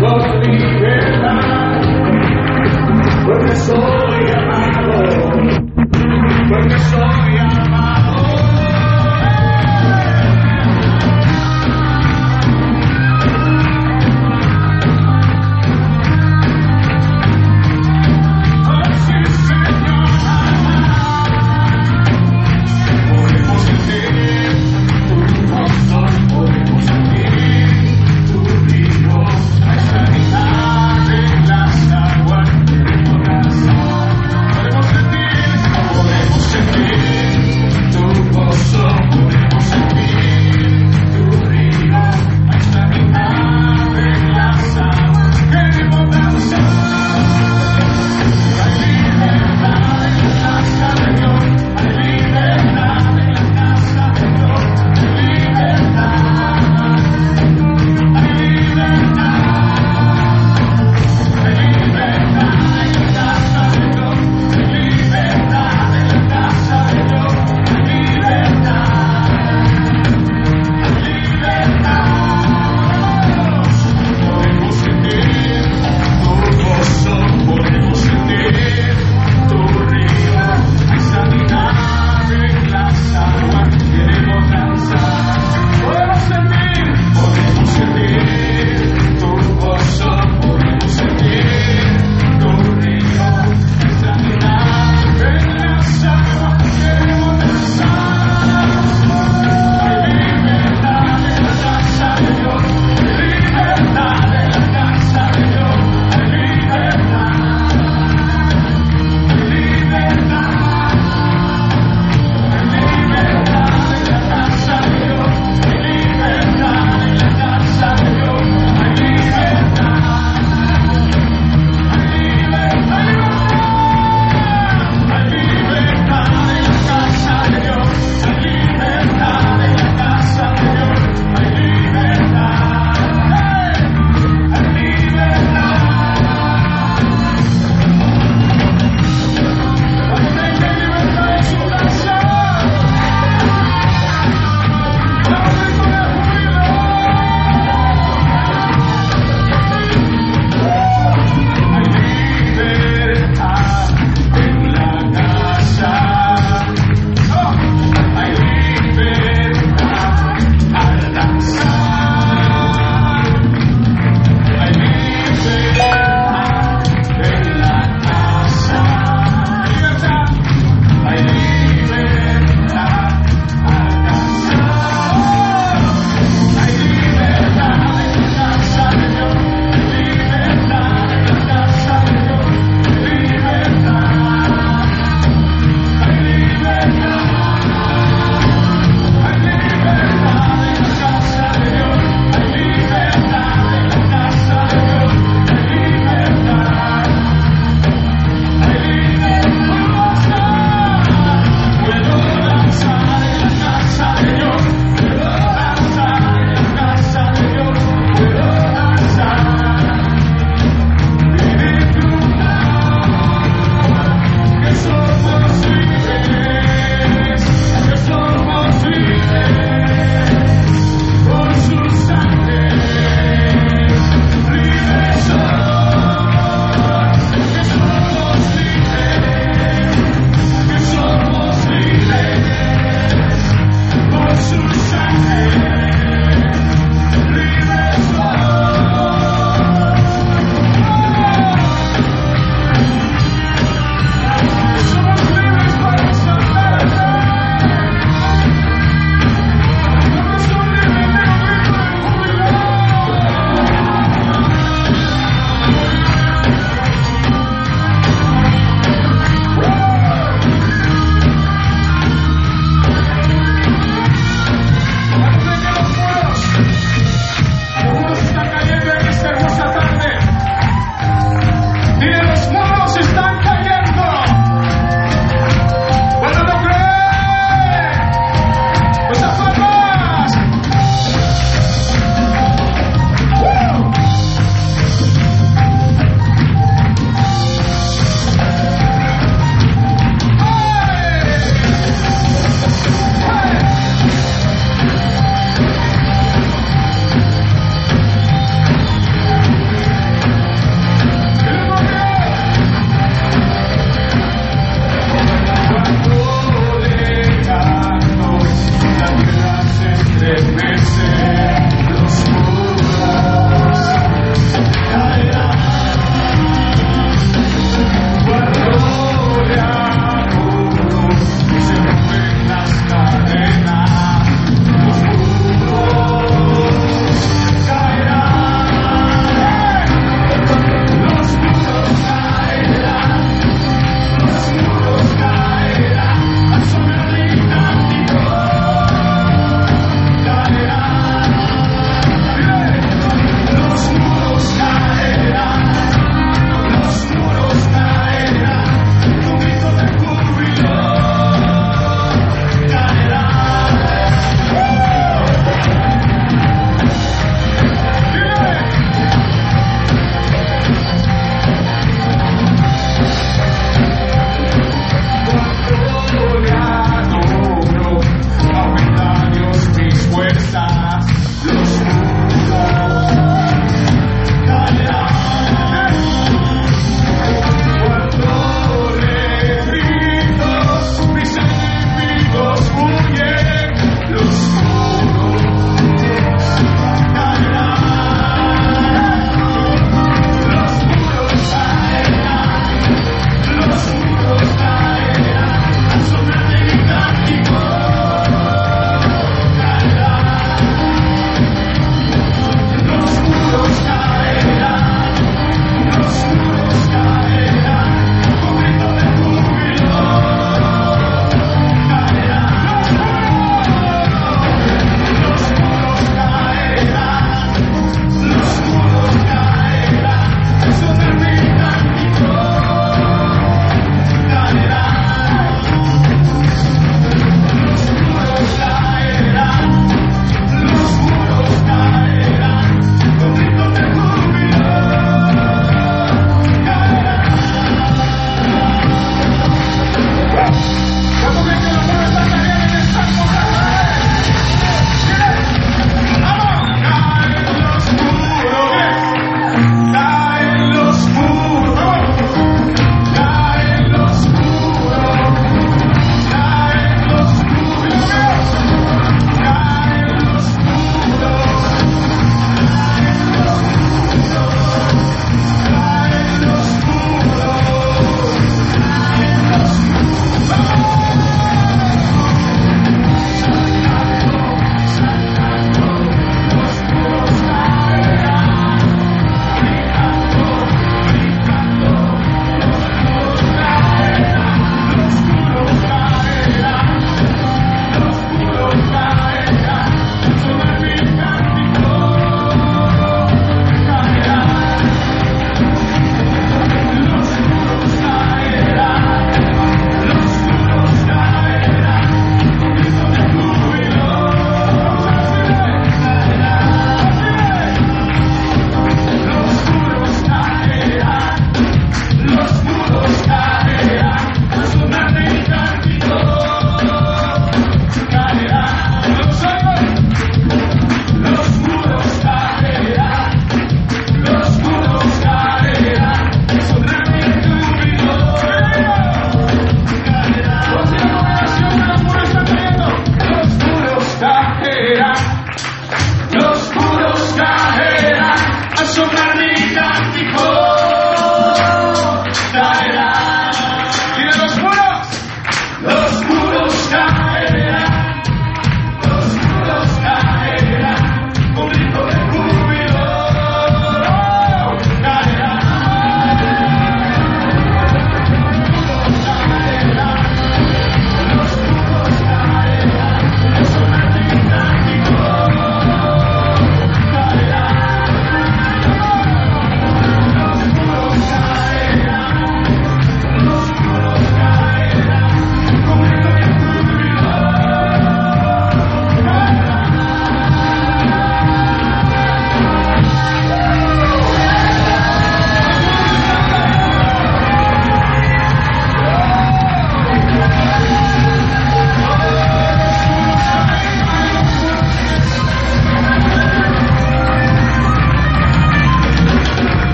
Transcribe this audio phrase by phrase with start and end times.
[0.00, 1.80] por libertad,
[3.24, 3.56] porque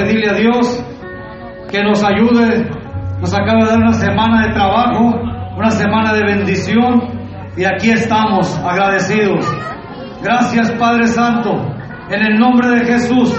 [0.00, 0.84] pedirle a Dios
[1.70, 2.68] que nos ayude.
[3.20, 5.14] Nos acaba de dar una semana de trabajo,
[5.56, 7.02] una semana de bendición
[7.56, 9.44] y aquí estamos agradecidos.
[10.22, 11.50] Gracias Padre Santo,
[12.10, 13.34] en el nombre de Jesús,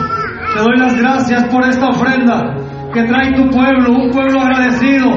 [0.54, 2.56] te doy las gracias por esta ofrenda
[2.94, 5.08] que trae tu pueblo, un pueblo agradecido,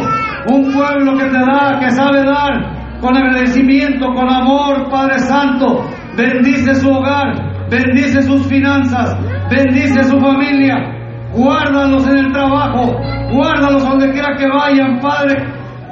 [0.49, 5.87] un pueblo que te da, que sabe dar con agradecimiento, con amor, Padre Santo.
[6.17, 9.19] Bendice su hogar, bendice sus finanzas,
[9.51, 10.94] bendice su familia,
[11.35, 12.97] guárdalos en el trabajo,
[13.33, 15.37] guárdalos donde quiera que vayan, Padre.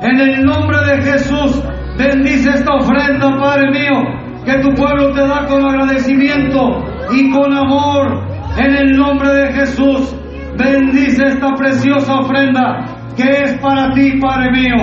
[0.03, 1.63] En el nombre de Jesús,
[1.99, 4.03] bendice esta ofrenda, Padre mío,
[4.45, 8.27] que tu pueblo te da con agradecimiento y con amor.
[8.57, 10.15] En el nombre de Jesús,
[10.59, 12.85] bendice esta preciosa ofrenda
[13.17, 14.77] que es para ti, Padre mío.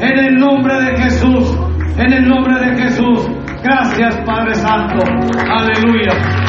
[0.00, 1.58] En el nombre de Jesús,
[1.98, 3.28] en el nombre de Jesús.
[3.62, 5.04] Gracias, Padre Santo.
[5.50, 6.39] Aleluya.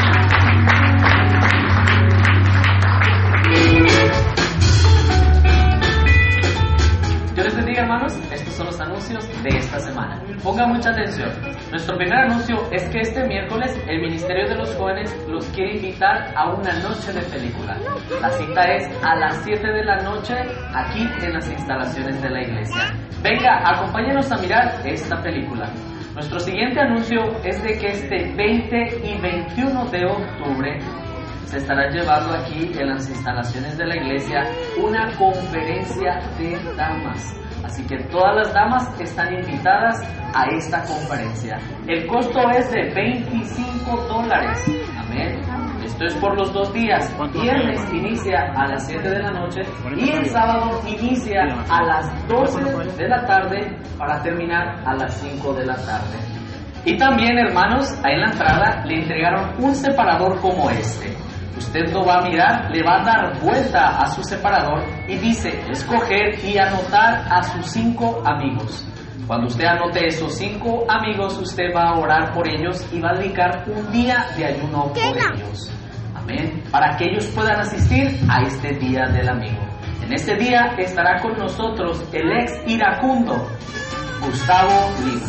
[7.71, 10.21] Bendiga hermanos, estos son los anuncios de esta semana.
[10.43, 11.29] Pongan mucha atención.
[11.69, 16.33] Nuestro primer anuncio es que este miércoles el Ministerio de los Jóvenes los quiere invitar
[16.35, 17.77] a una noche de película.
[18.21, 20.35] La cita es a las 7 de la noche
[20.73, 22.93] aquí en las instalaciones de la iglesia.
[23.23, 25.69] Venga, acompáñenos a mirar esta película.
[26.13, 30.79] Nuestro siguiente anuncio es de que este 20 y 21 de octubre
[31.45, 34.43] se estará llevando aquí en las instalaciones de la iglesia
[34.77, 37.41] una conferencia de damas.
[37.63, 40.01] Así que todas las damas están invitadas
[40.33, 41.57] a esta conferencia.
[41.87, 44.65] El costo es de 25 dólares.
[44.97, 45.39] Amén.
[45.83, 47.13] Esto es por los dos días.
[47.33, 49.61] Viernes inicia a las 7 de la noche
[49.95, 52.63] y el sábado inicia a las 12
[52.97, 56.17] de la tarde para terminar a las 5 de la tarde.
[56.85, 61.15] Y también, hermanos, ahí en la entrada le entregaron un separador como este.
[61.57, 65.61] Usted lo va a mirar, le va a dar vuelta a su separador y dice
[65.69, 68.85] escoger y anotar a sus cinco amigos.
[69.27, 73.13] Cuando usted anote esos cinco amigos, usted va a orar por ellos y va a
[73.17, 75.71] dedicar un día de ayuno por ellos.
[76.15, 76.63] Amén.
[76.71, 79.61] Para que ellos puedan asistir a este día del amigo.
[80.03, 83.47] En este día estará con nosotros el ex iracundo,
[84.19, 85.27] Gustavo Lima.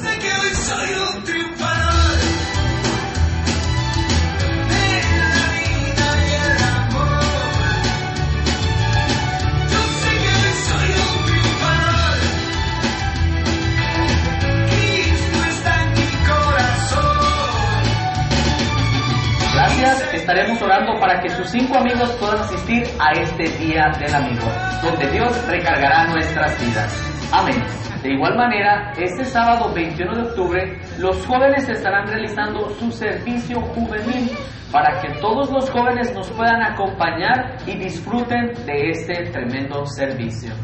[19.83, 24.47] Estaremos orando para que sus cinco amigos puedan asistir a este Día del Amigo,
[24.81, 27.29] donde Dios recargará nuestras vidas.
[27.33, 27.61] Amén.
[28.01, 34.31] De igual manera, este sábado 21 de octubre, los jóvenes estarán realizando su servicio juvenil
[34.71, 40.55] para que todos los jóvenes nos puedan acompañar y disfruten de este tremendo servicio.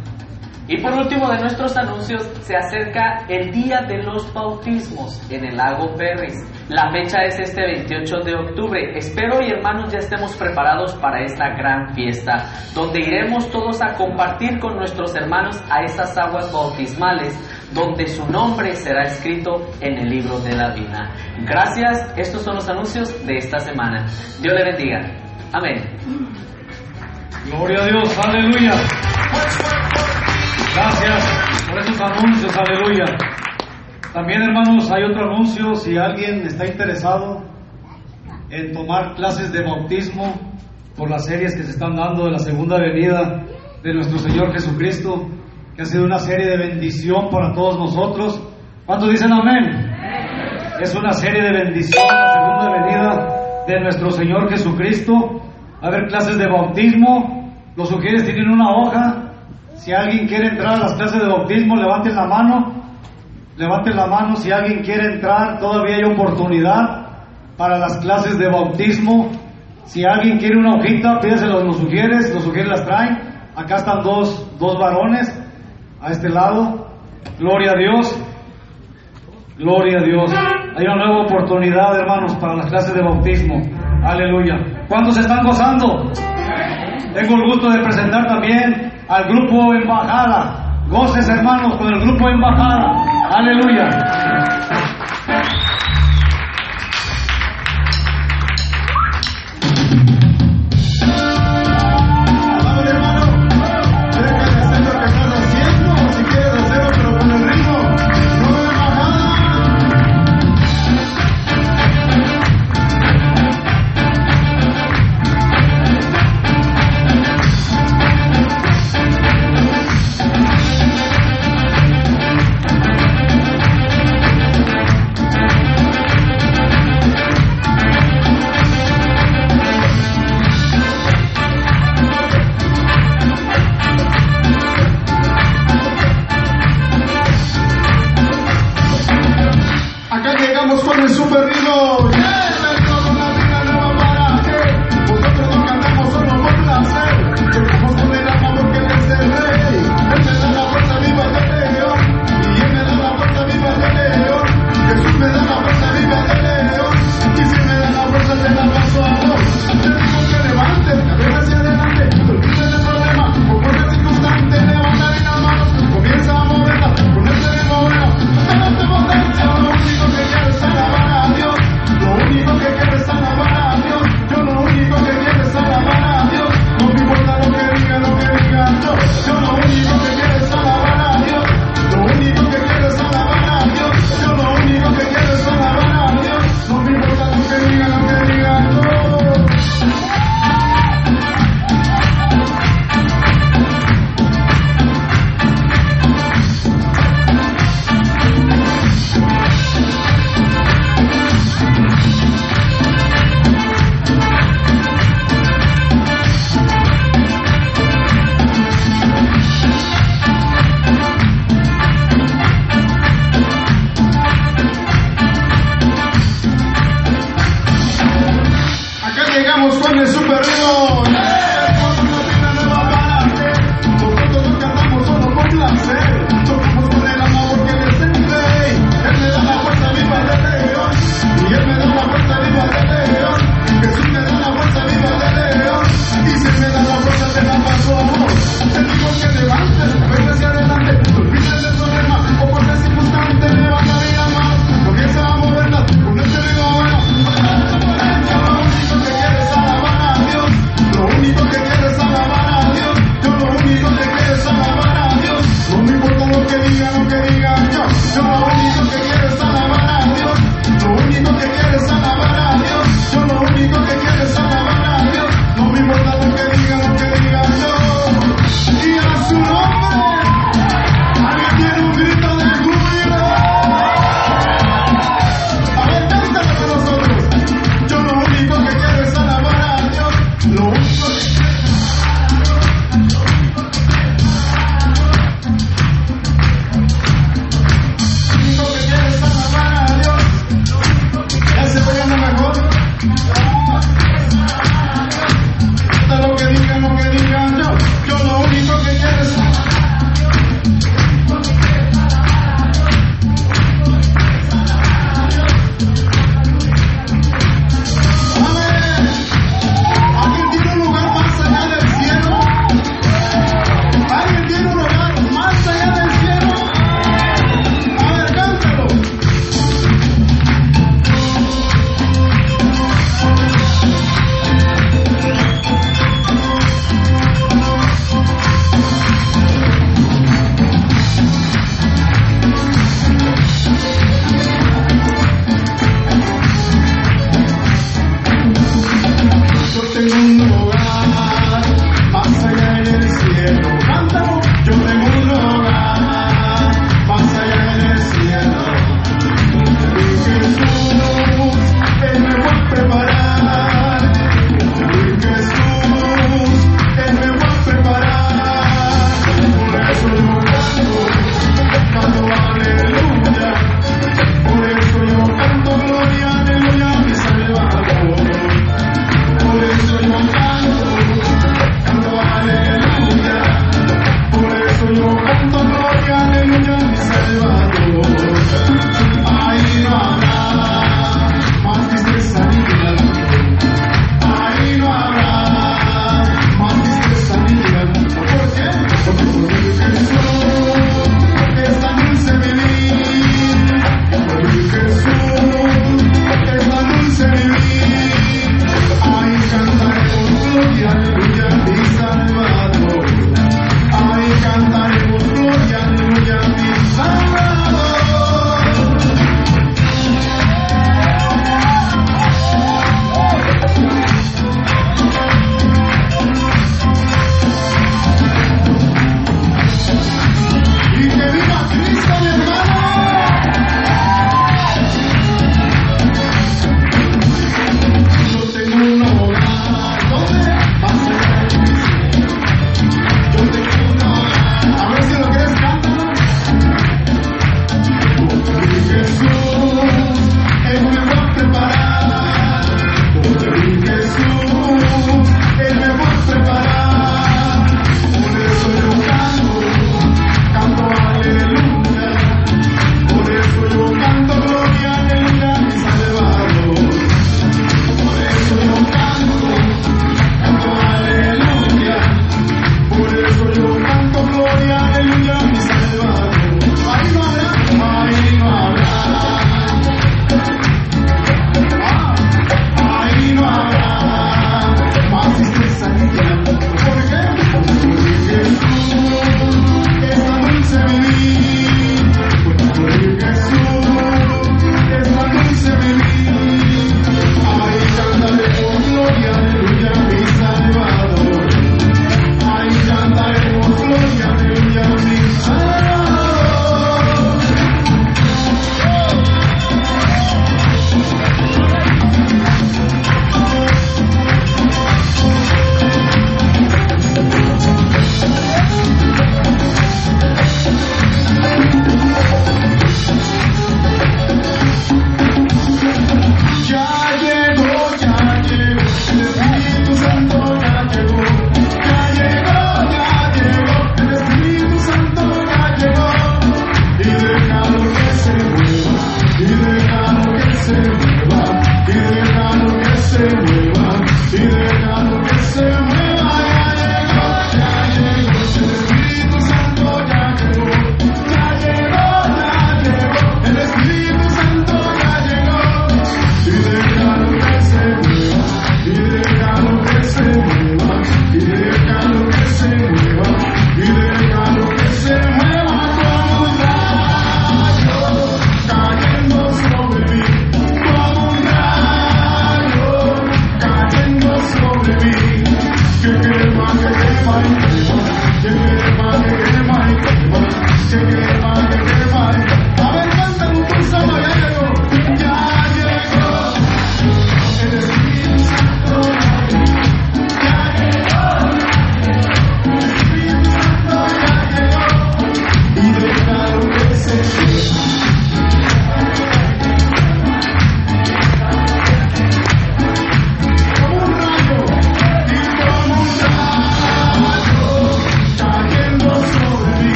[0.68, 5.56] Y por último de nuestros anuncios, se acerca el día de los bautismos en el
[5.56, 6.36] lago Perris.
[6.68, 8.92] La fecha es este 28 de octubre.
[8.94, 14.58] Espero y hermanos ya estemos preparados para esta gran fiesta, donde iremos todos a compartir
[14.58, 17.34] con nuestros hermanos a esas aguas bautismales,
[17.72, 21.10] donde su nombre será escrito en el libro de la vida.
[21.46, 24.04] Gracias, estos son los anuncios de esta semana.
[24.42, 25.00] Dios le bendiga.
[25.54, 26.28] Amén.
[27.50, 28.72] Gloria a Dios, aleluya.
[30.78, 33.04] Gracias por esos anuncios, aleluya.
[34.12, 35.74] También, hermanos, hay otro anuncio.
[35.74, 37.42] Si alguien está interesado
[38.48, 40.40] en tomar clases de bautismo
[40.96, 43.44] por las series que se están dando de la segunda venida
[43.82, 45.26] de nuestro Señor Jesucristo,
[45.74, 48.40] que ha sido una serie de bendición para todos nosotros.
[48.86, 49.84] ¿Cuántos dicen amén?
[50.80, 55.42] Es una serie de bendición la segunda venida de nuestro Señor Jesucristo.
[55.82, 57.52] A haber clases de bautismo.
[57.74, 59.27] Los sugieres tienen una hoja.
[59.78, 62.82] Si alguien quiere entrar a las clases de bautismo, levanten la mano.
[63.56, 65.60] Levanten la mano si alguien quiere entrar.
[65.60, 67.06] Todavía hay oportunidad
[67.56, 69.30] para las clases de bautismo.
[69.84, 72.34] Si alguien quiere una hojita, pídeselo a los sugieres.
[72.34, 73.18] Los sugieres las traen.
[73.54, 75.32] Acá están dos, dos varones
[76.00, 76.88] a este lado.
[77.38, 78.20] Gloria a Dios.
[79.58, 80.34] Gloria a Dios.
[80.76, 83.62] Hay una nueva oportunidad, hermanos, para las clases de bautismo.
[84.02, 84.56] Aleluya.
[84.88, 86.10] ¿Cuántos están gozando?
[87.14, 90.84] Tengo el gusto de presentar también al grupo Embajada.
[90.88, 92.94] Goces, hermanos, con el grupo Embajada.
[93.34, 94.57] Aleluya.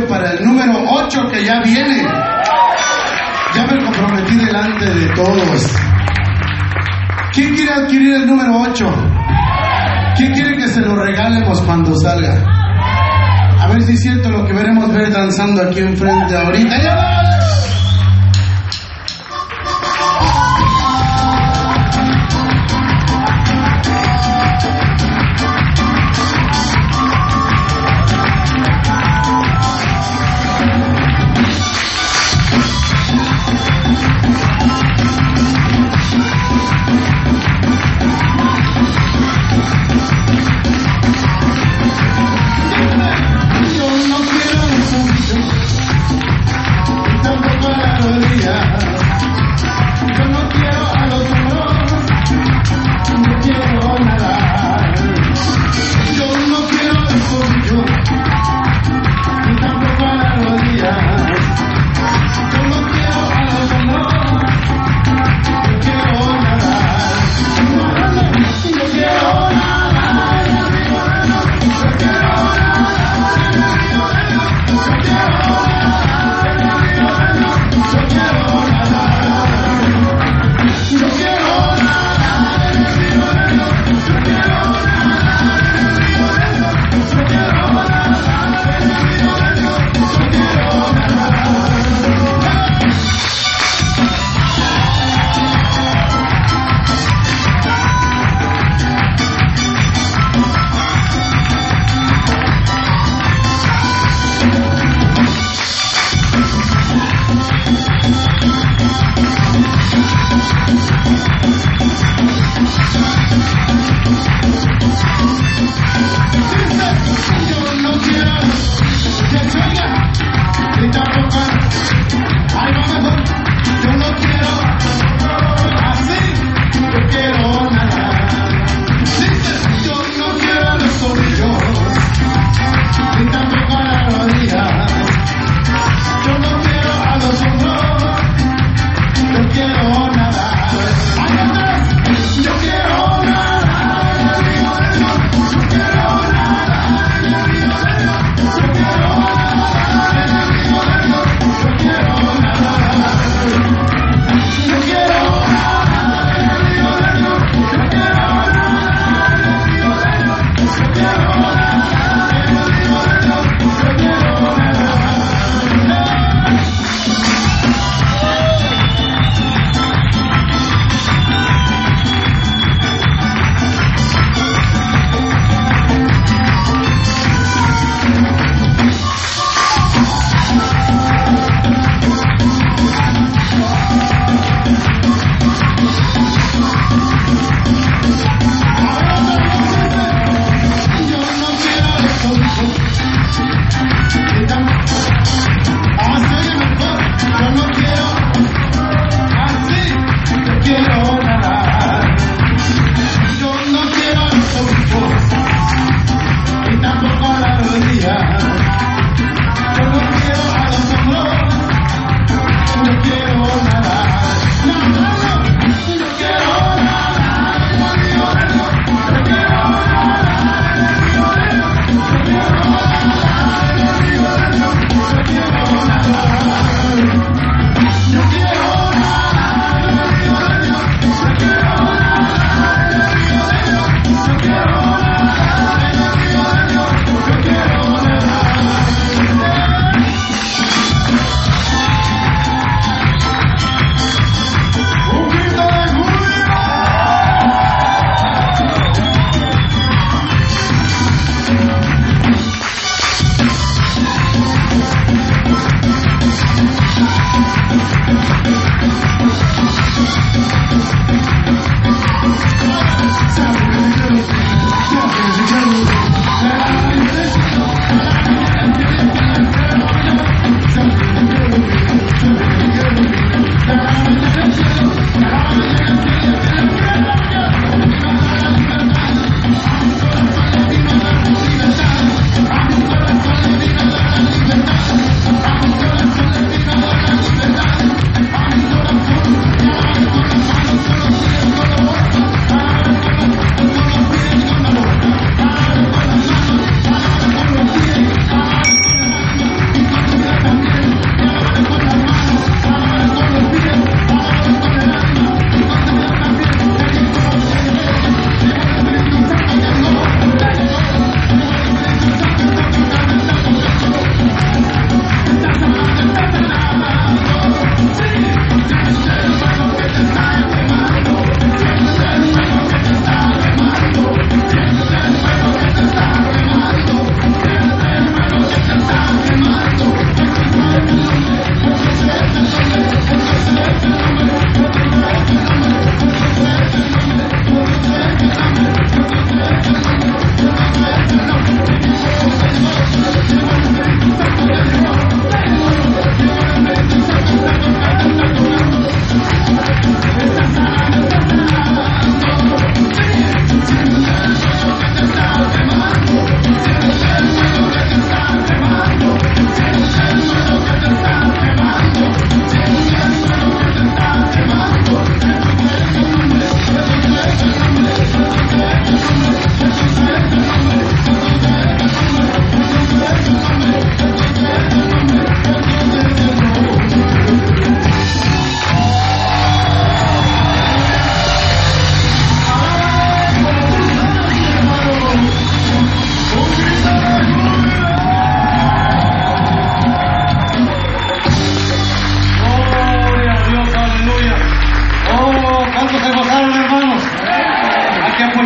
[0.00, 2.02] para el número 8 que ya viene.
[3.54, 5.76] Ya me comprometí delante de todos.
[7.32, 8.86] ¿Quién quiere adquirir el número 8?
[10.16, 12.42] ¿Quién quiere que se lo regalemos cuando salga?
[13.60, 16.82] A ver si es cierto lo que veremos ver danzando aquí enfrente ahorita.
[16.82, 17.11] ¡Ya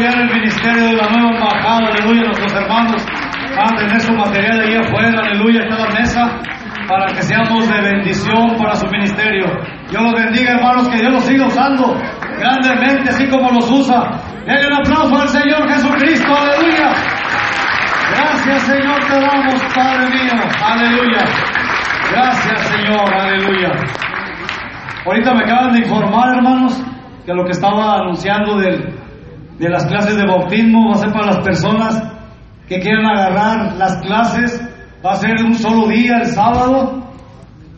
[0.07, 2.22] apoyar el ministerio de la nueva embajada, aleluya.
[2.26, 3.04] Nuestros hermanos
[3.57, 5.61] van a tener su material ahí afuera, aleluya.
[5.62, 6.40] Está la mesa
[6.88, 9.46] para que seamos de bendición para su ministerio.
[9.90, 11.96] Dios los bendiga, hermanos, que Dios los siga usando
[12.38, 14.11] grandemente, así como los usa.
[14.46, 16.92] Denle un aplauso al Señor Jesucristo, aleluya.
[18.14, 20.32] Gracias, Señor, te damos, Padre mío,
[20.64, 21.24] aleluya.
[22.12, 23.70] Gracias, Señor, aleluya.
[25.04, 26.80] Ahorita me acaban de informar, hermanos,
[27.24, 29.05] que lo que estaba anunciando del-
[29.59, 32.02] de las clases de bautismo va a ser para las personas
[32.68, 34.62] que quieran agarrar las clases.
[35.04, 37.07] Va a ser un solo día, el sábado,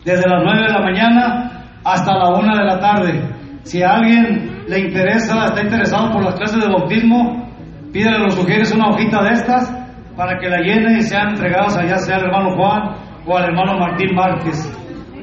[0.03, 3.29] desde las 9 de la mañana hasta la 1 de la tarde.
[3.63, 7.47] Si a alguien le interesa, está interesado por las clases de bautismo,
[7.91, 9.71] pídele a los sugieres una hojita de estas
[10.15, 13.77] para que la llenen y sean entregadas allá sea al hermano Juan o al hermano
[13.77, 14.69] Martín Márquez.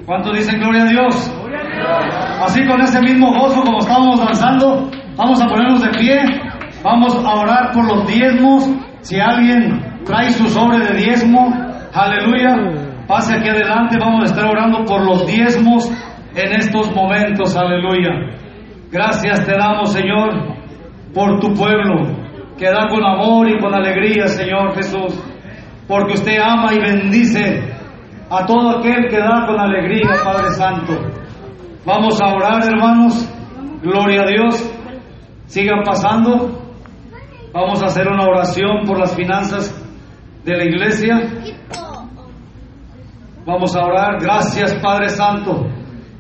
[0.06, 1.32] ¿Cuántos dicen gloria a Dios?
[2.42, 6.22] Así con ese mismo gozo como estábamos danzando, vamos a ponernos de pie,
[6.86, 8.70] vamos a orar por los diezmos.
[9.00, 11.52] Si alguien trae su sobre de diezmo,
[11.92, 15.90] aleluya, pase aquí adelante, vamos a estar orando por los diezmos
[16.34, 18.10] en estos momentos, aleluya.
[18.92, 20.28] Gracias te damos, Señor,
[21.12, 22.02] por tu pueblo,
[22.56, 25.20] que da con amor y con alegría, Señor Jesús,
[25.88, 27.74] porque usted ama y bendice
[28.30, 30.92] a todo aquel que da con alegría, Padre Santo.
[31.84, 33.28] Vamos a orar, hermanos.
[33.82, 34.72] Gloria a Dios.
[35.46, 36.65] Sigan pasando.
[37.56, 39.74] Vamos a hacer una oración por las finanzas
[40.44, 41.22] de la iglesia.
[43.46, 44.20] Vamos a orar.
[44.20, 45.66] Gracias, Padre Santo.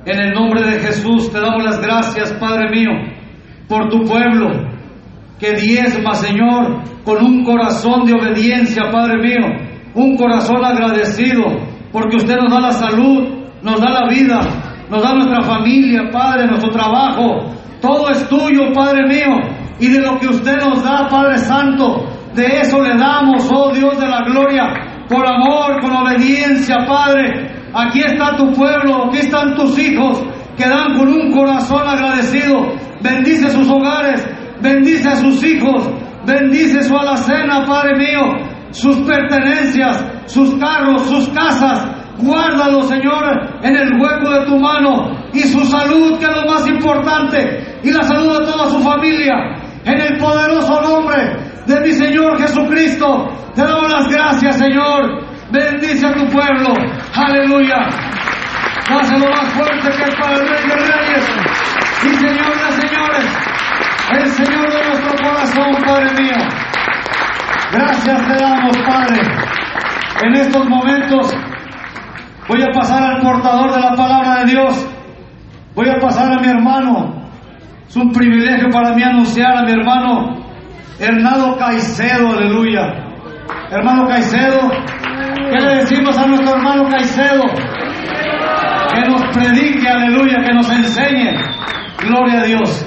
[0.06, 2.88] En el nombre de Jesús te damos las gracias, Padre mío,
[3.68, 4.48] por tu pueblo
[5.38, 9.46] que diezma, Señor, con un corazón de obediencia, Padre mío,
[9.94, 11.44] un corazón agradecido,
[11.92, 14.40] porque usted nos da la salud, nos da la vida,
[14.88, 20.18] nos da nuestra familia, Padre, nuestro trabajo, todo es tuyo, Padre mío, y de lo
[20.18, 25.04] que usted nos da, Padre Santo, de eso le damos, oh Dios de la gloria,
[25.08, 27.70] por amor, con obediencia, Padre.
[27.74, 30.22] Aquí está tu pueblo, aquí están tus hijos,
[30.56, 32.72] que dan con un corazón agradecido.
[33.02, 34.26] Bendice sus hogares,
[34.60, 35.88] bendice a sus hijos,
[36.26, 38.22] bendice su alacena, Padre mío,
[38.70, 41.86] sus pertenencias, sus carros, sus casas.
[42.18, 43.24] Guárdalo, Señor,
[43.62, 47.90] en el hueco de tu mano y su salud, que es lo más importante, y
[47.90, 49.34] la salud de toda su familia.
[49.86, 55.24] En el poderoso nombre de mi Señor Jesucristo, te damos las gracias, Señor.
[55.52, 56.74] Bendice a tu pueblo.
[57.14, 57.86] Aleluya.
[58.90, 61.24] Dáselo más fuerte que el Rey de Reyes
[62.02, 63.26] y Señor de Señores,
[64.10, 66.36] el Señor de nuestro corazón, Padre mío.
[67.70, 69.22] Gracias te damos, Padre.
[70.24, 71.32] En estos momentos
[72.48, 74.86] voy a pasar al portador de la palabra de Dios.
[75.76, 77.25] Voy a pasar a mi hermano.
[77.88, 80.46] Es un privilegio para mí anunciar a mi hermano
[80.98, 83.06] Hernando Caicedo, aleluya.
[83.70, 84.70] Hermano Caicedo,
[85.50, 87.42] ¿qué le decimos a nuestro hermano Caicedo?
[88.94, 91.34] Que nos predique, aleluya, que nos enseñe.
[92.00, 92.86] Gloria a Dios.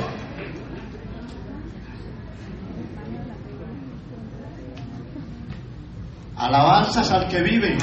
[6.36, 7.78] Alabanzas al que vive.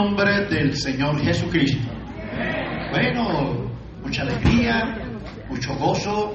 [0.00, 1.92] Nombre del Señor Jesucristo.
[2.90, 3.70] Bueno,
[4.02, 4.96] mucha alegría,
[5.50, 6.34] mucho gozo,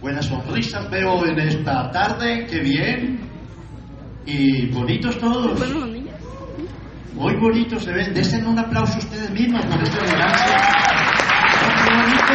[0.00, 3.20] buenas sonrisas veo en esta tarde, qué bien.
[4.26, 5.60] Y bonitos todos.
[7.14, 8.12] Muy bonitos se ven.
[8.12, 10.58] Desen un aplauso ustedes mismos por esta elegancia.
[11.84, 12.32] Qué bonito.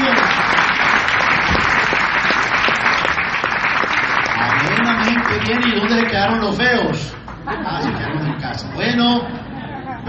[4.39, 5.61] Amén, amén, qué bien.
[5.67, 7.15] ¿Y dónde le quedaron los feos?
[7.45, 8.71] Ah, se quedaron en casa.
[8.75, 9.27] Bueno,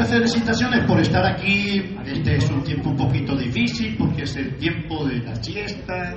[0.03, 1.97] felicitaciones por estar aquí.
[2.05, 6.14] Este es un tiempo un poquito difícil porque es el tiempo de la siesta,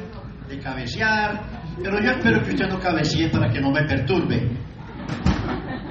[0.50, 1.42] de cabecear.
[1.84, 4.50] Pero yo espero que usted no cabecee para que no me perturbe.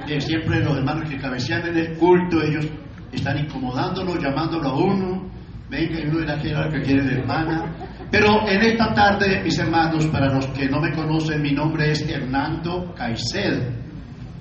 [0.07, 2.65] Eh, siempre los hermanos que cabecean en el culto, ellos
[3.11, 5.29] están incomodándolo, llamándolo a uno.
[5.69, 7.75] Venga, y uno dirá que era que quiere la hermana.
[8.09, 12.07] Pero en esta tarde, mis hermanos, para los que no me conocen, mi nombre es
[12.09, 13.63] Hernando Caicedo.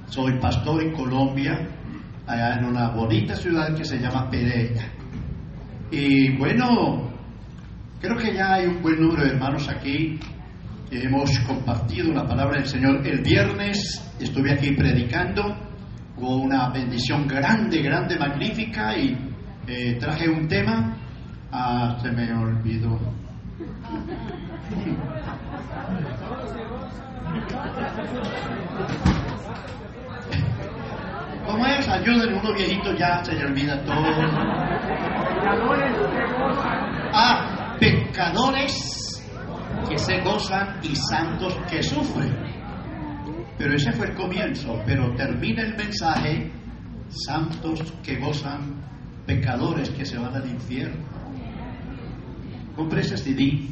[0.06, 1.68] Soy pastor en Colombia,
[2.26, 4.84] allá en una bonita ciudad que se llama Pereira.
[5.90, 7.10] Y bueno,
[8.00, 10.18] creo que ya hay un buen número de hermanos aquí
[10.90, 13.06] hemos compartido la palabra del Señor.
[13.06, 15.42] El viernes estuve aquí predicando,
[16.16, 19.16] hubo una bendición grande, grande, magnífica y
[19.66, 20.96] eh, traje un tema.
[21.52, 22.98] Ah, se me olvidó.
[31.46, 31.88] ¿Cómo es?
[31.88, 34.04] Ayuden, uno viejito ya se le olvida todo.
[37.12, 39.22] Ah, pecadores
[39.88, 42.34] que se gozan y santos que sufren.
[43.58, 46.50] Pero ese fue el comienzo, pero termina el mensaje,
[47.08, 48.74] santos que gozan,
[49.24, 51.04] pecadores que se van al infierno.
[52.74, 53.68] Compre ese CD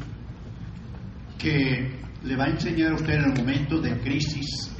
[1.37, 4.71] que le va a enseñar a usted en el momento de crisis,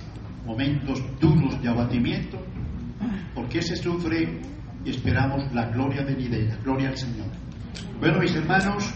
[0.46, 2.40] momentos duros de abatimiento,
[3.34, 4.42] porque se sufre
[4.84, 7.28] y esperamos la gloria venidera, gloria al Señor.
[8.00, 8.94] Bueno, mis hermanos,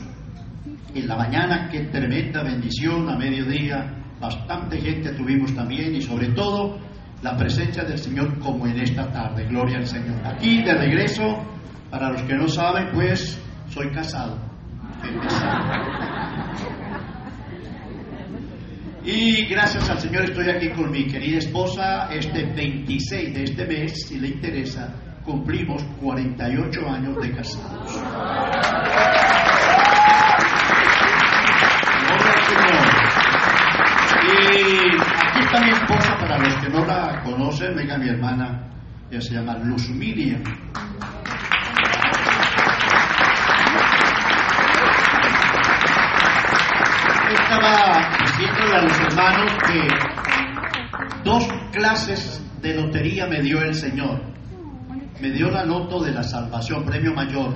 [0.93, 6.77] en la mañana, qué tremenda bendición, a mediodía, bastante gente tuvimos también y sobre todo
[7.21, 10.25] la presencia del Señor como en esta tarde, gloria al Señor.
[10.25, 11.43] Aquí de regreso,
[11.89, 14.37] para los que no saben, pues soy casado.
[19.11, 22.09] Y gracias al Señor estoy aquí con mi querida esposa.
[22.11, 24.93] Este 26 de este mes, si le interesa,
[25.25, 27.91] cumplimos 48 años de casados.
[34.21, 38.69] Y aquí está mi esposa, para los que no la conocen, venga mi hermana,
[39.09, 39.89] ella se llama Luz.
[47.49, 49.87] Estaba diciéndole a los hermanos que
[51.23, 54.21] dos clases de lotería me dio el Señor.
[55.19, 57.55] Me dio la loto de la salvación, premio mayor,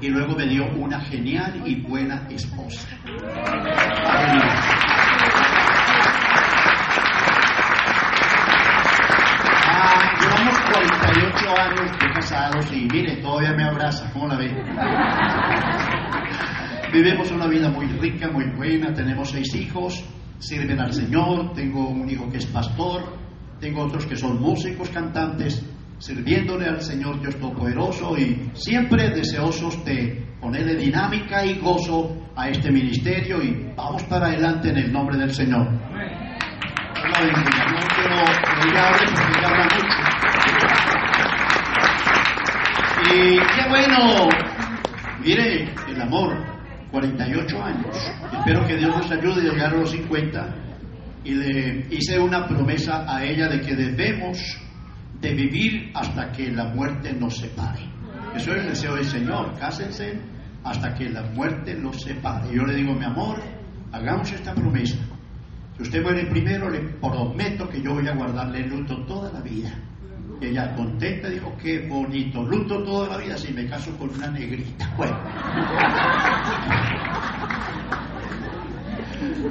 [0.00, 2.86] y luego me dio una genial y buena esposa.
[9.66, 14.54] Ah, llevamos 48 años de casados y mire, todavía me abraza, ¿cómo la ve?
[16.92, 20.04] Vivimos una vida muy rica, muy buena, tenemos seis hijos,
[20.38, 23.16] sirven al Señor, tengo un hijo que es pastor,
[23.60, 25.64] tengo otros que son músicos, cantantes,
[25.98, 32.72] sirviéndole al Señor Dios Todopoderoso y siempre deseosos de ponerle dinámica y gozo a este
[32.72, 35.68] ministerio y vamos para adelante en el nombre del Señor.
[43.12, 44.28] Y qué bueno
[45.22, 46.49] Mire, el amor,
[46.90, 47.96] 48 años.
[48.38, 50.54] Espero que Dios nos ayude a llegar a los 50.
[51.22, 54.38] Y le hice una promesa a ella de que debemos
[55.20, 57.80] de vivir hasta que la muerte nos separe.
[58.34, 59.58] Eso es el deseo del Señor.
[59.58, 60.18] Cásense
[60.64, 62.54] hasta que la muerte los separe.
[62.54, 63.38] Yo le digo, mi amor,
[63.92, 64.98] hagamos esta promesa.
[65.76, 69.72] Si usted muere primero, le prometo que yo voy a guardarle luto toda la vida.
[70.40, 74.90] Ella contenta dijo, qué bonito, luto toda la vida si me caso con una negrita.
[74.96, 75.18] Bueno.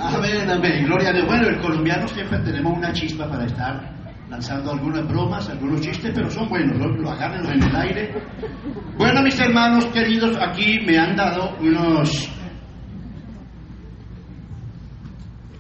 [0.02, 1.28] Amén, amén, gloria a Dios.
[1.28, 3.94] Bueno, el colombiano siempre tenemos una chispa para estar
[4.30, 8.14] lanzando algunas bromas, algunos chistes, pero son buenos, lo, lo agarran en el aire.
[8.98, 12.30] Bueno, mis hermanos queridos, aquí me han dado unos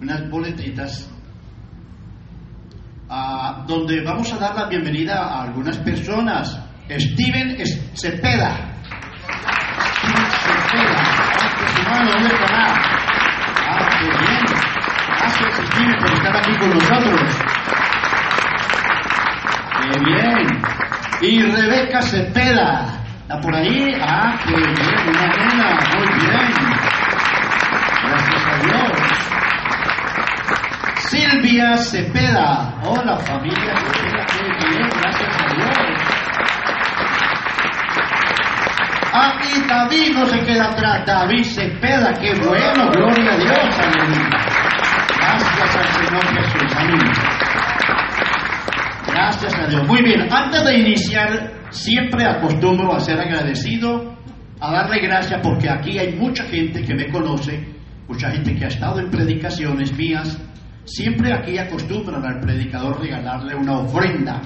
[0.02, 1.12] unas boletitas
[3.66, 6.60] donde vamos a dar la bienvenida a algunas personas.
[6.88, 7.57] Steven
[7.93, 8.70] Cepeda.
[10.70, 11.10] Steven.
[13.68, 14.45] Ah, qué bien.
[15.07, 17.22] Gracias, Steven, por estar aquí con nosotros.
[19.82, 20.47] Qué bien.
[21.22, 22.86] Y Rebeca Cepeda.
[23.22, 23.93] ¿Está por ahí?
[24.01, 24.74] Ah, qué bien,
[25.07, 25.80] una nena.
[25.95, 26.53] Muy bien.
[28.03, 29.39] Gracias a Dios.
[31.10, 32.76] Silvia Cepeda.
[32.86, 33.74] Hola familia
[34.28, 36.10] qué bien, gracias a Dios.
[39.41, 44.30] Y David no se queda atrás, David Cepeda, qué bueno, gloria a Dios, aleluya.
[45.18, 47.12] Gracias al Señor Jesús, amén.
[49.07, 49.88] Gracias a Dios.
[49.88, 54.16] Muy bien, antes de iniciar, siempre acostumbro a ser agradecido,
[54.60, 57.68] a darle gracias porque aquí hay mucha gente que me conoce,
[58.07, 60.39] mucha gente que ha estado en predicaciones mías.
[60.90, 64.42] Siempre aquí acostumbran al predicador regalarle una ofrenda.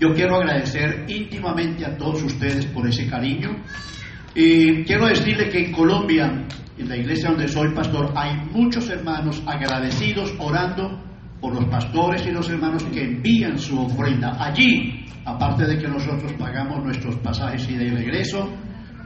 [0.00, 3.50] Yo quiero agradecer íntimamente a todos ustedes por ese cariño.
[4.34, 6.46] Y quiero decirle que en Colombia,
[6.78, 10.98] en la iglesia donde soy pastor, hay muchos hermanos agradecidos orando
[11.42, 14.34] por los pastores y los hermanos que envían su ofrenda.
[14.42, 18.48] Allí, aparte de que nosotros pagamos nuestros pasajes y de regreso,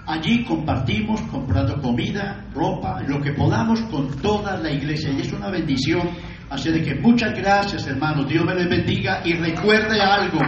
[0.07, 5.11] allí compartimos comprando comida, ropa, lo que podamos con toda la iglesia.
[5.12, 6.11] Y es una bendición.
[6.50, 8.28] Así de que muchas gracias, hermanos.
[8.28, 10.38] Dios me les bendiga y recuerde algo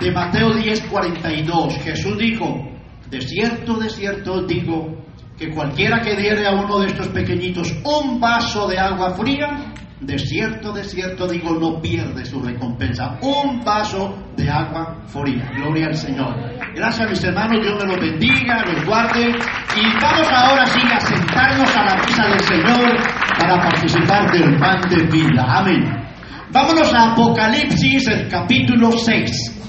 [0.00, 1.78] de Mateo 10, 42.
[1.78, 2.68] Jesús dijo,
[3.10, 5.04] de cierto, de cierto digo,
[5.36, 9.74] que cualquiera que diere a uno de estos pequeñitos un vaso de agua fría,
[10.06, 13.18] de cierto, de cierto digo, no pierde su recompensa.
[13.22, 15.50] Un vaso de agua fría.
[15.56, 16.34] Gloria al Señor.
[16.74, 19.28] Gracias mis hermanos, Dios me los bendiga, los guarde.
[19.28, 22.96] Y vamos ahora sí a sentarnos a la mesa del Señor
[23.38, 25.44] para participar del pan de vida.
[25.48, 26.04] Amén.
[26.50, 29.60] Vámonos a Apocalipsis, el capítulo 6.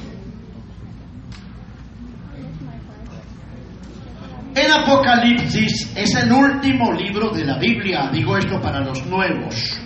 [4.56, 9.85] En Apocalipsis es el último libro de la Biblia, digo esto para los nuevos.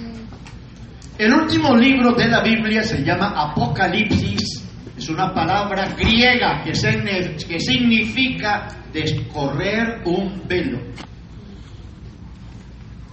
[1.20, 4.65] El último libro de la Biblia se llama Apocalipsis,
[4.97, 10.80] es una palabra griega que, significa descorrer un velo.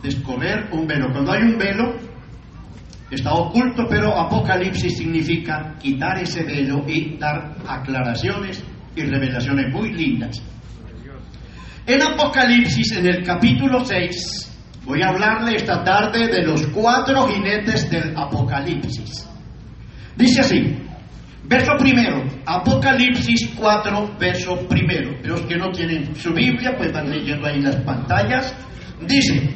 [0.04, 1.10] Descorrer un velo.
[1.10, 1.96] Cuando hay un velo,
[3.10, 8.62] está oculto, pero Apocalipsis significa quitar ese velo y dar aclaraciones
[8.94, 10.40] y revelaciones muy lindas.
[11.84, 14.55] En Apocalipsis, en el capítulo 6,
[14.86, 19.28] voy a hablarle esta tarde de los cuatro jinetes del Apocalipsis.
[20.16, 20.76] Dice así,
[21.44, 25.16] verso primero, Apocalipsis 4, verso primero.
[25.24, 28.54] Los que no tienen su Biblia, pues van leyendo ahí las pantallas.
[29.06, 29.50] Dice,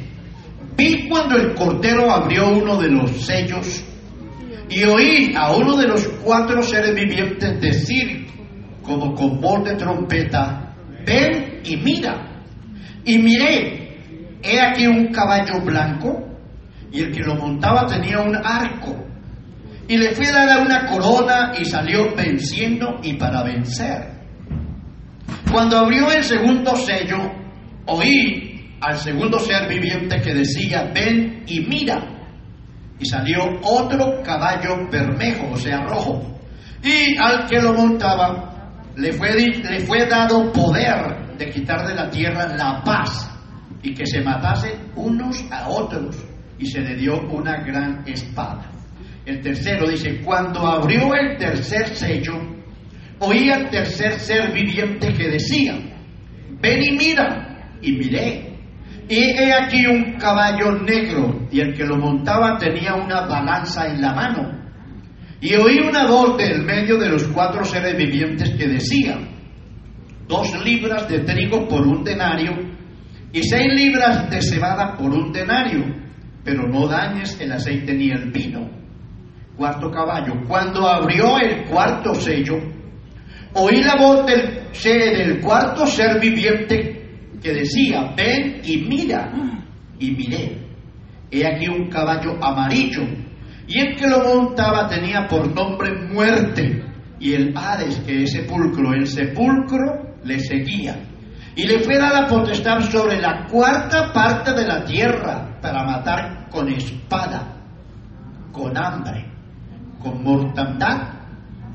[0.77, 3.83] vi cuando el Cordero abrió uno de los sellos
[4.69, 8.27] y oí a uno de los cuatro seres vivientes decir,
[8.83, 10.75] como con voz de trompeta,
[11.05, 12.27] ven y mira.
[13.03, 13.90] Y miré,
[14.43, 16.31] he aquí un caballo blanco,
[16.91, 19.05] y el que lo montaba tenía un arco.
[19.87, 24.21] Y le fui a dar una corona y salió venciendo y para vencer.
[25.51, 27.17] Cuando abrió el segundo sello,
[27.85, 32.01] oí al segundo ser viviente que decía, ven y mira.
[32.99, 36.39] Y salió otro caballo bermejo, o sea, rojo.
[36.83, 42.09] Y al que lo montaba le fue, le fue dado poder de quitar de la
[42.09, 43.30] tierra la paz
[43.83, 46.23] y que se matase unos a otros
[46.59, 48.69] y se le dio una gran espada.
[49.25, 52.33] El tercero dice, cuando abrió el tercer sello,
[53.19, 55.75] oí al tercer ser viviente que decía,
[56.59, 58.47] ven y mira, y miré.
[59.09, 64.01] Y he aquí un caballo negro, y el que lo montaba tenía una balanza en
[64.01, 64.61] la mano.
[65.41, 69.17] Y oí una voz del medio de los cuatro seres vivientes que decía,
[70.27, 72.70] dos libras de trigo por un denario
[73.33, 75.85] y seis libras de cebada por un denario,
[76.43, 78.69] pero no dañes el aceite ni el vino.
[79.55, 82.57] Cuarto caballo, cuando abrió el cuarto sello,
[83.53, 87.01] oí la voz del, del cuarto ser viviente
[87.41, 89.31] que decía, ven y mira,
[89.99, 90.57] y miré.
[91.31, 93.03] He aquí un caballo amarillo,
[93.67, 96.83] y el que lo montaba tenía por nombre muerte,
[97.19, 101.10] y el Hades, que es sepulcro, el sepulcro le seguía.
[101.55, 106.69] Y le fue dada potestad sobre la cuarta parte de la tierra para matar con
[106.69, 107.57] espada,
[108.51, 109.25] con hambre,
[110.01, 111.13] con mortandad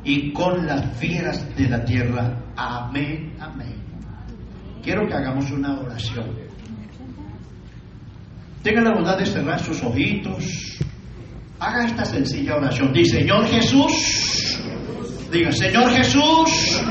[0.02, 2.42] y con las fieras de la tierra.
[2.56, 3.76] Amén, amén.
[4.82, 6.46] Quiero que hagamos una oración.
[8.62, 10.78] Tenga la bondad de cerrar sus ojitos.
[11.58, 12.92] Haga esta sencilla oración.
[12.92, 14.60] Dice, Señor Jesús,
[15.44, 16.82] Señor Jesús,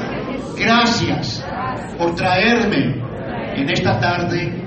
[0.56, 1.44] gracias
[1.98, 3.02] por traerme
[3.56, 4.64] en esta tarde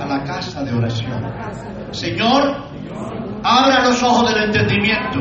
[0.00, 1.22] a la casa de oración.
[1.90, 2.70] Señor,
[3.44, 5.20] abra los ojos del entendimiento.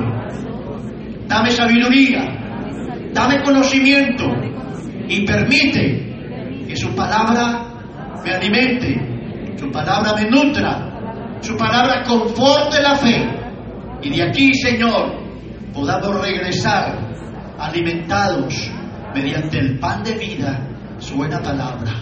[1.27, 2.23] Dame sabiduría,
[3.13, 4.25] dame conocimiento
[5.09, 12.95] y permite que su palabra me alimente, su palabra me nutra, su palabra conforte la
[12.95, 13.27] fe.
[14.01, 15.11] Y de aquí, Señor,
[15.73, 17.06] podamos regresar
[17.59, 18.71] alimentados
[19.13, 20.67] mediante el pan de vida,
[20.99, 21.93] su buena palabra.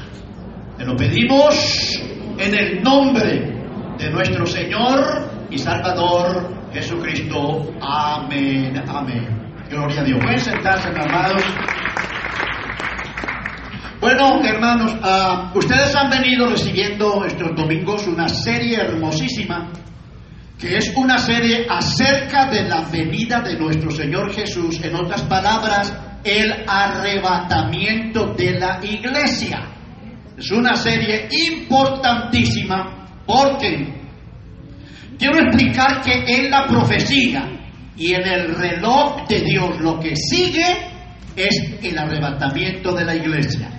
[0.78, 2.02] Te lo pedimos
[2.38, 3.56] en el nombre
[3.98, 7.72] de nuestro Señor y Salvador Jesucristo.
[7.82, 9.54] Amén, amén.
[9.70, 10.20] Gloria a Dios.
[10.22, 11.44] Pueden sentarse, amados.
[14.02, 19.72] Bueno, hermanos, ah, ustedes han venido recibiendo estos domingos una serie hermosísima,
[20.60, 25.94] que es una serie acerca de la venida de nuestro Señor Jesús, en otras palabras,
[26.24, 29.70] el arrebatamiento de la iglesia.
[30.38, 33.94] Es una serie importantísima porque
[35.18, 37.50] quiero explicar que en la profecía
[37.98, 40.66] y en el reloj de Dios lo que sigue
[41.36, 43.75] es el arrebatamiento de la iglesia.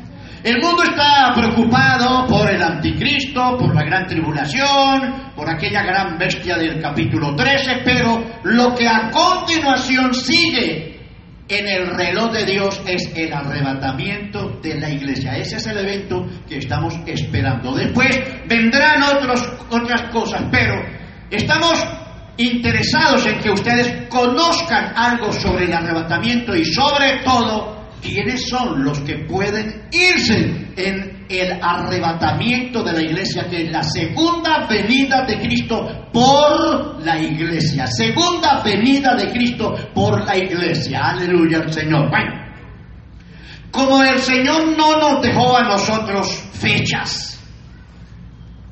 [0.47, 6.57] El mundo está preocupado por el anticristo, por la gran tribulación, por aquella gran bestia
[6.57, 11.01] del capítulo 13, pero lo que a continuación sigue
[11.49, 15.37] en el reloj de Dios es el arrebatamiento de la iglesia.
[15.37, 17.75] Ese es el evento que estamos esperando.
[17.75, 18.17] Después
[18.47, 20.81] vendrán otros, otras cosas, pero
[21.29, 21.85] estamos
[22.37, 29.01] interesados en que ustedes conozcan algo sobre el arrebatamiento y sobre todo quiénes son los
[29.01, 35.39] que pueden irse en el arrebatamiento de la iglesia, que es la segunda venida de
[35.41, 37.87] Cristo por la iglesia.
[37.87, 41.01] Segunda venida de Cristo por la iglesia.
[41.11, 42.09] Aleluya al Señor.
[42.11, 42.33] Bueno,
[43.71, 47.37] como el Señor no nos dejó a nosotros fechas,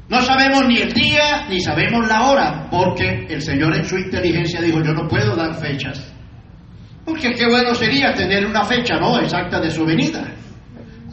[0.09, 4.61] no sabemos ni el día ni sabemos la hora, porque el Señor en su inteligencia
[4.61, 6.14] dijo, yo no puedo dar fechas.
[7.05, 9.19] Porque qué bueno sería tener una fecha, ¿no?
[9.21, 10.25] Exacta de su venida.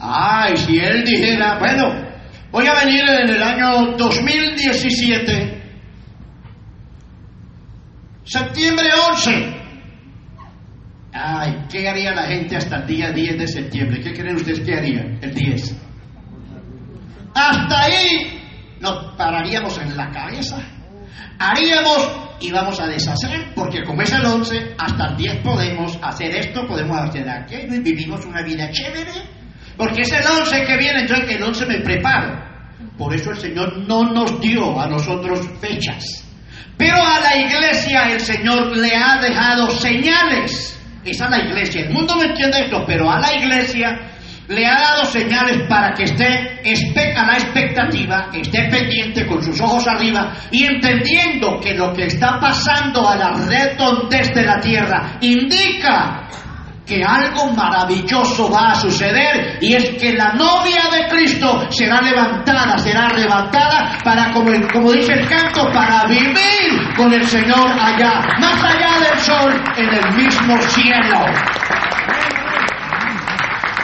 [0.00, 1.94] Ay, si él dijera, bueno,
[2.50, 5.62] voy a venir en el año 2017,
[8.24, 9.62] septiembre 11.
[11.12, 14.00] Ay, ¿qué haría la gente hasta el día 10 de septiembre?
[14.00, 15.76] ¿Qué creen ustedes que haría el 10?
[17.34, 18.40] Hasta ahí
[18.80, 20.56] nos pararíamos en la cabeza.
[21.38, 22.10] Haríamos
[22.40, 26.66] y vamos a deshacer, porque como es el 11, hasta el 10 podemos hacer esto,
[26.66, 29.12] podemos hacer aquello y vivimos una vida chévere,
[29.76, 32.52] porque es el 11 que viene, entonces que el 11 me preparo.
[32.98, 36.24] Por eso el Señor no nos dio a nosotros fechas.
[36.76, 40.78] Pero a la iglesia el Señor le ha dejado señales.
[41.04, 41.82] Es a la iglesia.
[41.82, 44.11] El mundo no entiende esto, pero a la iglesia
[44.52, 49.86] le ha dado señales para que esté a la expectativa, esté pendiente con sus ojos
[49.88, 56.28] arriba y entendiendo que lo que está pasando a la redondez de la tierra indica
[56.86, 62.76] que algo maravilloso va a suceder y es que la novia de Cristo será levantada,
[62.76, 68.64] será arrebatada para, como, como dice el canto, para vivir con el Señor allá, más
[68.64, 71.24] allá del sol, en el mismo cielo.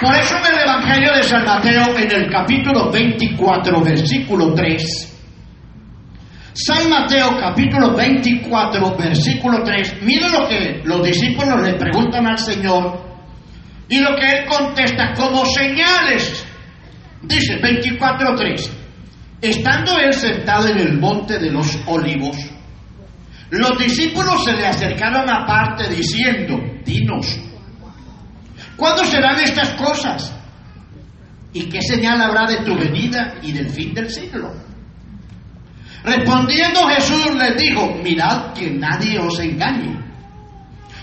[0.01, 5.18] Por eso en el Evangelio de San Mateo, en el capítulo 24, versículo 3,
[6.55, 13.01] San Mateo capítulo 24, versículo 3, mire lo que los discípulos le preguntan al Señor
[13.88, 16.46] y lo que Él contesta como señales.
[17.22, 18.72] Dice 24, 3,
[19.40, 22.36] estando Él sentado en el monte de los olivos,
[23.51, 27.40] los discípulos se le acercaron aparte diciendo, dinos,
[28.79, 30.33] ¿Cuándo serán estas cosas?
[31.53, 34.55] ¿Y qué señal habrá de tu venida y del fin del siglo?
[36.05, 39.99] Respondiendo Jesús les dijo, mirad que nadie os engañe,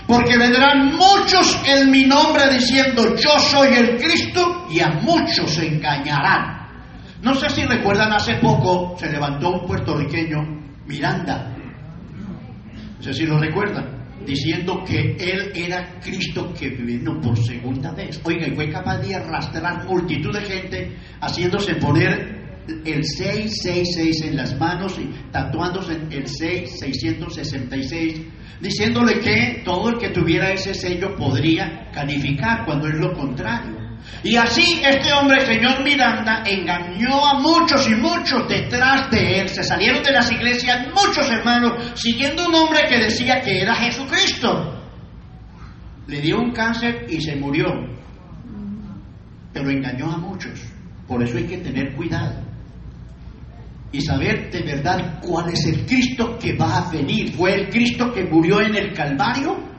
[0.06, 5.66] porque vendrán muchos en mi nombre diciendo, yo soy el Cristo, y a muchos se
[5.66, 6.56] engañarán.
[7.20, 10.38] No sé si recuerdan, hace poco se levantó un puertorriqueño,
[10.86, 11.54] Miranda,
[12.96, 13.95] no sé si lo recuerdan,
[14.26, 18.20] diciendo que él era Cristo que vino por segunda vez.
[18.24, 22.36] Oiga, y fue capaz de arrastrar multitud de gente haciéndose poner
[22.84, 28.20] el 666 en las manos y tatuándose el 6666,
[28.60, 33.75] diciéndole que todo el que tuviera ese sello podría calificar, cuando es lo contrario.
[34.22, 39.48] Y así este hombre, señor Miranda, engañó a muchos y muchos detrás de él.
[39.48, 44.82] Se salieron de las iglesias muchos hermanos siguiendo un hombre que decía que era Jesucristo.
[46.06, 47.66] Le dio un cáncer y se murió.
[49.52, 50.60] Pero engañó a muchos.
[51.06, 52.42] Por eso hay que tener cuidado.
[53.92, 57.32] Y saber de verdad cuál es el Cristo que va a venir.
[57.32, 59.75] ¿Fue el Cristo que murió en el Calvario?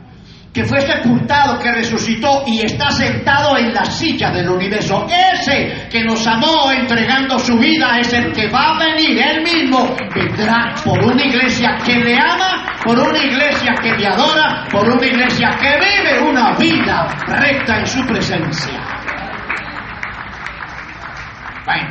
[0.54, 5.06] Que fue sepultado, que resucitó y está sentado en la silla del universo.
[5.08, 9.96] Ese que nos amó entregando su vida es el que va a venir, él mismo
[10.16, 15.06] vendrá por una iglesia que le ama, por una iglesia que le adora, por una
[15.06, 18.98] iglesia que vive una vida recta en su presencia.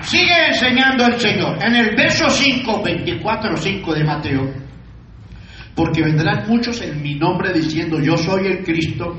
[0.01, 1.59] Sigue enseñando el Señor.
[1.63, 4.66] En el verso 5, 24, 5 de Mateo,
[5.77, 9.15] porque vendrán muchos en mi nombre diciendo yo soy el Cristo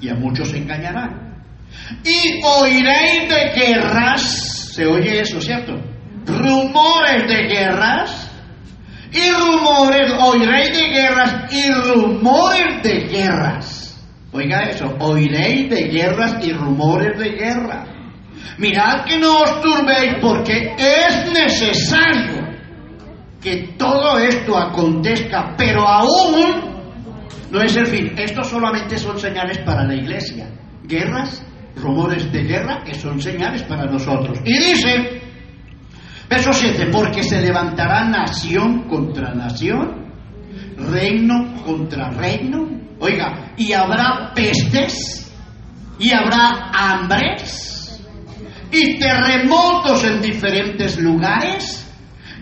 [0.00, 1.44] y a muchos engañarán.
[2.02, 5.74] Y oiréis de guerras, se oye eso, ¿cierto?
[6.26, 8.30] Rumores de guerras
[9.12, 14.02] y rumores, oiréis de guerras y rumores de guerras.
[14.32, 17.84] Oiga eso, oiréis de guerras y rumores de guerra.
[18.56, 22.41] Mirad que no os turbéis porque es necesario
[23.42, 26.72] que todo esto acontezca, pero aún
[27.50, 28.12] no es el fin.
[28.16, 30.48] Esto solamente son señales para la iglesia.
[30.84, 31.44] Guerras,
[31.76, 34.38] rumores de guerra, que son señales para nosotros.
[34.44, 35.22] Y dice,
[36.28, 40.12] verso 7, porque se levantará nación contra nación,
[40.76, 42.68] reino contra reino.
[43.00, 45.32] Oiga, y habrá pestes,
[45.98, 48.00] y habrá hambres,
[48.70, 51.91] y terremotos en diferentes lugares.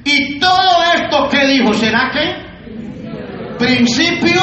[0.05, 3.57] Y todo esto que dijo, ¿será que?
[3.59, 4.41] Principio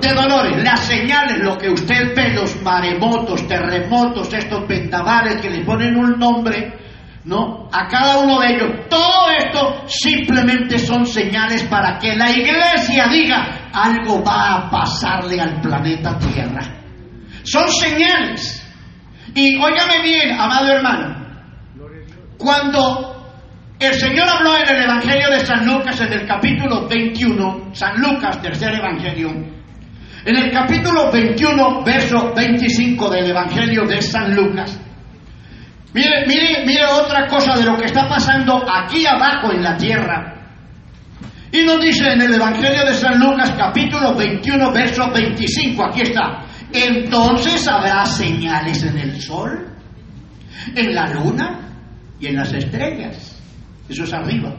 [0.00, 5.64] de dolores, las señales, lo que usted ve, los maremotos, terremotos, estos vendavales que le
[5.64, 6.78] ponen un nombre,
[7.24, 7.68] ¿no?
[7.72, 13.68] A cada uno de ellos, todo esto simplemente son señales para que la iglesia diga,
[13.72, 16.62] algo va a pasarle al planeta Tierra.
[17.42, 18.64] Son señales.
[19.34, 21.26] Y óigame bien, amado hermano,
[22.38, 23.17] cuando
[23.78, 28.42] el Señor habló en el Evangelio de San Lucas en el capítulo 21, San Lucas,
[28.42, 29.30] tercer Evangelio,
[30.24, 34.80] en el capítulo 21, verso 25 del Evangelio de San Lucas,
[35.94, 40.34] mire, mire, mire otra cosa de lo que está pasando aquí abajo en la tierra.
[41.50, 46.44] Y nos dice en el Evangelio de San Lucas, capítulo 21, verso 25, aquí está,
[46.72, 49.68] entonces habrá señales en el sol,
[50.74, 51.60] en la luna
[52.20, 53.37] y en las estrellas.
[53.88, 54.54] Eso es arriba.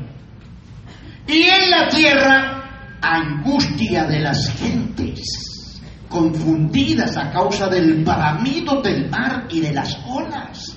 [1.27, 9.45] Y en la tierra, angustia de las gentes, confundidas a causa del bramido del mar
[9.49, 10.75] y de las olas,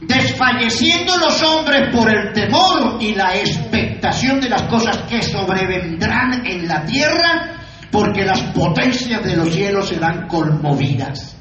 [0.00, 6.68] desfalleciendo los hombres por el temor y la expectación de las cosas que sobrevendrán en
[6.68, 7.56] la tierra,
[7.90, 11.36] porque las potencias de los cielos serán conmovidas.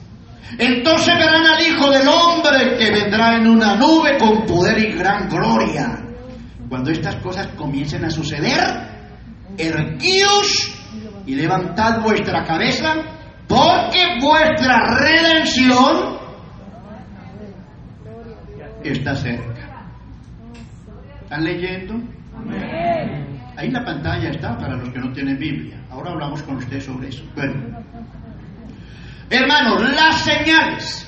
[0.58, 5.30] Entonces verán al Hijo del Hombre que vendrá en una nube con poder y gran
[5.30, 6.11] gloria.
[6.72, 8.64] Cuando estas cosas comiencen a suceder,
[9.58, 10.74] erguíos
[11.26, 12.96] y levantad vuestra cabeza,
[13.46, 16.18] porque vuestra redención
[18.86, 19.92] está cerca.
[21.24, 21.96] ¿Están leyendo?
[23.58, 25.78] Ahí en la pantalla está para los que no tienen Biblia.
[25.90, 27.26] Ahora hablamos con ustedes sobre eso.
[27.36, 27.84] Bueno,
[29.30, 31.06] hermanos, las señales,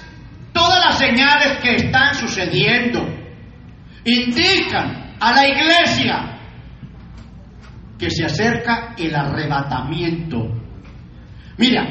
[0.51, 3.07] todas las señales que están sucediendo,
[4.03, 6.37] indican a la iglesia
[7.97, 10.37] que se acerca el arrebatamiento.
[11.57, 11.81] Mira,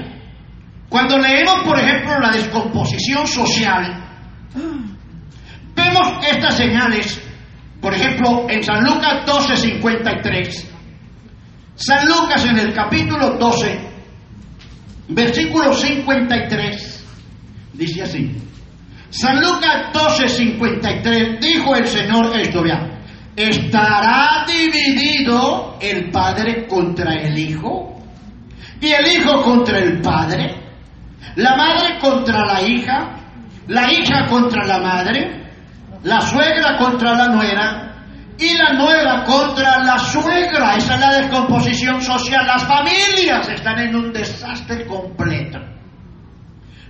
[0.90, 4.04] cuando leemos, por ejemplo, la descomposición social,
[5.74, 7.22] vemos estas señales,
[7.80, 10.68] por ejemplo, en San Lucas 12:53.
[11.74, 13.80] San Lucas en el capítulo 12,
[15.08, 17.04] versículo 53,
[17.72, 18.30] dice así,
[19.08, 22.91] San Lucas 12:53 dijo el Señor esto, vean,
[23.36, 28.00] ¿estará dividido el Padre contra el Hijo?
[28.80, 30.56] ¿Y el Hijo contra el Padre?
[31.36, 33.16] ¿La madre contra la hija?
[33.68, 35.50] ¿La hija contra la madre?
[36.02, 37.92] ¿La suegra contra la nuera?
[38.38, 40.76] y la nuera contra la suegra.
[40.76, 42.46] Esa es la descomposición social.
[42.46, 45.58] Las familias están en un desastre completo.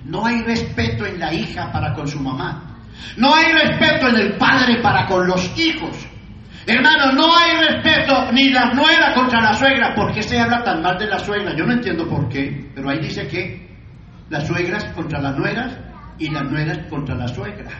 [0.04, 2.78] No hay respeto en la hija para con su mamá.
[3.16, 5.96] No hay respeto en el padre para con los hijos.
[6.66, 9.94] Hermano, no hay respeto ni la nuera contra la suegra.
[9.94, 11.56] ¿Por qué se habla tan mal de la suegra?
[11.56, 13.68] Yo no entiendo por qué, pero ahí dice que
[14.28, 15.76] las suegras contra las nueras
[16.18, 17.70] y las nueras contra la suegra.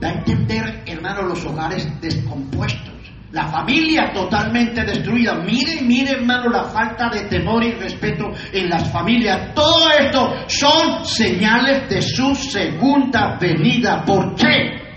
[0.00, 5.34] Da a entender, hermano, los hogares descompuestos, la familia totalmente destruida.
[5.44, 9.52] Mire, mire, hermano, la falta de temor y respeto en las familias.
[9.54, 14.02] Todo esto son señales de su segunda venida.
[14.04, 14.87] ¿Por qué?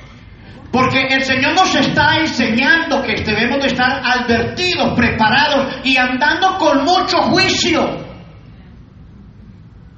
[0.71, 6.85] Porque el Señor nos está enseñando que debemos de estar advertidos, preparados y andando con
[6.85, 7.97] mucho juicio.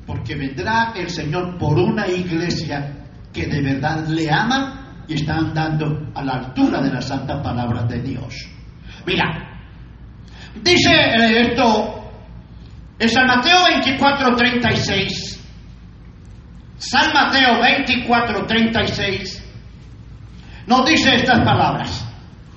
[0.07, 2.91] Porque vendrá el Señor por una iglesia
[3.31, 7.83] que de verdad le ama y está andando a la altura de la santa palabra
[7.83, 8.33] de Dios.
[9.05, 9.25] Mira,
[10.59, 12.11] dice eh, esto
[12.97, 15.39] en San Mateo 24, 36.
[16.77, 19.42] San Mateo 24, 36
[20.67, 22.05] nos dice estas palabras.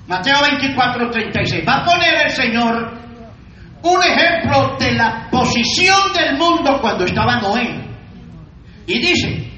[0.07, 1.65] Mateo 24, 36.
[1.67, 2.93] Va a poner el Señor
[3.83, 7.85] un ejemplo de la posición del mundo cuando estaba Noé.
[8.87, 9.51] Y dice,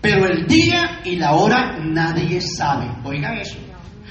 [0.00, 2.86] pero el día y la hora nadie sabe.
[3.04, 3.58] Oiga eso.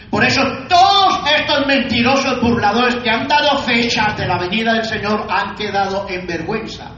[0.09, 5.27] Por eso todos estos mentirosos burladores que han dado fechas de la venida del Señor
[5.29, 6.91] han quedado en vergüenza.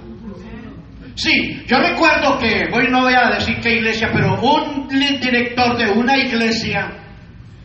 [1.21, 5.91] Sí, yo recuerdo que, hoy no voy a decir qué iglesia, pero un director de
[5.91, 6.89] una iglesia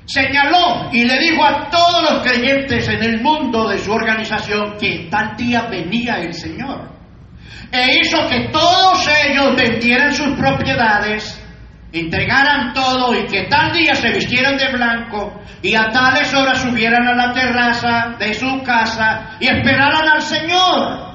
[0.04, 5.08] señaló y le dijo a todos los creyentes en el mundo de su organización que
[5.10, 6.92] tal día venía el Señor.
[7.72, 11.42] E hizo que todos ellos vendieran sus propiedades,
[11.94, 17.08] entregaran todo y que tal día se vistieran de blanco y a tales horas subieran
[17.08, 21.05] a la terraza de su casa y esperaran al Señor.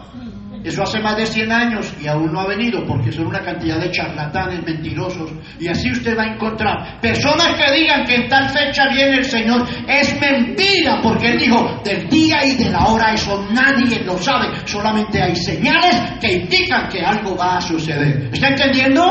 [0.64, 3.80] Eso hace más de 100 años y aún no ha venido porque son una cantidad
[3.80, 5.32] de charlatanes mentirosos.
[5.60, 9.26] Y así usted va a encontrar personas que digan que en tal fecha viene el
[9.26, 9.68] Señor.
[9.88, 14.50] Es mentira porque Él dijo del día y de la hora eso nadie lo sabe.
[14.66, 18.30] Solamente hay señales que indican que algo va a suceder.
[18.32, 19.04] ¿Está entendiendo?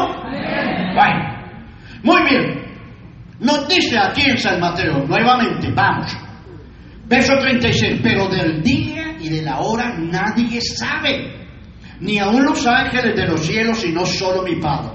[0.94, 1.40] Bueno,
[2.02, 2.60] muy bien.
[3.40, 6.29] Nos dice aquí en San Mateo, nuevamente, vamos.
[7.10, 11.40] Verso 36, pero del día y de la hora nadie sabe
[11.98, 14.92] ni aun los ángeles de los cielos, sino solo mi Padre.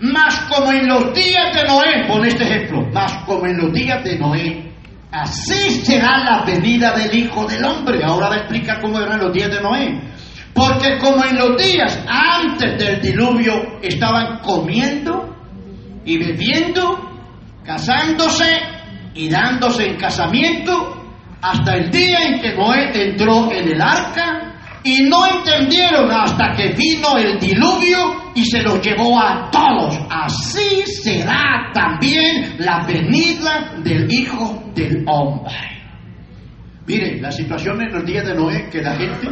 [0.00, 4.04] Mas como en los días de Noé, pon este ejemplo, mas como en los días
[4.04, 4.74] de Noé,
[5.10, 8.04] así será la venida del Hijo del Hombre.
[8.04, 10.02] Ahora va a explicar cómo eran los días de Noé.
[10.52, 15.34] Porque como en los días antes del diluvio estaban comiendo
[16.04, 17.10] y bebiendo,
[17.64, 18.52] casándose
[19.14, 21.03] y dándose en casamiento,
[21.44, 26.68] hasta el día en que Noé entró en el arca y no entendieron hasta que
[26.72, 29.98] vino el diluvio y se los llevó a todos.
[30.08, 35.54] Así será también la venida del Hijo del Hombre.
[36.86, 39.28] Miren, la situación en los días de Noé, que la gente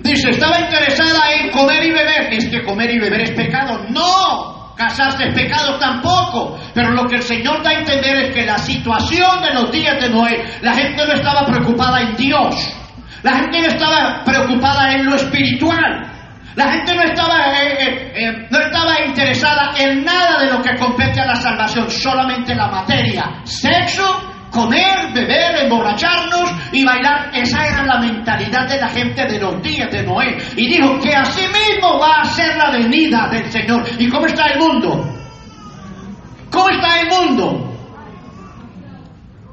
[0.00, 2.32] dice, estaba interesada en comer y beber.
[2.32, 3.86] Es que comer y beber es pecado.
[3.88, 6.58] No, casarse es pecado tampoco.
[6.74, 10.00] Pero lo que el Señor da a entender es que la situación de los días
[10.00, 12.76] de Noé, la gente no estaba preocupada en Dios.
[13.22, 16.10] La gente no estaba preocupada en lo espiritual.
[16.56, 20.76] La gente no estaba, eh, eh, eh, no estaba interesada en nada de lo que
[20.76, 23.40] compete a la salvación, solamente la materia.
[23.44, 27.30] Sexo, comer, beber, emborracharnos y bailar.
[27.32, 30.36] Esa era la mentalidad de la gente de los días de Noé.
[30.56, 33.84] Y dijo que así mismo va a ser la venida del Señor.
[33.98, 35.04] ¿Y cómo está el mundo?
[36.50, 37.74] ¿Cómo está el mundo?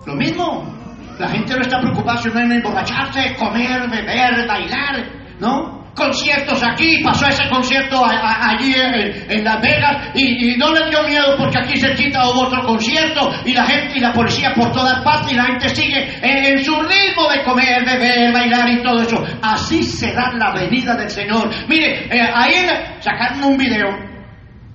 [0.05, 0.77] Lo mismo.
[1.19, 5.03] La gente no está preocupada en emborracharse, comer, beber, bailar,
[5.39, 5.86] ¿no?
[5.97, 11.57] Conciertos aquí, pasó ese concierto allí en, Las Vegas y, no le dio miedo porque
[11.57, 15.35] aquí se quita otro concierto y la gente y la policía por todas partes y
[15.35, 19.23] la gente sigue en, su ritmo de comer, beber, bailar y todo eso.
[19.41, 21.49] Así será la venida del Señor.
[21.67, 22.53] Mire, eh, ahí
[22.99, 23.87] sacaron un video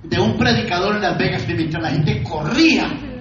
[0.03, 3.12] de un predicador en Las Vegas que mientras la gente corría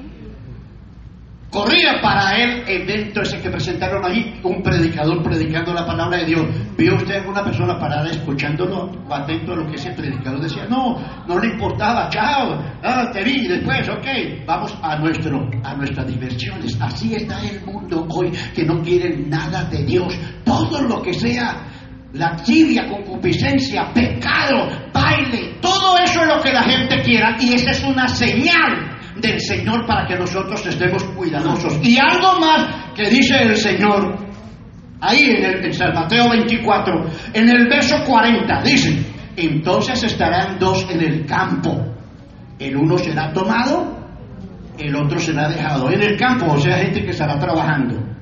[1.53, 6.46] Corría para el evento ese que presentaron allí, un predicador predicando la palabra de Dios.
[6.78, 10.64] ¿Vio usted alguna persona parada escuchándolo, atento a lo que ese predicador decía?
[10.64, 10.96] No,
[11.28, 16.74] no le importaba, chao, ah, te vi, después, ok, vamos a, nuestro, a nuestras diversiones.
[16.80, 20.18] Así está el mundo hoy, que no quieren nada de Dios.
[20.46, 21.66] Todo lo que sea
[22.14, 27.84] lascivia, concupiscencia, pecado, baile, todo eso es lo que la gente quiera y esa es
[27.84, 31.78] una señal del Señor para que nosotros estemos cuidadosos.
[31.82, 34.18] Y algo más que dice el Señor,
[35.00, 40.86] ahí en, el, en San Mateo 24, en el verso 40, dice, entonces estarán dos
[40.90, 41.94] en el campo,
[42.58, 44.03] el uno será tomado,
[44.76, 45.90] el otro será dejado.
[45.90, 48.12] En el campo, o sea, gente que estará trabajando.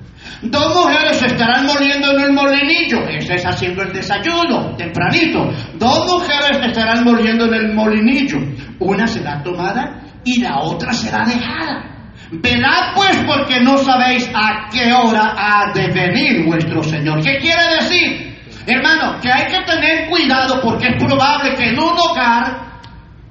[0.43, 3.09] Dos mujeres estarán moliendo en el molinillo.
[3.09, 5.51] Ese es haciendo el desayuno, tempranito.
[5.79, 8.39] Dos mujeres estarán moliendo en el molinillo.
[8.79, 11.91] Una será tomada y la otra será dejada.
[12.33, 17.23] Velad pues porque no sabéis a qué hora ha de venir vuestro Señor.
[17.23, 18.39] ¿Qué quiere decir?
[18.67, 22.81] Hermano, que hay que tener cuidado porque es probable que en un hogar,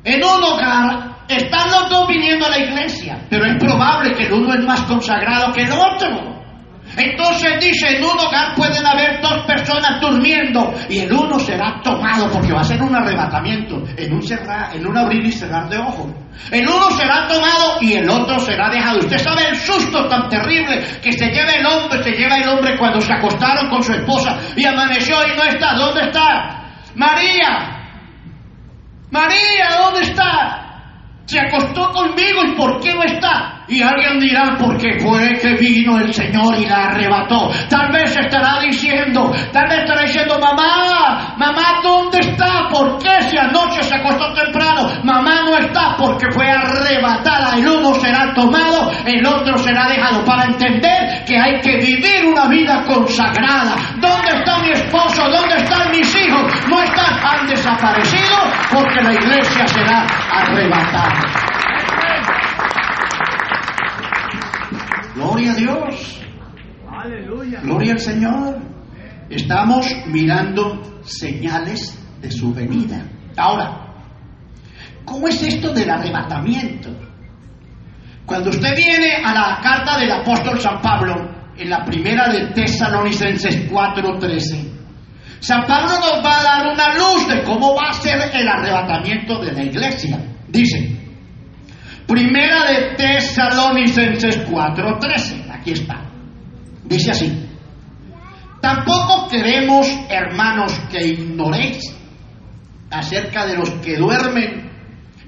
[0.03, 4.33] en un hogar, están los dos viniendo a la iglesia, pero es probable que el
[4.33, 6.38] uno es más consagrado que el otro.
[6.99, 12.29] Entonces dice, en un hogar pueden haber dos personas durmiendo y el uno será tomado
[12.29, 15.77] porque va a ser un arrebatamiento, en un, cerrar, en un abrir y cerrar de
[15.77, 16.11] ojos.
[16.51, 18.99] El uno será tomado y el otro será dejado.
[18.99, 22.77] Usted sabe el susto tan terrible que se lleva el hombre, se lleva el hombre
[22.77, 25.75] cuando se acostaron con su esposa y amaneció y no está.
[25.75, 26.65] ¿Dónde está?
[26.95, 27.77] María.
[29.09, 31.23] María, ¿dónde está?
[31.25, 33.58] Se acostó conmigo y ¿por qué no está?
[33.69, 37.51] Y alguien dirá, porque fue que vino el Señor y la arrebató.
[37.69, 42.67] Tal vez estará diciendo, tal vez estará diciendo, mamá, mamá, ¿dónde está?
[42.71, 44.89] ¿Por qué si anoche se acostó temprano?
[45.03, 47.55] Mamá no está porque fue arrebatada.
[47.57, 50.25] El uno será tomado, el otro será dejado.
[50.25, 53.75] Para entender que hay que vivir una vida consagrada.
[53.97, 55.29] ¿Dónde está mi esposo?
[55.29, 56.41] ¿Dónde están mis hijos?
[56.67, 58.35] No están, han desaparecido
[58.71, 61.49] porque la iglesia será arrebatada.
[65.39, 66.21] Gloria a Dios.
[67.63, 68.57] Gloria al Señor.
[69.29, 73.05] Estamos mirando señales de su venida.
[73.37, 74.03] Ahora,
[75.05, 76.89] ¿cómo es esto del arrebatamiento?
[78.25, 81.15] Cuando usted viene a la carta del apóstol San Pablo,
[81.57, 84.69] en la primera de Tesalonicenses 4:13,
[85.39, 89.39] San Pablo nos va a dar una luz de cómo va a ser el arrebatamiento
[89.39, 90.19] de la iglesia.
[90.49, 91.08] Dice,
[92.09, 96.09] Primera de Tesalonicenses 4:13, aquí está.
[96.85, 97.47] Dice así,
[98.59, 101.95] tampoco queremos, hermanos, que ignoréis
[102.89, 104.71] acerca de los que duermen,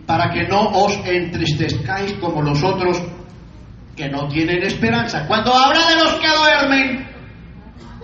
[0.08, 3.00] para que no os entristezcáis como los otros
[3.96, 5.28] que no tienen esperanza.
[5.28, 7.08] Cuando habla de los que duermen,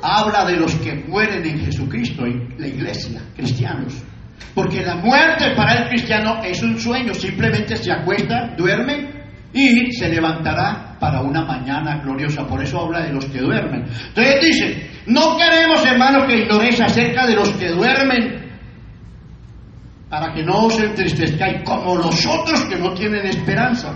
[0.04, 4.04] habla de los que mueren en Jesucristo, en la iglesia, cristianos.
[4.54, 9.18] Porque la muerte para el cristiano es un sueño, simplemente se acuesta, duerme
[9.54, 12.46] y se levantará para una mañana gloriosa.
[12.46, 13.86] Por eso habla de los que duermen.
[14.08, 18.48] Entonces dice, no queremos hermanos que ignoréis acerca de los que duermen
[20.10, 23.94] para que no os entristezcáis como los otros que no tienen esperanza.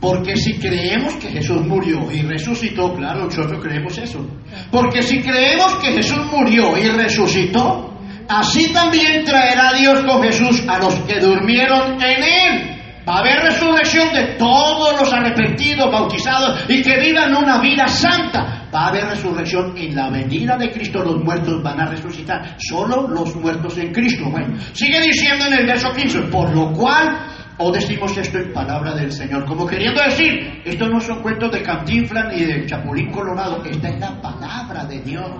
[0.00, 4.26] Porque si creemos que Jesús murió y resucitó, claro, nosotros creemos eso.
[4.70, 7.91] Porque si creemos que Jesús murió y resucitó,
[8.40, 12.78] así también traerá Dios con Jesús a los que durmieron en él.
[13.06, 18.68] Va a haber resurrección de todos los arrepentidos, bautizados y que vivan una vida santa.
[18.72, 21.02] Va a haber resurrección en la venida de Cristo.
[21.02, 22.56] Los muertos van a resucitar.
[22.58, 24.30] Solo los muertos en Cristo.
[24.30, 27.26] Bueno, sigue diciendo en el verso 15, por lo cual
[27.58, 31.62] o decimos esto en palabra del Señor, como queriendo decir, esto no son cuentos de
[31.62, 35.30] Cantinflas ni de Chapulín Colorado, esta es la palabra de Dios.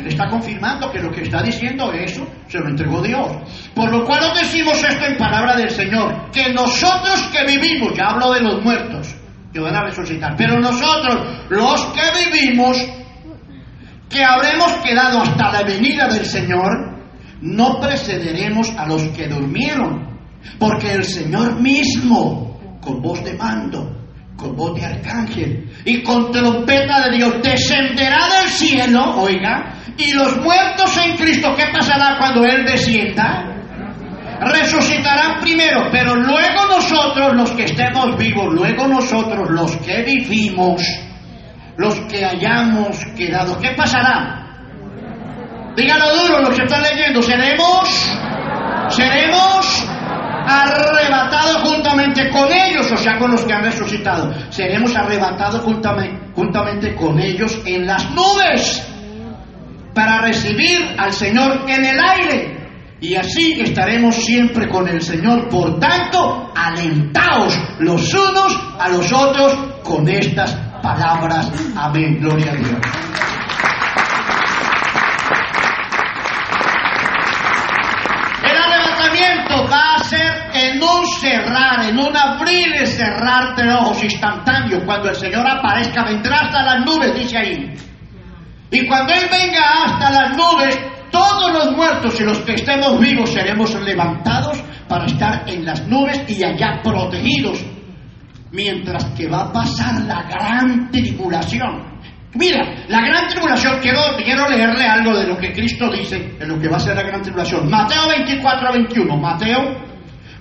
[0.00, 3.36] Él está confirmando que lo que está diciendo eso se lo entregó Dios.
[3.74, 8.06] Por lo cual os decimos esto en palabra del Señor, que nosotros que vivimos, ya
[8.06, 9.14] hablo de los muertos,
[9.52, 12.78] que van a resucitar, pero nosotros los que vivimos,
[14.08, 16.98] que habremos quedado hasta la venida del Señor,
[17.42, 20.18] no precederemos a los que durmieron,
[20.58, 23.99] porque el Señor mismo, con voz de mando,
[24.40, 30.38] con voz de arcángel y con trompeta de Dios descenderá del cielo, oiga, y los
[30.38, 33.46] muertos en Cristo, ¿qué pasará cuando Él descienda?
[34.40, 40.82] Resucitarán primero, pero luego nosotros, los que estemos vivos, luego nosotros, los que vivimos,
[41.76, 44.46] los que hayamos quedado, ¿qué pasará?
[45.76, 47.88] Dígalo duro, los que están leyendo, seremos,
[48.88, 49.86] seremos
[50.50, 54.32] arrebatados juntamente con ellos, o sea, con los que han resucitado.
[54.50, 58.86] Seremos arrebatados juntamente, con ellos en las nubes
[59.94, 62.60] para recibir al Señor en el aire.
[63.00, 65.48] Y así estaremos siempre con el Señor.
[65.48, 71.50] Por tanto, alentaos los unos a los otros con estas palabras.
[71.76, 72.18] Amén.
[72.20, 72.70] Gloria a Dios.
[78.42, 84.02] El arrebatamiento va a ser en un cerrar, en un abrir y cerrar de ojos
[84.02, 84.84] instantáneo.
[84.84, 87.74] Cuando el Señor aparezca, vendrá hasta las nubes, dice ahí.
[88.70, 90.78] Y cuando Él venga hasta las nubes,
[91.10, 96.22] todos los muertos y los que estemos vivos seremos levantados para estar en las nubes
[96.28, 97.64] y allá protegidos.
[98.52, 101.90] Mientras que va a pasar la gran tribulación.
[102.34, 106.60] Mira, la gran tribulación, quiero, quiero leerle algo de lo que Cristo dice, de lo
[106.60, 107.68] que va a ser la gran tribulación.
[107.68, 109.16] Mateo 24 a 21.
[109.16, 109.89] Mateo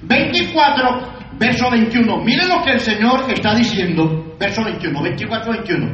[0.01, 2.17] 24, verso 21.
[2.23, 4.35] Miren lo que el Señor está diciendo.
[4.39, 5.88] Verso 21, 24 21.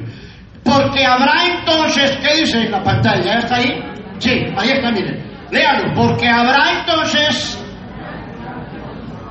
[0.64, 3.24] Porque habrá entonces, ¿qué dice en la pantalla?
[3.24, 3.84] ¿Ya está ahí?
[4.20, 5.24] Sí, ahí está, miren.
[5.52, 5.94] Léalo.
[5.94, 7.64] Porque habrá entonces.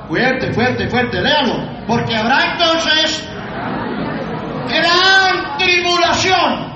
[0.07, 1.85] Fuerte, fuerte, fuerte, léalo.
[1.87, 3.27] Porque habrá entonces
[4.69, 6.75] gran tribulación.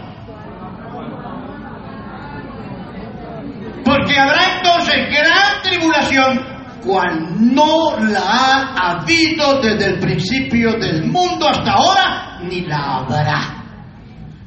[3.86, 11.48] Porque habrá entonces gran tribulación cual no la ha habido desde el principio del mundo
[11.48, 13.64] hasta ahora, ni la habrá.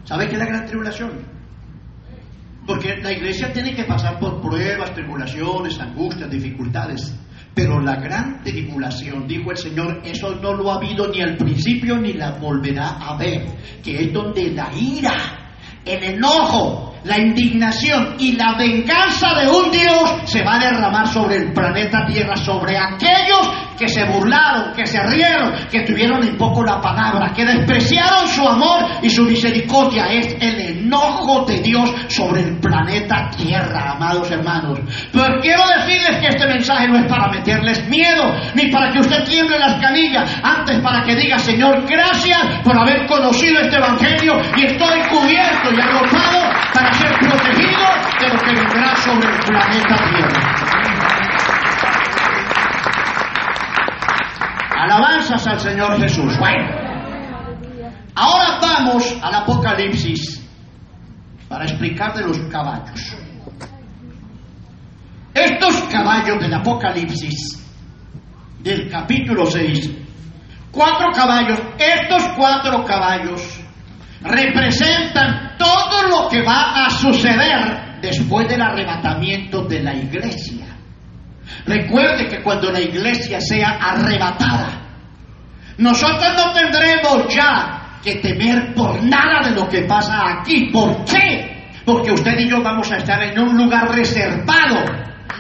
[0.05, 1.33] ¿Sabe qué es la gran tribulación?
[2.67, 7.19] Porque la iglesia tiene que pasar por pruebas, tribulaciones, angustias, dificultades.
[7.55, 11.99] Pero la gran tribulación, dijo el Señor, eso no lo ha habido ni al principio
[11.99, 13.47] ni la volverá a ver.
[13.83, 15.42] Que es donde la ira,
[15.85, 21.37] el enojo, la indignación y la venganza de un Dios se va a derramar sobre
[21.37, 26.63] el planeta Tierra, sobre aquellos que se burlaron, que se rieron, que tuvieron en poco
[26.63, 30.07] la palabra, que despreciaron su amor y su misericordia.
[30.07, 34.79] Es el enojo de Dios sobre el planeta Tierra, amados hermanos.
[35.13, 38.23] Pero quiero decirles que este mensaje no es para meterles miedo,
[38.55, 43.07] ni para que usted tiemble las canillas, antes para que diga, Señor, gracias por haber
[43.07, 47.83] conocido este Evangelio y estoy cubierto y arropado para ser protegido
[48.21, 50.63] de lo que vendrá sobre el planeta Tierra.
[54.79, 56.39] Alabanzas al Señor Jesús.
[56.39, 56.69] Bueno,
[58.15, 60.47] ahora vamos al Apocalipsis
[61.49, 63.17] para explicar de los caballos.
[65.35, 67.65] Estos caballos del Apocalipsis,
[68.61, 69.91] del capítulo 6,
[70.71, 73.62] cuatro caballos, estos cuatro caballos
[74.25, 80.67] representan todo lo que va a suceder después del arrebatamiento de la iglesia.
[81.67, 84.83] Recuerde que cuando la iglesia sea arrebatada,
[85.79, 90.71] nosotros no tendremos ya que temer por nada de lo que pasa aquí.
[90.73, 91.71] ¿Por qué?
[91.85, 94.85] Porque usted y yo vamos a estar en un lugar reservado,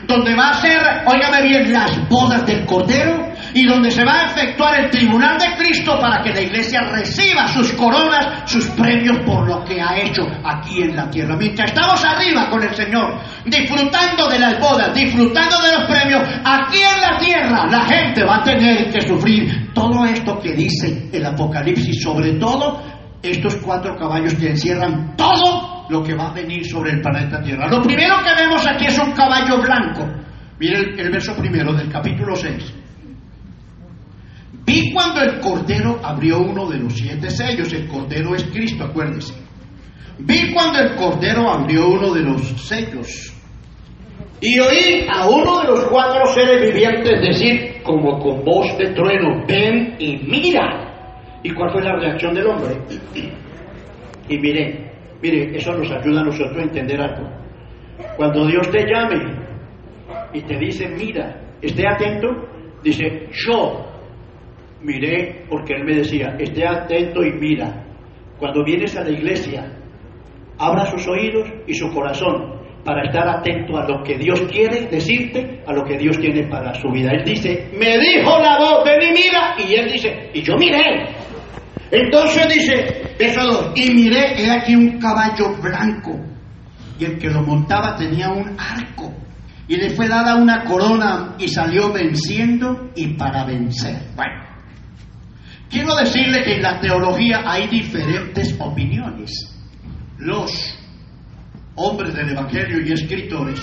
[0.06, 4.26] donde va a ser, óigame bien, las bodas del Cordero y donde se va a
[4.26, 9.46] efectuar el tribunal de Cristo para que la iglesia reciba sus coronas, sus premios por
[9.46, 11.36] lo que ha hecho aquí en la tierra.
[11.36, 16.78] Mientras estamos arriba con el Señor, disfrutando de las bodas, disfrutando de los premios, aquí
[16.78, 21.24] en la tierra la gente va a tener que sufrir todo esto que dice el
[21.24, 22.82] Apocalipsis, sobre todo
[23.22, 27.68] estos cuatro caballos que encierran todo lo que va a venir sobre el planeta Tierra.
[27.68, 30.08] Lo primero que vemos aquí es un caballo blanco.
[30.58, 32.74] Mire el, el verso primero del capítulo 6.
[34.72, 37.70] Vi cuando el Cordero abrió uno de los siete sellos.
[37.74, 39.34] El Cordero es Cristo, acuérdese.
[40.18, 43.34] Vi cuando el Cordero abrió uno de los sellos.
[44.40, 49.44] Y oí a uno de los cuatro seres vivientes decir, como con voz de trueno,
[49.46, 51.38] ven y mira.
[51.42, 52.78] ¿Y cuál fue la reacción del hombre?
[54.26, 54.90] Y mire,
[55.20, 57.28] mire, eso nos ayuda a nosotros a entender algo.
[58.16, 59.36] Cuando Dios te llame
[60.32, 62.28] y te dice, mira, esté atento,
[62.82, 63.91] dice, yo
[64.82, 67.84] miré, porque Él me decía, esté atento y mira.
[68.38, 69.72] Cuando vienes a la iglesia,
[70.58, 75.62] abra sus oídos y su corazón para estar atento a lo que Dios quiere decirte,
[75.66, 77.10] a lo que Dios tiene para su vida.
[77.12, 81.06] Él dice, me dijo la voz, ven y mira, y él dice, y yo miré.
[81.90, 86.18] Entonces dice, verso 2, y miré, he aquí un caballo blanco,
[86.98, 89.12] y el que lo montaba tenía un arco,
[89.68, 93.94] y le fue dada una corona, y salió venciendo y para vencer.
[94.16, 94.51] Bueno,
[95.72, 99.32] quiero decirle que en la teología hay diferentes opiniones.
[100.18, 100.78] Los
[101.74, 103.60] hombres del Evangelio y escritores,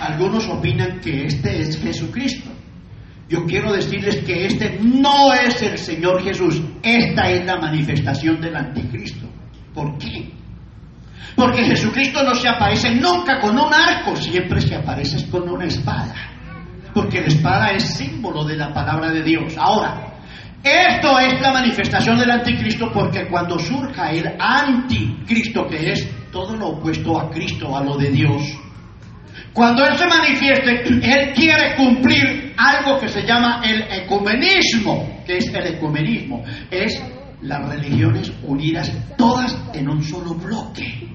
[0.00, 2.50] algunos opinan que este es Jesucristo,
[3.28, 8.54] Yo quiero decirles que este no es el Señor Jesús, esta es la manifestación del
[8.54, 9.26] anticristo.
[9.74, 10.30] ¿Por qué?
[11.34, 16.14] Porque Jesucristo no se aparece nunca con un arco, siempre se aparece con una espada.
[16.94, 19.56] Porque la espada es símbolo de la palabra de Dios.
[19.58, 20.15] Ahora,
[20.66, 26.68] esto es la manifestación del anticristo porque cuando surja el anticristo, que es todo lo
[26.68, 28.42] opuesto a Cristo, a lo de Dios,
[29.52, 35.22] cuando Él se manifieste, Él quiere cumplir algo que se llama el ecumenismo.
[35.24, 36.44] que es el ecumenismo?
[36.70, 37.02] Es
[37.40, 41.08] las religiones unidas todas en un solo bloque.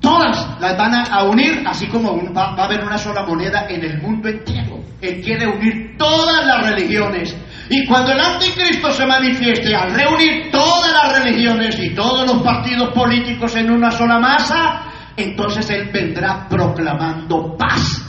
[0.00, 3.84] Todas las van a unir, así como va, va a haber una sola moneda en
[3.84, 4.80] el mundo entero.
[5.00, 7.36] Él quiere unir todas las religiones.
[7.68, 12.92] Y cuando el anticristo se manifieste al reunir todas las religiones y todos los partidos
[12.92, 14.82] políticos en una sola masa,
[15.16, 18.02] entonces Él vendrá proclamando paz.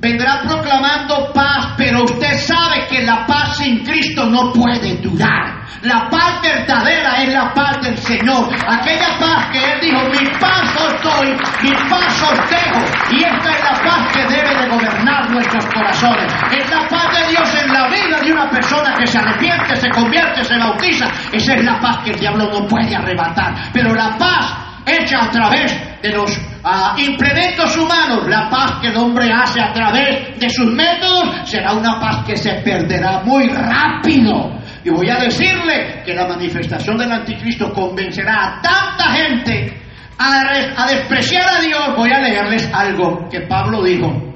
[0.00, 5.58] Vendrá proclamando paz, pero usted sabe que la paz sin Cristo no puede durar.
[5.82, 8.48] La paz verdadera es la paz del Señor.
[8.66, 12.80] Aquella paz que Él dijo, mi paz os doy, mi paz os dejo.
[13.10, 16.32] Y esta es la paz que debe de gobernar nuestros corazones.
[16.52, 19.90] Es la paz de Dios en la vida de una persona que se arrepiente, se
[19.90, 21.06] convierte, se bautiza.
[21.32, 23.52] Esa es la paz que el diablo no puede arrebatar.
[23.72, 28.96] Pero la paz hecha a través de los uh, implementos humanos, la paz que el
[28.96, 34.58] hombre hace a través de sus métodos, será una paz que se perderá muy rápido.
[34.84, 39.82] Y voy a decirle que la manifestación del anticristo convencerá a tanta gente
[40.18, 41.96] a, a despreciar a Dios.
[41.96, 44.28] Voy a leerles algo que Pablo dijo.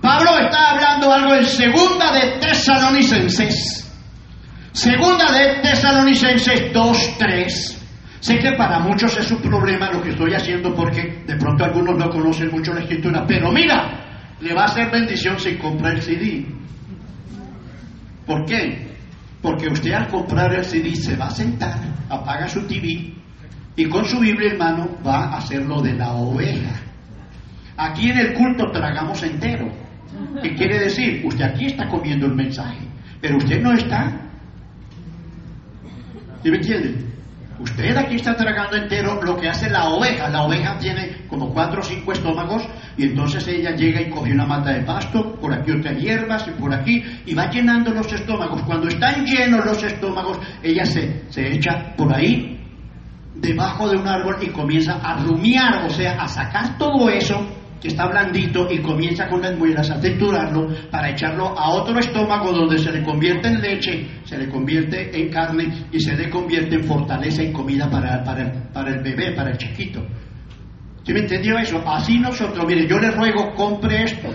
[0.00, 3.88] Pablo está hablando algo en segunda de Tesalonicenses.
[4.72, 7.81] Segunda de Tesalonicenses 2.3.
[8.22, 11.98] Sé que para muchos es un problema lo que estoy haciendo porque de pronto algunos
[11.98, 16.00] no conocen mucho la escritura, pero mira, le va a hacer bendición si compra el
[16.00, 16.46] CD.
[18.24, 18.94] ¿Por qué?
[19.42, 21.76] Porque usted al comprar el CD se va a sentar,
[22.08, 23.12] apaga su TV
[23.74, 26.80] y con su Biblia en mano va a hacer lo de la oveja.
[27.76, 29.68] Aquí en el culto tragamos entero.
[30.40, 31.22] ¿Qué quiere decir?
[31.24, 32.86] Usted aquí está comiendo el mensaje,
[33.20, 34.12] pero usted no está.
[36.44, 37.12] ¿Sí me entiende?
[37.58, 40.28] Usted aquí está tragando entero lo que hace la oveja.
[40.28, 42.66] La oveja tiene como cuatro o cinco estómagos
[42.96, 46.50] y entonces ella llega y coge una mata de pasto, por aquí otras hierbas y
[46.52, 48.62] por aquí, y va llenando los estómagos.
[48.62, 52.60] Cuando están llenos los estómagos, ella se, se echa por ahí,
[53.34, 57.88] debajo de un árbol y comienza a rumiar, o sea, a sacar todo eso que
[57.88, 62.78] está blandito y comienza con las muelas a triturarlo para echarlo a otro estómago donde
[62.78, 66.84] se le convierte en leche, se le convierte en carne y se le convierte en
[66.84, 70.06] fortaleza y comida para, para, el, bebé, para el chiquito.
[71.02, 71.82] ¿Sí me entendió eso?
[71.84, 74.28] Así nosotros, mire, yo le ruego, compre esto,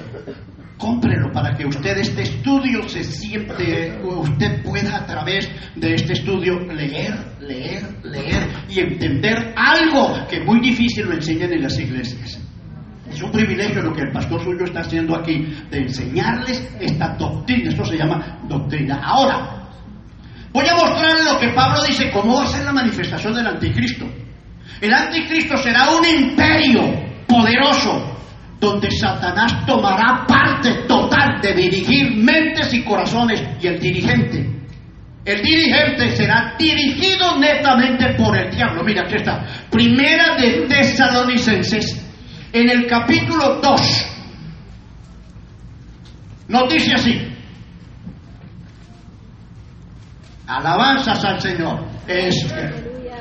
[0.78, 6.60] cómprelo para que usted este estudio se siente, usted pueda a través de este estudio
[6.60, 12.41] leer, leer, leer y entender algo que muy difícil lo enseñan en las iglesias.
[13.12, 17.70] Es un privilegio lo que el pastor suyo está haciendo aquí, de enseñarles esta doctrina.
[17.70, 19.02] Esto se llama doctrina.
[19.04, 19.70] Ahora,
[20.52, 24.06] voy a mostrarles lo que Pablo dice, cómo va a ser la manifestación del anticristo.
[24.82, 26.82] El anticristo será un imperio
[27.28, 28.16] poderoso,
[28.60, 34.58] donde Satanás tomará parte total de dirigir mentes y corazones y el dirigente.
[35.26, 38.84] El dirigente será dirigido netamente por el diablo.
[38.84, 39.46] Mira, aquí está.
[39.70, 42.07] Primera de Tesalonicenses
[42.52, 44.06] en el capítulo 2,
[46.48, 47.28] nos dice así,
[50.48, 51.86] alabanzas al Señor.
[52.07, 52.48] Es,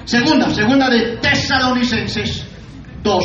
[0.04, 2.46] segunda, segunda de Tesalonicenses
[3.02, 3.24] 2,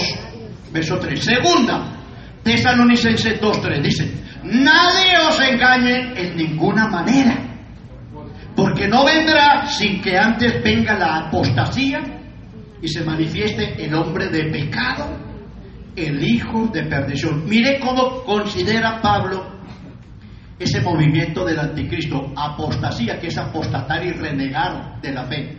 [0.71, 1.23] verso 3.
[1.23, 1.97] Segunda,
[2.43, 4.11] Tesalonicenses 2, 3, dice,
[4.43, 7.37] nadie os engañe en ninguna manera,
[8.55, 11.99] porque no vendrá sin que antes venga la apostasía
[12.81, 15.30] y se manifieste el hombre de pecado
[15.95, 17.45] el hijo de perdición.
[17.47, 19.51] Mire cómo considera Pablo
[20.57, 25.57] ese movimiento del anticristo, apostasía, que es apostatar y renegar de la fe.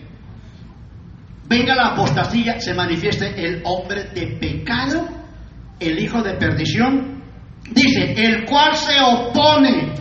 [1.48, 5.08] Venga la apostasía, se manifieste el hombre de pecado,
[5.80, 7.22] el hijo de perdición,
[7.72, 9.92] dice, el cual se opone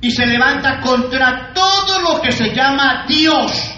[0.00, 3.74] y se levanta contra todo lo que se llama Dios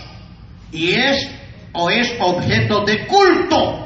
[0.73, 1.31] y es
[1.73, 3.86] o es objeto de culto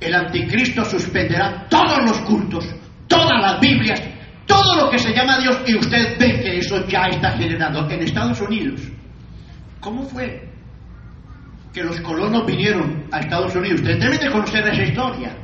[0.00, 2.64] el anticristo suspenderá todos los cultos,
[3.06, 4.00] todas las Biblias,
[4.46, 8.02] todo lo que se llama Dios y usted ve que eso ya está generando en
[8.02, 8.80] Estados Unidos.
[9.80, 10.48] ¿Cómo fue
[11.72, 13.80] que los colonos vinieron a Estados Unidos?
[13.80, 15.36] Ustedes deben de conocer esa historia.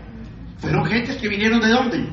[0.59, 2.09] Fueron gentes que vinieron de dónde?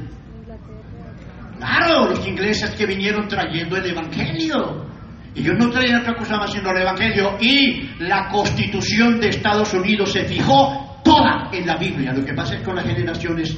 [1.57, 4.88] Claro, los ingleses que vinieron trayendo el Evangelio.
[5.35, 7.38] Ellos no traían otra cosa más sino el Evangelio.
[7.39, 12.14] Y la constitución de Estados Unidos se fijó toda en la Biblia.
[12.14, 13.57] Lo que pasa es que con las generaciones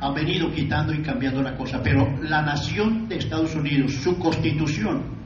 [0.00, 1.80] han venido quitando y cambiando la cosa.
[1.82, 5.20] Pero la nación de Estados Unidos, su constitución,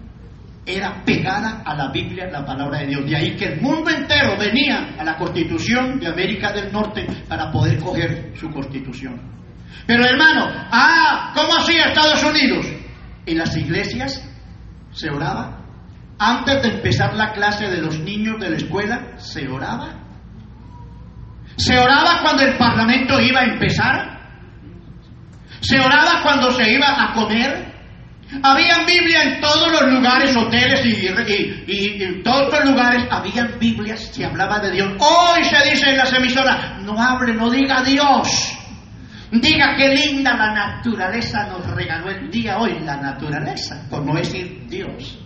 [0.66, 3.06] era pegada a la Biblia, la palabra de Dios.
[3.06, 7.50] De ahí que el mundo entero venía a la constitución de América del Norte para
[7.50, 9.20] poder coger su constitución.
[9.86, 12.66] Pero hermano, ah, ¿cómo hacía Estados Unidos?
[13.26, 14.26] En las iglesias
[14.92, 15.60] se oraba.
[16.18, 20.03] Antes de empezar la clase de los niños de la escuela, se oraba.
[21.56, 24.14] Se oraba cuando el parlamento iba a empezar.
[25.60, 27.72] Se oraba cuando se iba a comer.
[28.42, 33.04] Había Biblia en todos los lugares, hoteles y, y- y- y en todos los lugares
[33.10, 34.88] habían Biblias, se hablaba de Dios.
[34.98, 38.52] Hoy se dice en las emisoras, no hable, no diga Dios.
[39.30, 44.66] Diga qué linda la naturaleza nos regaló el día hoy, la naturaleza, por no decir
[44.68, 45.18] Dios.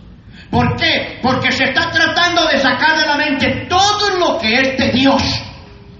[0.51, 1.19] ¿Por qué?
[1.21, 5.21] Porque se está tratando de sacar de la mente todo lo que es de Dios.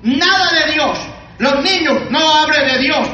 [0.04, 1.00] Nada de Dios.
[1.40, 3.08] Los niños no hablen de Dios.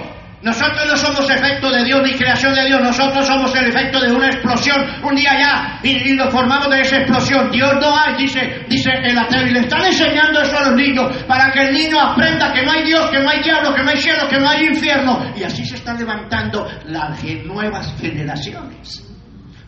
[0.46, 2.80] Nosotros no somos efecto de Dios ni creación de Dios.
[2.80, 6.82] Nosotros somos el efecto de una explosión un día ya y, y nos formamos de
[6.82, 7.50] esa explosión.
[7.52, 9.48] Dios no hay, dice, dice el ateo.
[9.48, 12.72] Y le están enseñando eso a los niños para que el niño aprenda que no
[12.74, 15.34] hay Dios, que no hay diablo, que no hay cielo, que no hay infierno.
[15.36, 19.04] Y así se están levantando las nuevas generaciones.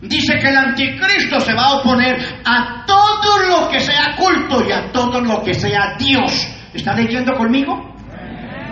[0.00, 4.70] Dice que el anticristo se va a oponer a todo lo que sea culto y
[4.70, 6.54] a todo lo que sea Dios.
[6.78, 7.74] ¿Está leyendo conmigo?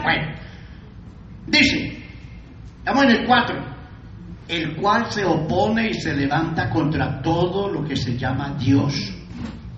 [0.05, 0.33] Bueno,
[1.49, 2.01] dice,
[2.79, 3.57] estamos en el 4,
[4.47, 9.13] el cual se opone y se levanta contra todo lo que se llama Dios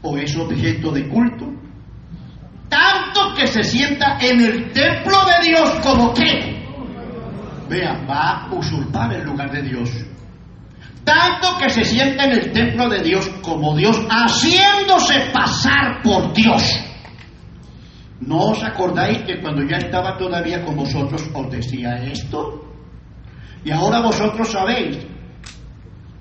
[0.03, 1.47] o es objeto de culto,
[2.69, 6.67] tanto que se sienta en el templo de Dios como que,
[7.71, 9.91] vea, va a usurpar el lugar de Dios
[11.03, 16.63] tanto que se sienta en el templo de Dios como Dios, haciéndose pasar por Dios.
[18.21, 22.65] ¿No os acordáis que cuando ya estaba todavía con vosotros os decía esto?
[23.65, 24.99] Y ahora vosotros sabéis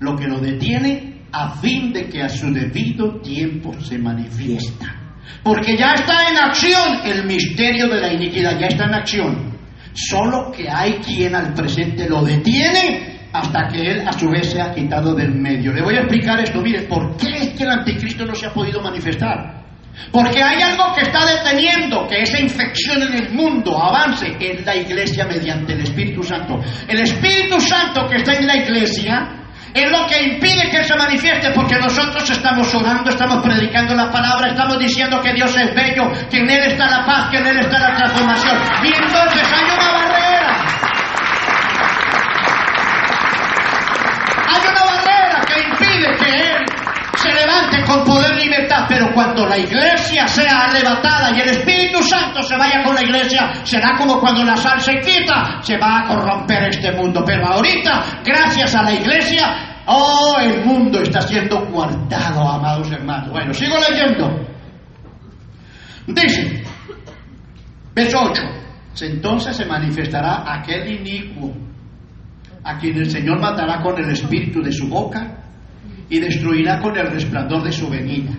[0.00, 4.94] lo que lo detiene a fin de que a su debido tiempo se manifiesta.
[5.42, 9.58] Porque ya está en acción el misterio de la iniquidad, ya está en acción.
[9.92, 14.60] Solo que hay quien al presente lo detiene hasta que él a su vez se
[14.60, 15.72] ha quitado del medio.
[15.72, 16.62] Le voy a explicar esto.
[16.62, 19.67] Mire, ¿por qué es que el anticristo no se ha podido manifestar?
[20.10, 24.74] Porque hay algo que está deteniendo que esa infección en el mundo avance en la
[24.74, 26.60] iglesia mediante el Espíritu Santo.
[26.86, 29.38] El Espíritu Santo que está en la iglesia
[29.74, 34.48] es lo que impide que se manifieste porque nosotros estamos orando, estamos predicando la palabra,
[34.48, 37.58] estamos diciendo que Dios es bello, que en Él está la paz, que en Él
[37.58, 38.56] está la transformación.
[38.82, 40.56] Y entonces hay una barrera.
[44.48, 46.68] Hay una barrera que impide que Él
[47.68, 52.42] levante con poder y libertad, pero cuando la iglesia sea arrebatada y el Espíritu Santo
[52.42, 56.06] se vaya con la iglesia, será como cuando la sal se quita, se va a
[56.06, 57.22] corromper este mundo.
[57.24, 63.30] Pero ahorita, gracias a la iglesia, oh, el mundo está siendo guardado, amados hermanos.
[63.30, 64.46] Bueno, sigo leyendo.
[66.06, 66.62] Dice,
[67.94, 68.42] verso 8,
[69.02, 71.52] entonces se manifestará aquel inicuo
[72.64, 75.47] a quien el Señor matará con el espíritu de su boca
[76.10, 78.32] y destruirá con el resplandor de su venida.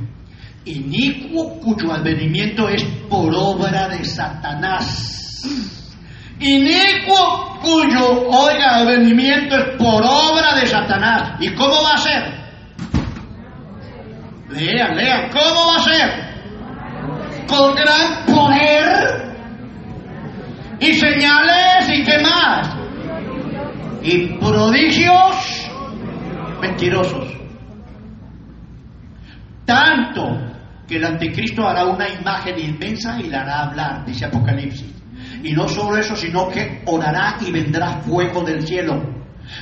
[0.65, 5.41] Inicuo cuyo advenimiento es por obra de Satanás.
[6.39, 11.33] Inicuo cuyo, oiga, advenimiento es por obra de Satanás.
[11.39, 12.39] ¿Y cómo va a ser?
[14.49, 16.29] Lean, lean, ¿cómo va a ser?
[17.47, 19.29] Con gran poder
[20.79, 22.75] y señales y qué más.
[24.01, 25.69] Y prodigios
[26.61, 27.38] mentirosos.
[29.69, 30.35] Tanto
[30.87, 34.95] que el anticristo hará una imagen inmensa y la hará hablar, dice Apocalipsis.
[35.43, 38.99] Y no solo eso, sino que orará y vendrá fuego del cielo.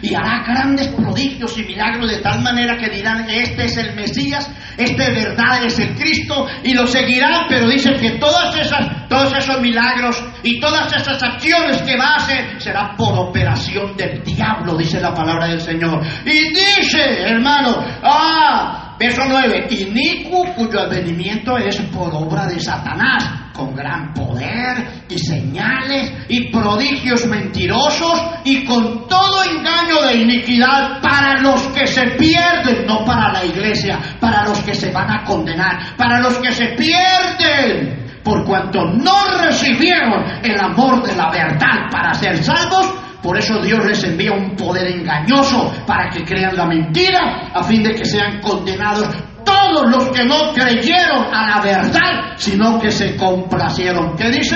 [0.01, 4.49] Y hará grandes prodigios y milagros de tal manera que dirán, este es el Mesías,
[4.77, 9.33] este de verdad es el Cristo, y lo seguirán, pero dicen que todas esas, todos
[9.33, 14.77] esos milagros y todas esas acciones que va a hacer será por operación del diablo,
[14.77, 16.01] dice la palabra del Señor.
[16.25, 23.75] Y dice, hermano, ah, verso 9, inicuo cuyo advenimiento es por obra de Satanás, con
[23.75, 31.61] gran poder y señales y prodigios mentirosos y con todo engaño de iniquidad para los
[31.69, 36.19] que se pierden, no para la iglesia, para los que se van a condenar, para
[36.19, 42.43] los que se pierden por cuanto no recibieron el amor de la verdad para ser
[42.43, 42.93] salvos,
[43.27, 47.83] Por eso Dios les envía un poder engañoso para que crean la mentira, a fin
[47.83, 49.05] de que sean condenados
[49.43, 54.15] todos los que no creyeron a la verdad, sino que se complacieron.
[54.15, 54.55] ¿Qué dice?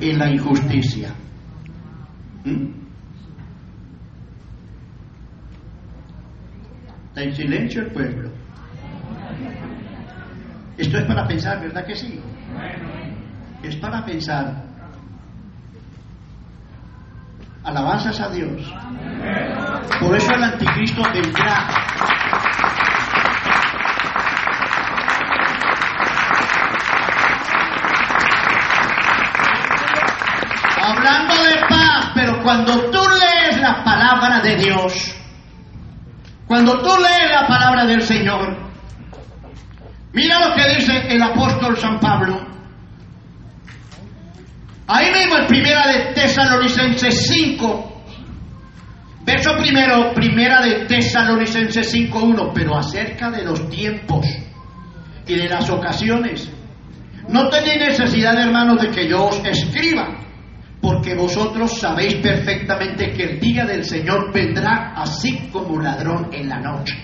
[0.00, 1.14] En la injusticia.
[2.44, 2.66] ¿Mm?
[7.06, 8.30] Está en silencio el pueblo.
[10.76, 12.20] Esto es para pensar, ¿verdad que sí?
[13.62, 14.65] Es para pensar.
[17.66, 18.62] Alabanzas a Dios.
[19.98, 21.66] Por eso el anticristo vendrá.
[30.80, 35.16] Hablando de paz, pero cuando tú lees la palabra de Dios,
[36.46, 38.56] cuando tú lees la palabra del Señor,
[40.12, 42.55] mira lo que dice el apóstol San Pablo.
[44.88, 48.02] Ahí mismo en primera de Tesalonicenses 5,
[49.24, 54.26] verso primero, primera de Tesalonicenses 5.1, pero acerca de los tiempos
[55.26, 56.48] y de las ocasiones,
[57.28, 60.18] no tenéis necesidad, hermanos, de que yo os escriba,
[60.80, 66.60] porque vosotros sabéis perfectamente que el día del Señor vendrá así como ladrón en la
[66.60, 66.94] noche.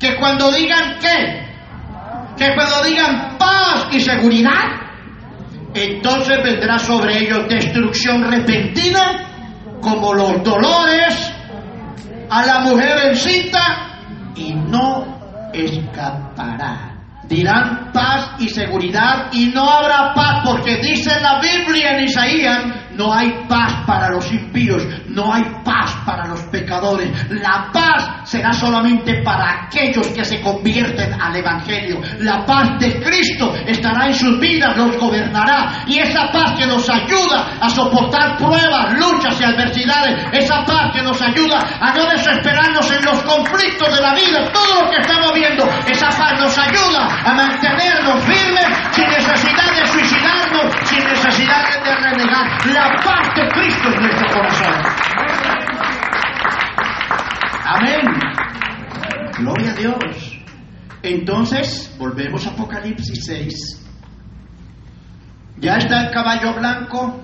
[0.00, 1.46] Que cuando digan qué,
[2.38, 4.91] que cuando digan paz y seguridad,
[5.74, 11.32] entonces vendrá sobre ellos destrucción repentina, como los dolores
[12.30, 13.92] a la mujer encinta,
[14.34, 16.88] y no escapará.
[17.28, 23.12] Dirán paz y seguridad y no habrá paz porque dice la Biblia en Isaías, no
[23.12, 24.82] hay paz para los impíos,
[25.12, 27.10] no hay paz para los pecadores.
[27.30, 32.00] La paz será solamente para aquellos que se convierten al Evangelio.
[32.20, 35.84] La paz de Cristo estará en sus vidas, los gobernará.
[35.86, 41.02] Y esa paz que nos ayuda a soportar pruebas, luchas y adversidades, esa paz que
[41.02, 45.32] nos ayuda a no desesperarnos en los conflictos de la vida, todo lo que estamos
[45.34, 51.94] viendo, esa paz nos ayuda a mantenernos firmes sin necesidad de suicidarnos, sin necesidad de
[51.96, 52.66] renegar.
[52.66, 55.01] La paz de Cristo en nuestro corazón.
[57.64, 58.02] Amén.
[59.38, 60.38] Gloria a Dios.
[61.02, 63.54] Entonces, volvemos a Apocalipsis 6.
[65.58, 67.20] Ya está el caballo blanco.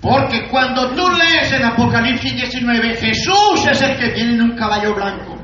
[0.00, 4.94] Porque cuando tú lees en Apocalipsis 19, Jesús es el que viene en un caballo
[4.94, 5.38] blanco.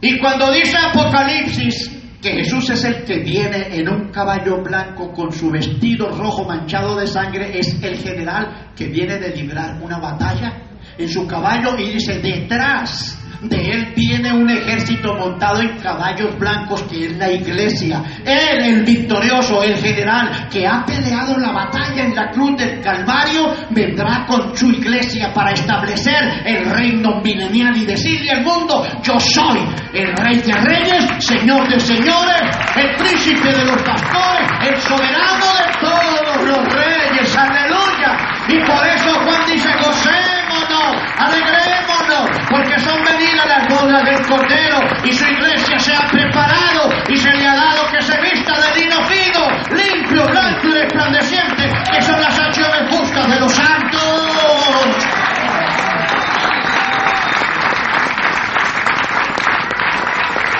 [0.00, 5.32] Y cuando dice Apocalipsis que Jesús es el que viene en un caballo blanco con
[5.32, 10.70] su vestido rojo manchado de sangre, es el general que viene de librar una batalla
[10.98, 16.82] en su caballo y dice, detrás de él viene un ejército montado en caballos blancos
[16.82, 18.02] que es la iglesia.
[18.24, 23.54] Él, el victorioso, el general que ha peleado la batalla en la cruz del Calvario,
[23.70, 29.60] vendrá con su iglesia para establecer el reino milenial y decirle al mundo, yo soy
[29.94, 32.42] el rey de reyes, señor de señores,
[32.76, 37.36] el príncipe de los pastores, el soberano de todos los reyes.
[37.36, 38.30] Aleluya.
[38.48, 42.09] Y por eso Juan dice, gocémonos, alegrémonos,
[42.50, 47.30] porque son venidas las bodas del Cordero y su iglesia se ha preparado y se
[47.30, 52.20] le ha dado que se vista de lino fino, limpio, blanco y resplandeciente, que son
[52.20, 55.06] las acciones justas de los santos.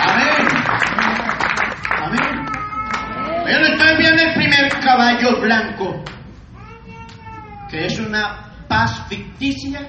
[0.07, 0.49] Amén.
[2.05, 2.47] Amén.
[3.43, 6.05] Bueno, entonces viene el primer caballo blanco,
[7.69, 9.81] que es una paz ficticia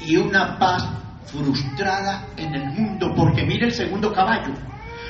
[0.00, 4.54] y una paz frustrada en el mundo, porque mire el segundo caballo.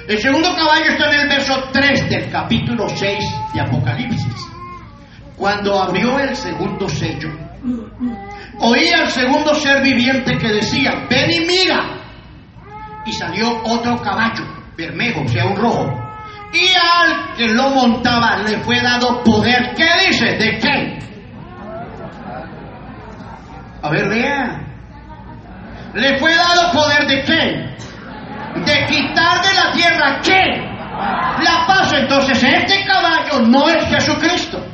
[0.08, 3.18] El segundo caballo está en el verso 3 del capítulo 6
[3.54, 4.48] de Apocalipsis.
[5.36, 7.30] Cuando abrió el segundo sello,
[8.58, 11.94] oí al segundo ser viviente que decía, ven y mira.
[13.04, 14.44] Y salió otro caballo,
[14.76, 15.86] bermejo, o sea, un rojo.
[16.52, 19.74] Y al que lo montaba le fue dado poder.
[19.76, 20.36] ¿Qué dice?
[20.36, 20.98] ¿De qué?
[23.82, 24.67] A ver, vea.
[25.94, 27.76] Le fue dado poder de qué?
[28.60, 30.68] De quitar de la tierra qué?
[31.42, 31.92] La paz.
[31.94, 34.64] Entonces, este caballo no es Jesucristo.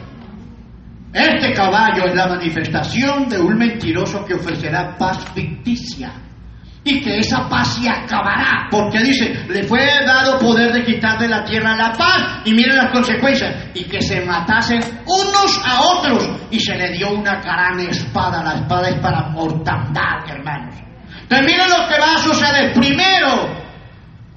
[1.13, 6.13] Este caballo es la manifestación de un mentiroso que ofrecerá paz ficticia.
[6.83, 8.69] Y que esa paz se acabará.
[8.71, 12.41] Porque dice, le fue dado poder de quitar de la tierra la paz.
[12.45, 13.69] Y miren las consecuencias.
[13.75, 16.29] Y que se matasen unos a otros.
[16.51, 18.43] Y se le dio una gran espada.
[18.43, 20.94] La espada es para mortandad, hermanos.
[21.29, 22.73] Entonces lo que va a suceder.
[22.73, 23.65] Primero,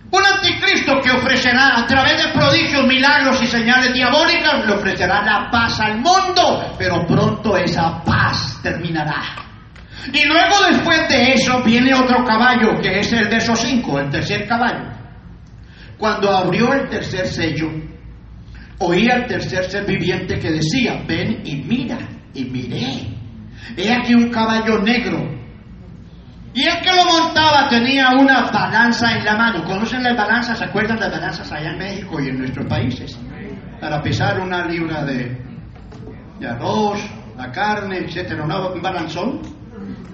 [0.10, 5.50] un anticristo que ofrecerá a través de prodigios, milagros y señales diabólicas, le ofrecerá la
[5.52, 9.22] paz al mundo, pero pronto esa paz terminará.
[10.14, 14.10] Y luego después de eso viene otro caballo, que es el de esos cinco, el
[14.10, 14.86] tercer caballo.
[15.98, 17.70] Cuando abrió el tercer sello,
[18.80, 21.98] oí al tercer ser viviente que decía, ven y mira,
[22.34, 23.18] y miré.
[23.76, 25.38] He aquí un caballo negro.
[26.54, 29.64] Y el que lo montaba tenía una balanza en la mano.
[29.64, 30.58] ¿Conocen las balanzas?
[30.58, 33.18] ¿Se acuerdan de balanzas allá en México y en nuestros países?
[33.80, 35.40] Para pesar una libra de,
[36.40, 37.00] de arroz,
[37.38, 39.42] la carne, etcétera, un balanzón.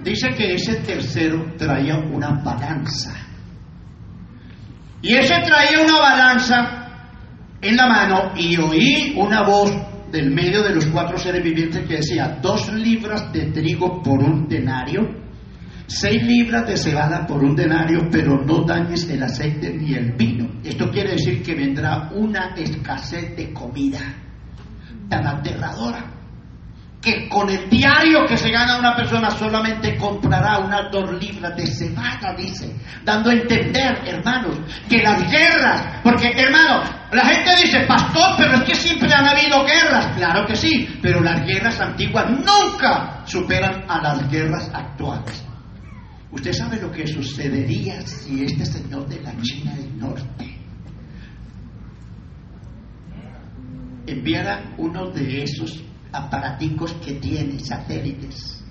[0.02, 3.14] Dice que ese tercero traía una balanza.
[5.00, 6.84] Y ese traía una balanza
[7.60, 9.72] en la mano y oí una voz
[10.10, 14.46] del medio de los cuatro seres vivientes que decía, dos libras de trigo por un
[14.46, 15.23] denario,
[15.86, 20.48] seis libras de cebada por un denario, pero no dañes el aceite ni el vino.
[20.64, 24.00] Esto quiere decir que vendrá una escasez de comida
[25.08, 26.14] tan aterradora
[27.04, 31.66] que con el diario que se gana una persona solamente comprará unas dos libras de
[31.66, 32.74] cebada, dice,
[33.04, 34.58] dando a entender, hermanos,
[34.88, 36.82] que las guerras, porque hermano,
[37.12, 41.20] la gente dice, pastor, pero es que siempre han habido guerras, claro que sí, pero
[41.20, 45.43] las guerras antiguas nunca superan a las guerras actuales.
[46.34, 50.58] Usted sabe lo que sucedería si este señor de la China del Norte
[54.06, 58.64] enviara uno de esos aparaticos que tiene, satélites,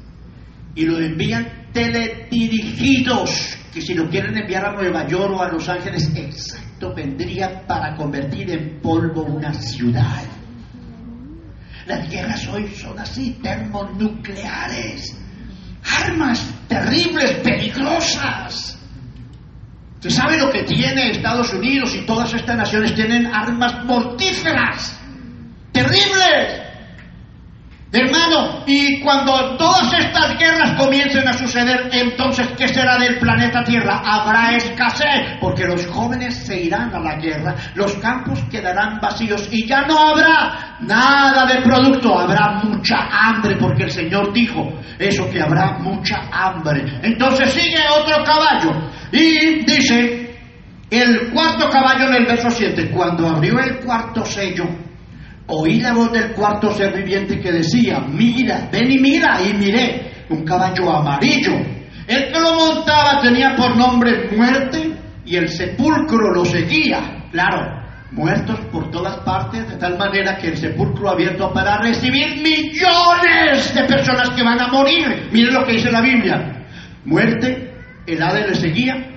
[0.76, 5.70] y lo envían teledirigidos, que si lo quieren enviar a Nueva York o a Los
[5.70, 10.24] Ángeles, exacto, vendría para convertir en polvo una ciudad.
[11.88, 15.23] Las guerras hoy son así, termonucleares,
[15.84, 18.78] armas terribles, peligrosas.
[19.96, 25.00] ¿Usted sabe lo que tiene Estados Unidos y todas estas naciones tienen armas mortíferas,
[25.72, 26.63] terribles?
[27.96, 34.02] Hermano, y cuando todas estas guerras comiencen a suceder, entonces, ¿qué será del planeta Tierra?
[34.04, 39.68] Habrá escasez, porque los jóvenes se irán a la guerra, los campos quedarán vacíos y
[39.68, 45.40] ya no habrá nada de producto, habrá mucha hambre, porque el Señor dijo eso, que
[45.40, 46.84] habrá mucha hambre.
[47.04, 50.36] Entonces sigue otro caballo y dice,
[50.90, 54.66] el cuarto caballo en el verso 7, cuando abrió el cuarto sello,
[55.48, 60.26] oí la voz del cuarto ser viviente que decía, mira, ven y mira, y miré
[60.30, 61.54] un caballo amarillo.
[62.08, 67.28] El que lo montaba tenía por nombre muerte y el sepulcro lo seguía.
[67.32, 73.74] Claro, muertos por todas partes, de tal manera que el sepulcro abierto para recibir millones
[73.74, 75.30] de personas que van a morir.
[75.32, 76.66] Miren lo que dice la Biblia.
[77.06, 77.74] Muerte,
[78.06, 79.14] el Hades le seguía,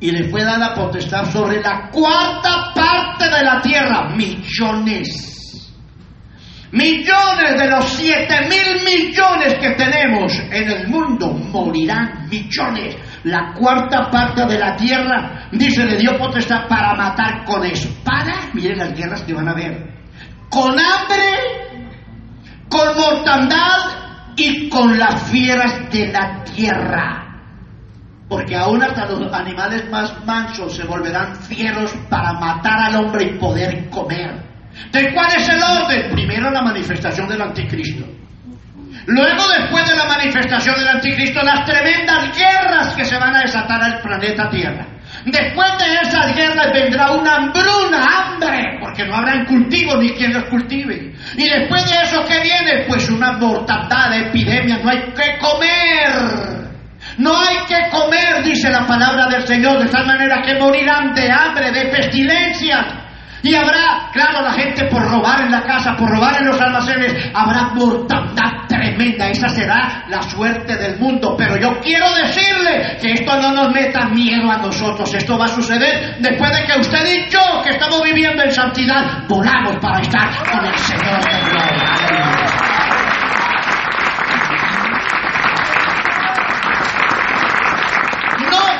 [0.00, 5.31] y le fue dada potestad sobre la cuarta parte de la tierra, millones.
[6.72, 12.96] Millones de los siete mil millones que tenemos en el mundo morirán, millones.
[13.24, 18.48] La cuarta parte de la tierra, dice, le dio potestad para matar con espada.
[18.54, 19.86] Miren las guerras que van a haber.
[20.48, 21.88] Con hambre,
[22.70, 27.22] con mortandad y con las fieras de la tierra
[28.32, 33.38] porque aún hasta los animales más mansos se volverán fieros para matar al hombre y
[33.38, 34.51] poder comer.
[34.90, 36.10] ¿De cuál es el orden?
[36.12, 38.04] Primero la manifestación del anticristo.
[39.06, 43.82] Luego, después de la manifestación del anticristo, las tremendas guerras que se van a desatar
[43.82, 44.86] al planeta Tierra.
[45.24, 50.44] Después de esas guerras vendrá una hambruna, hambre, porque no habrá cultivo ni quien los
[50.44, 51.12] cultive.
[51.36, 52.84] Y después de eso, ¿qué viene?
[52.88, 56.62] Pues una mortandad, epidemia, no hay que comer.
[57.18, 61.30] No hay que comer, dice la palabra del Señor, de tal manera que morirán de
[61.30, 63.01] hambre, de pestilencias.
[63.42, 67.12] Y habrá, claro, la gente por robar en la casa, por robar en los almacenes,
[67.34, 69.28] habrá mortandad tremenda.
[69.28, 71.34] Esa será la suerte del mundo.
[71.36, 75.12] Pero yo quiero decirle que esto no nos meta miedo a nosotros.
[75.12, 79.24] Esto va a suceder después de que usted y yo, que estamos viviendo en santidad,
[79.28, 81.32] volamos para estar con el Señor de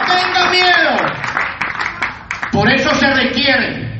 [0.06, 0.96] tenga miedo.
[2.52, 3.91] Por eso se requiere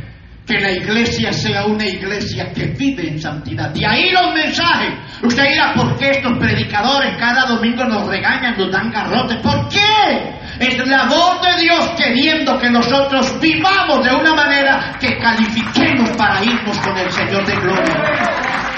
[0.53, 3.71] que la iglesia sea una iglesia que vive en santidad.
[3.71, 4.93] De ahí los mensajes.
[5.23, 9.39] Usted dirá, ¿por qué estos predicadores cada domingo nos regañan, nos dan garrotes?
[9.39, 10.35] ¿Por qué?
[10.61, 16.45] Es la voz de Dios queriendo que nosotros vivamos de una manera que califiquemos para
[16.45, 17.95] irnos con el Señor de gloria.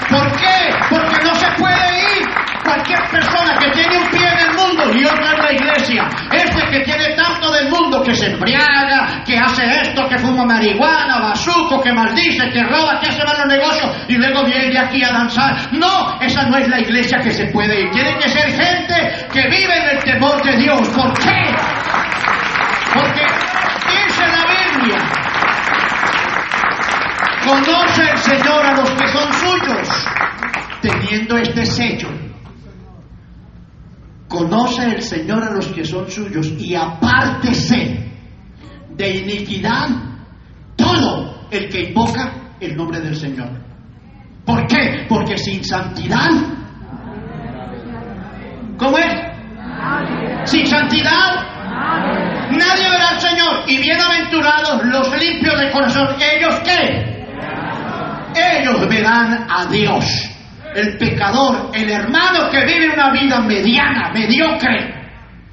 [0.09, 0.75] ¿Por qué?
[0.89, 2.25] Porque no se puede ir
[2.63, 6.09] cualquier persona que tiene un pie en el mundo y otra en la iglesia.
[6.71, 11.81] Que tiene tanto del mundo que se embriaga, que hace esto, que fuma marihuana, bazuco,
[11.81, 15.73] que maldice, que roba, que hace malos negocios y luego viene aquí a danzar.
[15.73, 17.91] No, esa no es la iglesia que se puede ir.
[17.91, 20.89] Tiene que ser gente que vive en el temor de Dios.
[20.89, 21.55] ¿Por qué?
[22.93, 23.25] Porque
[23.91, 24.45] dice la
[24.79, 24.97] Biblia,
[27.45, 30.07] conoce el Señor a los que son suyos,
[30.81, 32.24] teniendo este sello.
[34.27, 38.11] Conoce el Señor a los que son suyos y apártese
[38.95, 39.87] de iniquidad
[40.75, 43.49] todo el que invoca el nombre del Señor.
[44.45, 45.05] ¿Por qué?
[45.07, 46.29] Porque sin santidad,
[48.77, 50.49] ¿cómo es?
[50.49, 51.45] Sin santidad,
[52.51, 53.63] nadie verá al Señor.
[53.67, 56.07] Y bienaventurados los limpios de corazón.
[56.19, 57.15] ¿Ellos qué?
[58.35, 60.34] Ellos verán a Dios.
[60.75, 64.93] El pecador, el hermano que vive una vida mediana, mediocre,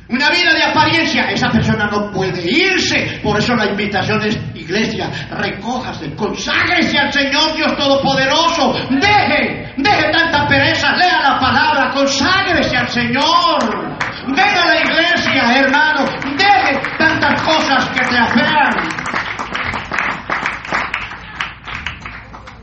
[0.08, 3.20] una vida de apariencia, esa persona no puede irse.
[3.22, 8.74] Por eso la invitación es, iglesia, recójase, conságrese al Señor Dios Todopoderoso.
[8.90, 13.96] Deje, deje tanta pereza, lea la palabra, conságrese al Señor.
[14.26, 16.04] Ven a la iglesia, hermano,
[16.36, 18.88] deje tantas cosas que te aferran.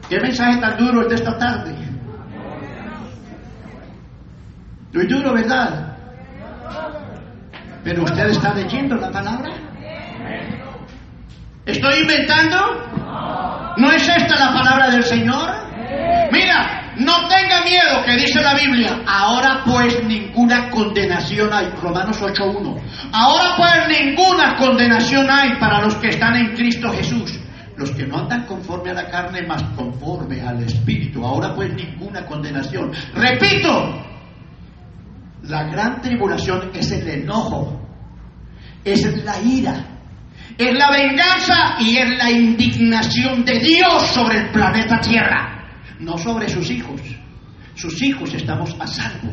[0.09, 1.88] ¿Qué mensaje tan duro es de esta tarde?
[4.93, 5.97] Muy duro, ¿verdad?
[7.83, 9.51] Pero usted está leyendo la palabra.
[11.65, 12.57] ¿Estoy inventando?
[13.77, 15.49] ¿No es esta la palabra del Señor?
[16.31, 19.01] Mira, no tenga miedo que dice la Biblia.
[19.05, 21.69] Ahora pues ninguna condenación hay.
[21.81, 22.81] Romanos 8.1.
[23.13, 27.39] Ahora pues ninguna condenación hay para los que están en Cristo Jesús.
[27.77, 31.25] Los que no andan conforme a la carne, más conforme al Espíritu.
[31.25, 32.91] Ahora pues ninguna condenación.
[33.13, 34.03] Repito,
[35.49, 37.81] la gran tribulación es el enojo,
[38.85, 39.83] es la ira,
[40.55, 45.67] es la venganza y es la indignación de Dios sobre el planeta Tierra,
[45.99, 47.01] no sobre sus hijos.
[47.73, 49.31] Sus hijos estamos a salvo,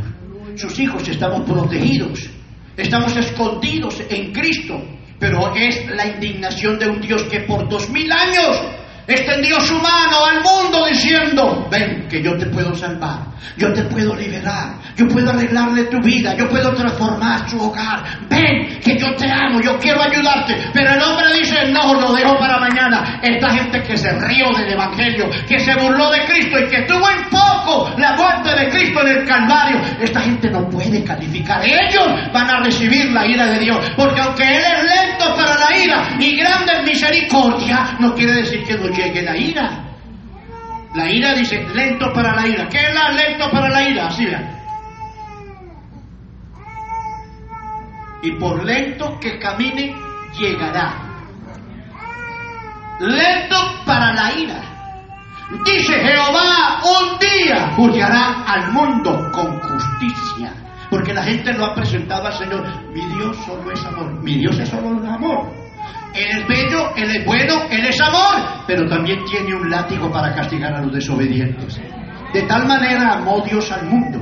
[0.55, 2.31] sus hijos estamos protegidos,
[2.77, 4.83] estamos escondidos en Cristo,
[5.19, 8.57] pero es la indignación de un Dios que por dos mil años
[9.07, 13.21] extendió su mano al mundo diciendo, ven que yo te puedo salvar,
[13.57, 18.81] yo te puedo liberar, yo puedo arreglarle tu vida, yo puedo transformar su hogar, ven
[18.81, 20.57] que yo te amo, yo quiero ayudarte.
[20.73, 23.21] Pero el hombre dice, no, lo dejo para mañana.
[23.23, 27.09] Esta gente que se rió del Evangelio, que se burló de Cristo y que tuvo
[27.09, 31.63] en poco la muerte de Cristo en el Calvario, esta gente no puede calificar.
[31.65, 35.77] Ellos van a recibir la ira de Dios, porque aunque Él es lento para la
[35.77, 39.85] ira y grande en misericordia, no quiere decir que no llegue la ira.
[40.95, 42.69] La ira dice lento para la ira.
[42.69, 44.07] ¿Qué es la lento para la ira?
[44.07, 44.57] Así vean.
[48.23, 49.95] Y por lento que camine,
[50.39, 50.95] llegará.
[52.99, 54.63] Lento para la ira.
[55.65, 60.53] Dice Jehová, un día juzgará al mundo con justicia.
[60.91, 62.65] Porque la gente lo ha presentado al Señor.
[62.93, 64.23] Mi Dios solo es amor.
[64.23, 65.66] Mi Dios es solo un amor.
[66.17, 70.35] Él es bello, Él es bueno, Él es amor, pero también tiene un látigo para
[70.35, 71.81] castigar a los desobedientes.
[72.33, 74.21] De tal manera amó Dios al mundo,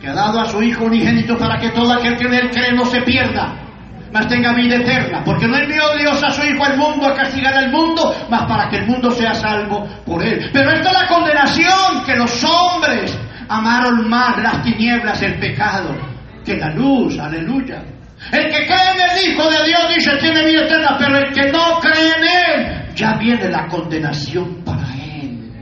[0.00, 2.72] que ha dado a su Hijo unigénito para que todo aquel que en Él cree
[2.72, 3.66] no se pierda,
[4.12, 5.22] mas tenga vida eterna.
[5.24, 8.68] Porque no envió Dios a su Hijo al mundo a castigar al mundo, mas para
[8.68, 10.50] que el mundo sea salvo por Él.
[10.52, 13.18] Pero esta es la condenación, que los hombres
[13.48, 15.96] amaron más las tinieblas, el pecado,
[16.44, 17.82] que la luz, aleluya.
[18.32, 21.50] El que cree en el Hijo de Dios dice tiene vida eterna, pero el que
[21.50, 25.52] no cree en Él, ya viene la condenación para Él.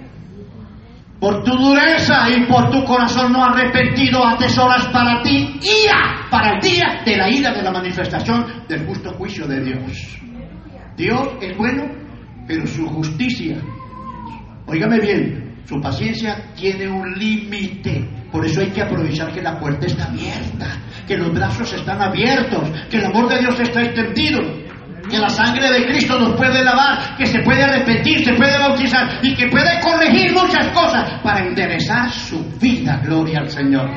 [1.18, 6.60] Por tu dureza y por tu corazón no arrepentido atesoras para ti ira, para el
[6.60, 10.18] día de la ira de la manifestación del justo juicio de Dios.
[10.96, 11.84] Dios es bueno,
[12.46, 13.56] pero su justicia,
[14.66, 18.08] óigame bien, su paciencia tiene un límite.
[18.30, 20.66] Por eso hay que aprovechar que la puerta está abierta,
[21.06, 24.40] que los brazos están abiertos, que el amor de Dios está extendido,
[25.08, 29.18] que la sangre de Cristo nos puede lavar, que se puede arrepentir, se puede bautizar
[29.22, 33.00] y que puede corregir muchas cosas para enderezar su vida.
[33.04, 33.90] Gloria al Señor.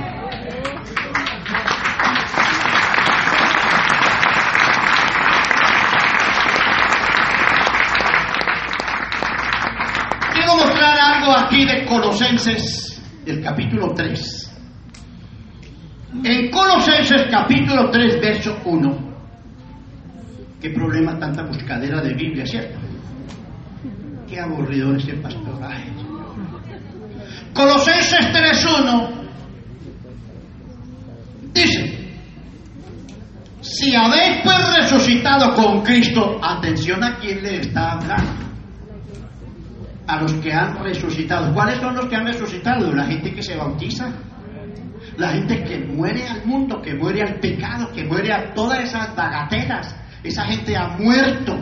[10.34, 14.47] Quiero mostrar algo aquí de Colosenses, el capítulo 3.
[16.14, 19.08] En Colosenses capítulo 3, verso 1.
[20.62, 22.80] Qué problema tanta buscadera de Biblia, ¿cierto?
[24.28, 25.92] Qué aburrido ese pastoraje.
[27.54, 29.10] Colosenses 3.1
[31.54, 31.98] dice,
[33.62, 38.48] si si habéis pues resucitado con Cristo, atención a quién le está hablando.
[40.08, 41.54] A los que han resucitado.
[41.54, 42.94] ¿Cuáles son los que han resucitado?
[42.94, 44.10] La gente que se bautiza.
[45.18, 49.16] La gente que muere al mundo, que muere al pecado, que muere a todas esas
[49.16, 49.96] bagatelas.
[50.24, 51.58] Esa gente ha muerto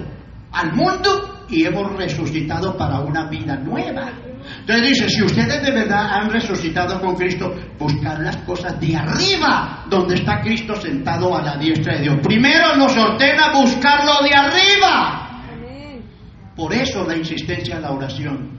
[0.51, 4.11] al mundo y hemos resucitado para una vida nueva.
[4.59, 9.85] Entonces dice, si ustedes de verdad han resucitado con Cristo, buscar las cosas de arriba,
[9.89, 12.17] donde está Cristo sentado a la diestra de Dios.
[12.21, 15.25] Primero nos ordena buscarlo de arriba.
[16.55, 18.49] Por eso la insistencia en la oración.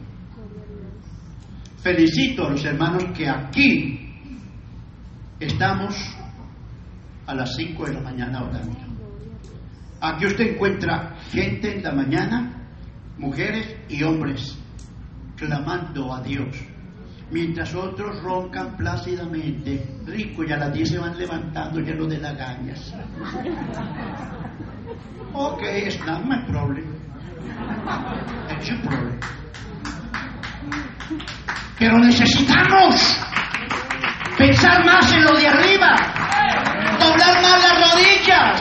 [1.82, 4.05] Felicito a los hermanos que aquí
[5.40, 5.94] estamos
[7.26, 8.78] a las 5 de la mañana orando.
[10.00, 12.68] Aquí usted encuentra gente en la mañana,
[13.18, 14.58] mujeres y hombres,
[15.36, 16.54] clamando a Dios,
[17.30, 22.94] mientras otros roncan plácidamente, rico, y a las 10 se van levantando llenos de lagañas.
[25.32, 26.84] Ok, it's not my problem.
[28.50, 29.18] It's your problem.
[31.78, 33.20] Pero necesitamos
[34.36, 35.96] pensar más en lo de arriba,
[37.00, 38.60] doblar más las rodillas,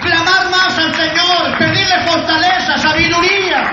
[0.00, 3.70] clamar más al Señor, pedirle fortaleza, sabiduría.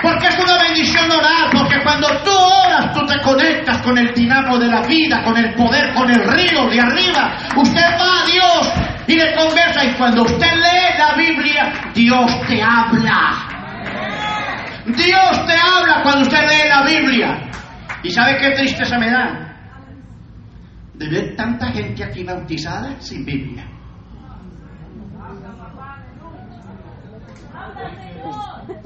[0.00, 4.56] Porque es una bendición orar, porque cuando tú oras, tú te conectas con el dinamo
[4.58, 7.36] de la vida, con el poder, con el río de arriba.
[7.56, 8.72] Usted va a Dios
[9.08, 13.48] y le conversa, y cuando usted lee la Biblia, Dios te habla.
[14.86, 17.50] Dios te habla cuando usted lee la Biblia.
[18.04, 19.47] ¿Y sabe qué tristeza me da?
[20.98, 23.64] De ver tanta gente aquí bautizada sin Biblia.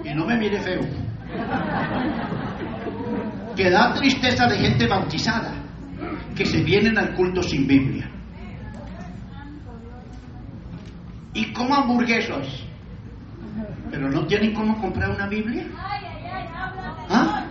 [0.04, 0.82] Y no me mire feo.
[3.56, 5.54] Que da tristeza de gente bautizada
[6.34, 8.10] que se vienen al culto sin Biblia.
[11.34, 12.66] Y como hamburguesos.
[13.90, 15.66] Pero no tienen cómo comprar una Biblia.
[17.08, 17.44] ¿Ah?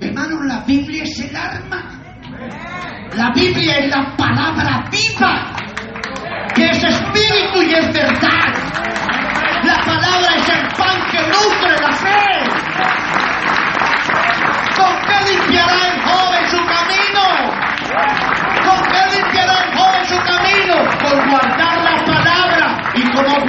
[0.00, 2.07] Hermano, la Biblia es el arma.
[2.38, 5.52] La Biblia es la palabra viva,
[6.54, 8.54] que es espíritu y es verdad.
[9.64, 12.44] La palabra es el pan que nutre la fe.
[14.76, 17.24] ¿Con qué limpiará el joven su camino?
[18.64, 20.76] ¿Con qué limpiará el joven su camino?
[21.02, 22.17] Con guardar la palabra.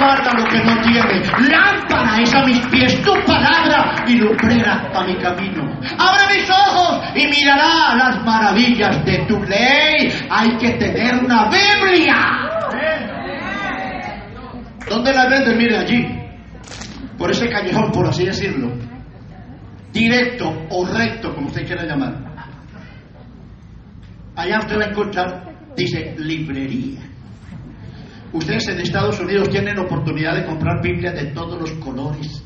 [0.00, 1.50] ¿Y cómo guarda lo que no tiene?
[1.50, 5.78] Lámpara es a mis pies tu palabra y lumbrera a mi camino.
[5.98, 10.10] Abre mis ojos y mirará las maravillas de tu ley.
[10.30, 12.16] Hay que tener una Biblia.
[14.88, 15.58] ¿Dónde la venden?
[15.58, 16.08] Mire allí.
[17.18, 18.72] Por ese callejón, por así decirlo.
[19.92, 22.14] Directo o recto, como usted quiera llamar.
[24.34, 27.09] Allá usted va a dice, librería.
[28.32, 32.42] Ustedes en Estados Unidos tienen oportunidad de comprar Biblias de todos los colores,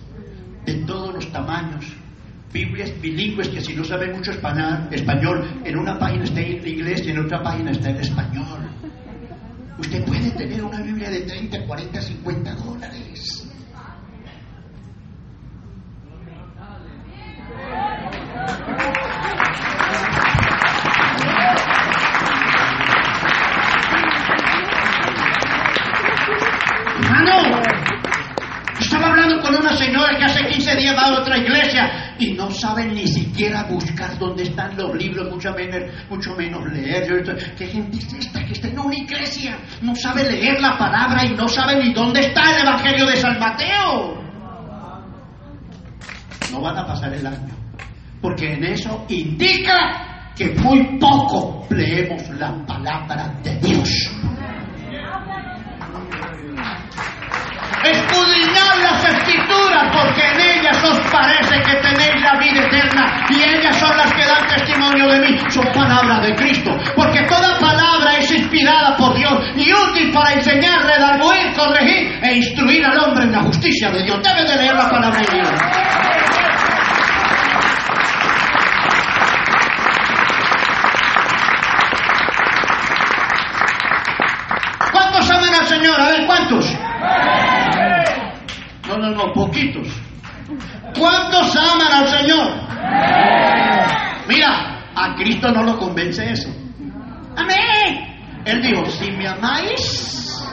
[0.65, 1.85] de todos los tamaños.
[2.52, 7.11] Biblias bilingües que si no saben mucho español, en una página está en inglés y
[7.11, 8.70] en otra página está en español.
[9.78, 13.51] Usted puede tener una Biblia de 30, 40, 50 dólares.
[26.97, 27.61] Hermano,
[28.78, 31.36] estaba hablando con una señora que hace 15 días va a otra
[32.64, 36.72] iglesia y no sabe ni siquiera buscar dónde están los libros, mucho menos, mucho menos
[36.72, 37.54] leer.
[37.56, 39.58] ¿Qué gente es esta que está en una iglesia?
[39.82, 43.38] No sabe leer la palabra y no sabe ni dónde está el Evangelio de San
[43.38, 44.22] Mateo.
[46.52, 47.54] No van a pasar el año,
[48.20, 54.10] porque en eso indica que muy poco leemos la palabra de Dios.
[57.84, 59.04] escudriñad las
[59.93, 64.24] porque en ellas os parece que tenéis la vida eterna y ellas son las que
[64.24, 69.32] dan testimonio de mí, son palabras de Cristo, porque toda palabra es inspirada por Dios
[69.56, 74.20] y útil para enseñar, redarguir, corregir e instruir al hombre en la justicia de Dios.
[74.22, 75.51] Debe de leer la palabra de Dios.
[84.93, 86.01] ¿Cuántos aman al Señor?
[86.01, 87.63] A ver, ¿cuántos?
[88.89, 89.89] No, no, no, poquitos.
[90.98, 92.52] ¿Cuántos aman al Señor?
[94.28, 96.48] Mira, a Cristo no lo convence eso.
[97.36, 98.43] Amén.
[98.44, 100.44] Él dijo, si me amáis,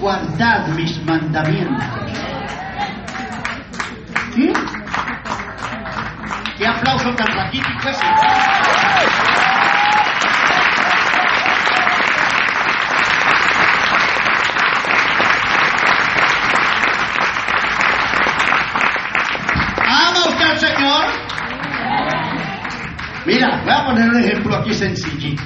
[0.00, 1.84] guardad mis mandamientos.
[4.36, 4.52] ¿Mm?
[6.56, 8.06] ¿Qué aplauso tan raquítico ese?
[23.30, 25.44] Mira, voy a poner un ejemplo aquí sencillito.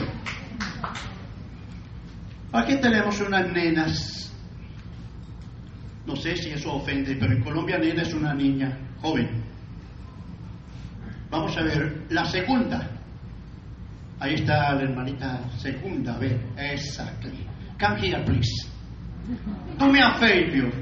[2.51, 4.32] Aquí tenemos unas nenas.
[6.06, 9.44] No sé si eso ofende, pero en Colombia nena es una niña joven.
[11.31, 12.89] Vamos a ver la segunda.
[14.19, 17.47] Ahí está la hermanita segunda, a ver, exactly.
[17.78, 18.66] Come here, please.
[19.78, 20.73] Do me a favor.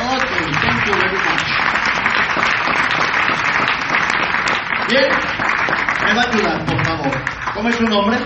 [0.00, 1.59] Okay, thank you very much.
[4.90, 5.04] Bien,
[6.04, 7.12] me va a ayudar, por favor.
[7.54, 8.18] ¿Cómo es su nombre?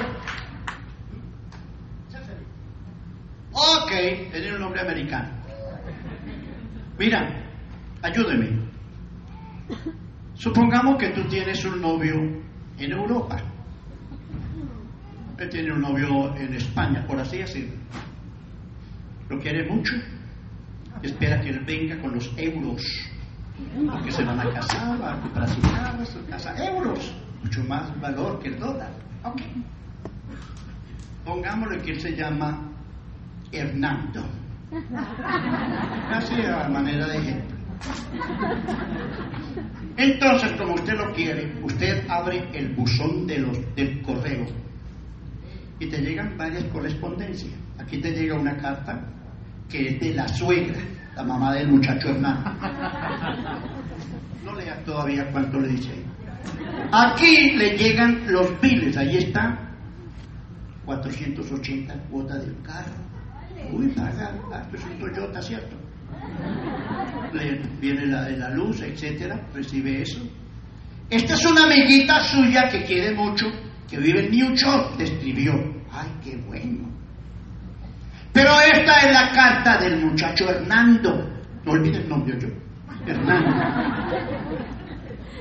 [3.53, 3.91] Ok,
[4.32, 5.28] tiene un nombre americano.
[6.99, 7.28] Mira,
[8.01, 8.61] ayúdeme.
[10.36, 12.15] Supongamos que tú tienes un novio
[12.78, 13.43] en Europa.
[15.39, 17.74] Él tiene un novio en España, por así decirlo.
[19.28, 19.93] Lo quiere mucho.
[21.03, 22.82] Espera que él venga con los euros.
[23.90, 26.64] Porque se van a casar, van a comprar su casa, casa.
[26.64, 27.14] Euros.
[27.43, 28.90] Mucho más valor que el dólar.
[29.22, 29.40] Ok.
[31.24, 32.70] Pongámosle que él se llama
[33.52, 34.24] Hernando.
[36.10, 37.56] Así a manera de ejemplo.
[39.97, 44.47] Entonces, como usted lo quiere, usted abre el buzón de los, del correo
[45.78, 47.52] y te llegan varias correspondencias.
[47.78, 49.01] Aquí te llega una carta
[49.68, 50.78] que es de la suegra,
[51.16, 52.51] la mamá del muchacho Hernando.
[54.45, 56.05] No lea todavía cuánto le dice.
[56.93, 59.59] Aquí le llegan los biles, ahí está,
[60.85, 62.93] 480 cuotas del carro.
[63.73, 65.77] Uy, paga, esto es un Toyota, ¿cierto?
[67.32, 70.20] Le viene la de la luz, etcétera, recibe eso.
[71.11, 73.47] Esta es una amiguita suya que quiere mucho,
[73.89, 75.53] que vive en New York, le escribió.
[75.91, 76.94] Ay, qué bueno.
[78.35, 81.31] Pero esta es la carta del muchacho Hernando.
[81.65, 82.48] No olvide el nombre yo.
[83.06, 83.51] Hernando.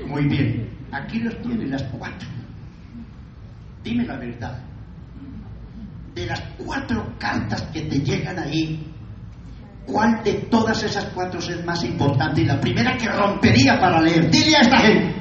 [0.06, 0.70] Muy bien.
[0.92, 2.28] Aquí los tiene las cuatro.
[3.82, 4.58] Dime la verdad.
[6.14, 8.86] De las cuatro cartas que te llegan ahí,
[9.86, 12.42] ¿cuál de todas esas cuatro es más importante?
[12.42, 14.30] Y la primera que rompería para leer.
[14.30, 15.14] Dile a esta gente.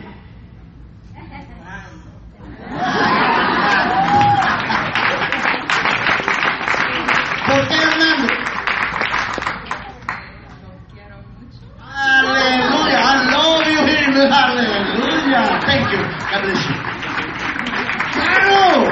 [7.45, 8.33] ¿Por qué Hernando?
[11.95, 14.31] Aleluya, I love you, him.
[14.31, 15.59] aleluya.
[15.61, 15.99] Thank you,
[16.31, 16.75] God bless you.
[18.13, 18.89] ¡Claro!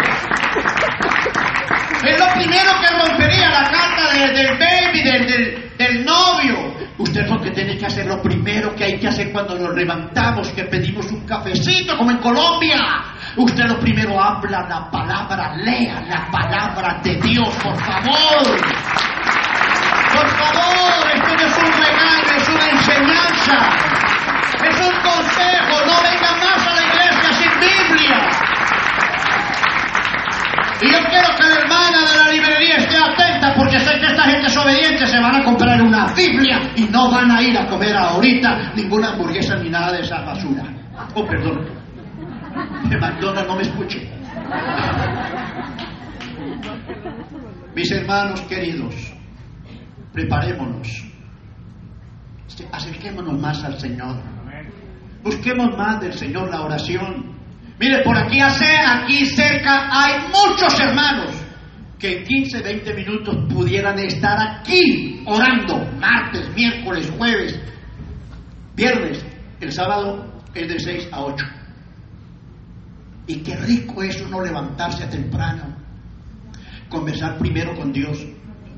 [2.03, 6.73] Es lo primero que rompería la carta de- del baby, del, del, del novio.
[6.97, 10.63] Usted lo que tiene que hacer, lo primero que hay que hacer cuando levantamos, que
[10.65, 12.77] pedimos un cafecito, como en Colombia.
[13.37, 18.59] Usted lo primero habla la palabra, lea la palabra de Dios, por favor.
[20.13, 23.69] Por favor, esto no es un regalo, es una enseñanza.
[24.61, 28.50] Es un consejo, no venga más a la iglesia sin Biblia.
[30.81, 34.23] Y yo quiero que la hermana de la librería esté atenta porque sé que esta
[34.23, 37.67] gente es obediente, se van a comprar una Biblia y no van a ir a
[37.67, 40.63] comer ahorita ninguna hamburguesa ni nada de esa basura.
[41.13, 41.67] Oh, perdón.
[42.89, 44.09] Que McDonald's no me escuche.
[47.75, 48.95] Mis hermanos queridos,
[50.13, 51.05] preparémonos.
[52.71, 54.17] Acerquémonos más al Señor.
[55.23, 57.30] Busquemos más del Señor la oración.
[57.81, 61.31] Mire, por aquí, hace, aquí cerca hay muchos hermanos
[61.97, 65.83] que en 15, 20 minutos pudieran estar aquí orando.
[65.99, 67.59] Martes, miércoles, jueves,
[68.75, 69.25] viernes.
[69.59, 71.43] El sábado es de 6 a 8.
[73.25, 75.75] Y qué rico es uno levantarse temprano,
[76.87, 78.27] conversar primero con Dios,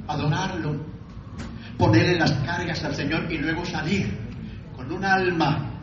[0.07, 0.81] adorarlo,
[1.77, 4.17] ponerle las cargas al Señor y luego salir
[4.77, 5.77] con un alma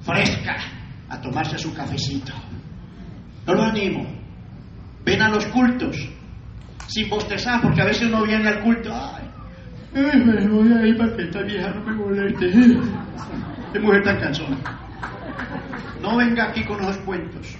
[0.00, 0.77] fresca
[1.08, 2.32] a tomarse su cafecito.
[3.46, 4.06] No lo animo.
[5.04, 5.96] Ven a los cultos
[6.86, 8.90] sin bostezar, porque a veces uno viene al culto.
[8.92, 9.28] Ay,
[9.94, 12.50] ay, me voy a ir para esta vieja no me moleste.
[13.72, 14.56] Qué mujer tan cansona.
[16.02, 17.56] No venga aquí con los cuentos.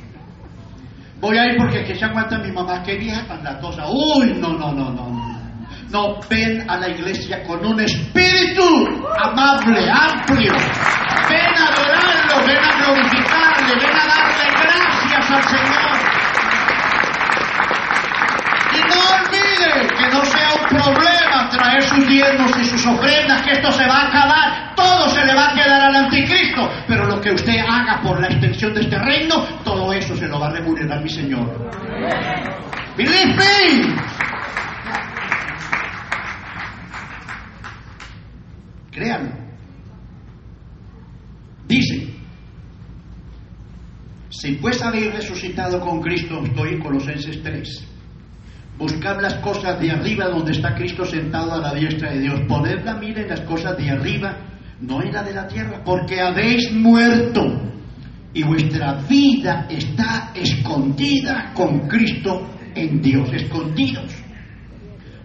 [1.20, 3.86] Voy a ir porque que se aguanta mi mamá, qué vieja tan latosa.
[3.90, 5.27] Uy, no, no, no, no.
[5.90, 6.20] No.
[6.28, 8.64] Ven a la iglesia con un espíritu
[9.22, 10.52] amable, amplio.
[11.28, 15.98] Ven a adorarlo, ven a glorificarle, ven a darle gracias al Señor.
[18.74, 23.52] Y no olvide que no sea un problema traer sus diezmos y sus ofrendas, que
[23.52, 26.70] esto se va a acabar, todo se le va a quedar al anticristo.
[26.86, 30.38] Pero lo que usted haga por la extensión de este reino, todo eso se lo
[30.38, 31.70] va a remunerar mi Señor.
[32.96, 33.36] Believe
[38.98, 39.30] Créanlo.
[41.68, 42.08] Dice,
[44.28, 47.86] si pues habéis resucitado con Cristo, estoy en Colosenses 3.
[48.76, 52.40] Buscad las cosas de arriba donde está Cristo sentado a la diestra de Dios.
[52.48, 54.36] Poned la mira en las cosas de arriba,
[54.80, 57.44] no en la de la tierra, porque habéis muerto
[58.34, 63.32] y vuestra vida está escondida con Cristo en Dios.
[63.32, 64.12] Escondidos.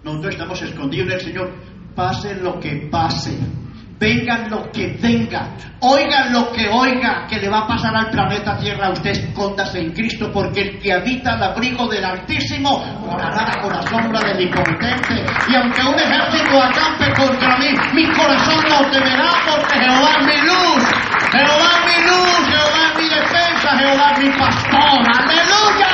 [0.04, 1.54] Nosotros estamos escondidos en el Señor,
[1.96, 3.63] pase lo que pase
[4.00, 8.58] vengan lo que venga, oigan lo que oiga que le va a pasar al planeta
[8.58, 13.72] Tierra, usted escóndase en Cristo, porque el que habita al abrigo del Altísimo morará con
[13.74, 15.26] la sombra del Impotente.
[15.50, 20.42] Y aunque un ejército acampe contra mí, mi corazón no temerá, porque Jehová es mi
[20.48, 20.84] luz,
[21.32, 25.02] Jehová es mi luz, Jehová es mi defensa, Jehová es mi pastor.
[25.18, 25.94] ¡Aleluya!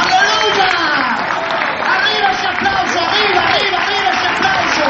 [0.00, 0.70] ¡Aleluya!
[1.86, 2.98] ¡Arriba ese aplauso!
[3.00, 4.84] ¡Arriba, arriba, arriba ese aplauso!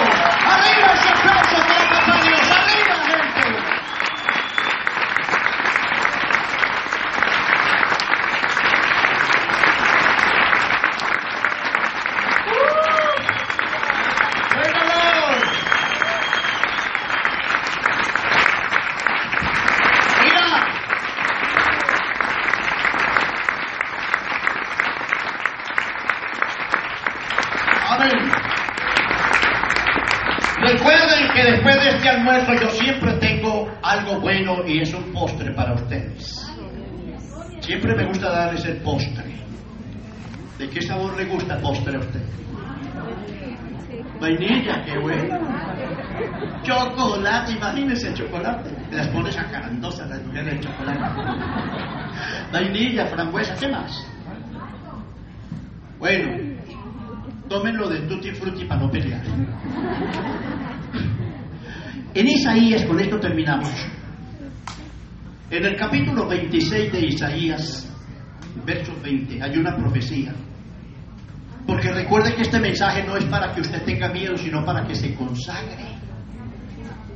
[0.51, 2.41] ¡Arriba ese aplauso para papá Dios!
[2.51, 3.45] ¡Arriba, gente!
[14.57, 15.01] ¡Véngalo!
[20.23, 20.47] ¡Mira!
[27.89, 28.31] Amén.
[30.63, 35.53] Recuerden que después de este almuerzo yo siempre tengo algo bueno y es un postre
[35.53, 36.47] para ustedes.
[37.61, 39.41] Siempre me gusta darles el postre.
[40.59, 42.23] ¿De qué sabor le gusta postre a usted?
[44.21, 45.39] Vainilla, qué bueno.
[46.63, 48.71] Chocolate, imagínense el chocolate.
[48.93, 51.01] Las pones acarandosas las mujeres el chocolate.
[52.53, 54.07] Vainilla, frambuesa, ¿qué más?
[55.99, 56.57] Bueno,
[57.49, 59.23] tómenlo de tutti frutti para no pelear.
[62.15, 63.71] En Isaías, con esto terminamos.
[65.51, 67.89] En el capítulo 26 de Isaías,
[68.65, 70.33] verso 20, hay una profecía.
[71.67, 74.95] Porque recuerde que este mensaje no es para que usted tenga miedo, sino para que
[74.95, 75.87] se consagre.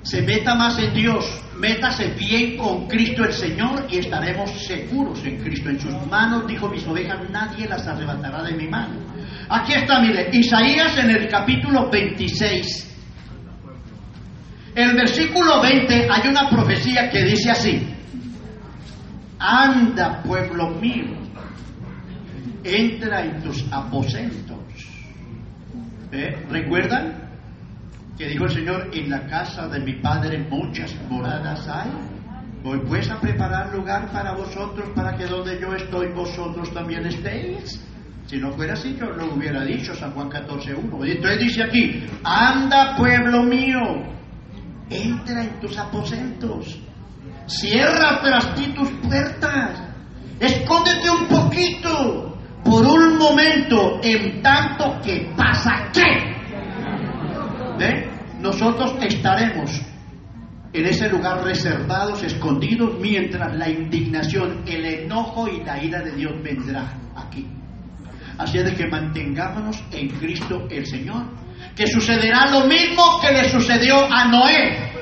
[0.03, 1.25] Se meta más en Dios,
[1.59, 5.71] métase bien con Cristo el Señor y estaremos seguros en Cristo.
[5.71, 8.95] En sus manos, dijo mis ovejas, nadie las arrebatará de mi mano.
[9.49, 12.97] Aquí está, mire, Isaías en el capítulo 26.
[14.75, 17.94] El versículo 20 hay una profecía que dice así.
[19.47, 21.19] Anda, pueblo mío,
[22.63, 24.57] entra en tus aposentos.
[26.13, 26.47] ¿Eh?
[26.49, 27.29] ¿Recuerdan?
[28.17, 31.91] Que dijo el Señor, en la casa de mi Padre muchas moradas hay.
[32.63, 37.85] Voy pues a preparar lugar para vosotros, para que donde yo estoy, vosotros también estéis.
[38.27, 41.07] Si no fuera así, yo lo hubiera dicho, San Juan 14.1.
[41.07, 44.07] Y entonces dice aquí, anda pueblo mío,
[44.89, 46.79] entra en tus aposentos,
[47.47, 49.83] cierra tras ti tus puertas,
[50.41, 56.35] escóndete un poquito, por un momento, en tanto que pasa qué.
[58.41, 59.81] Nosotros estaremos
[60.73, 66.33] en ese lugar reservados, escondidos, mientras la indignación, el enojo y la ira de Dios
[66.43, 67.47] vendrá aquí.
[68.37, 71.27] Así es de que mantengámonos en Cristo el Señor.
[71.77, 74.93] Que sucederá lo mismo que le sucedió a Noé.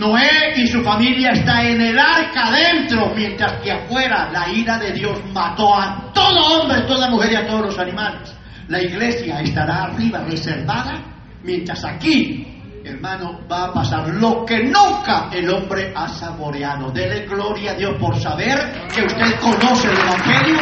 [0.00, 4.92] Noé y su familia está en el arca adentro, mientras que afuera la ira de
[4.92, 8.34] Dios mató a todo hombre, toda mujer y a todos los animales.
[8.68, 11.02] La iglesia estará arriba reservada,
[11.42, 16.90] mientras aquí, hermano, va a pasar lo que nunca el hombre ha saboreado.
[16.92, 18.56] Dele gloria a Dios por saber
[18.94, 20.56] que usted conoce el Evangelio,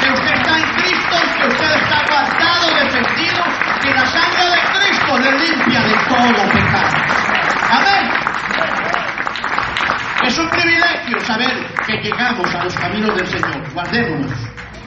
[0.00, 3.44] que usted está en Cristo, que usted está guardado, defendido,
[3.82, 6.96] que la sangre de Cristo le limpia de todo pecado.
[7.68, 8.29] Amén.
[10.26, 11.50] Es un privilegio saber
[11.86, 13.72] que llegamos a los caminos del Señor.
[13.72, 14.32] Guardémonos.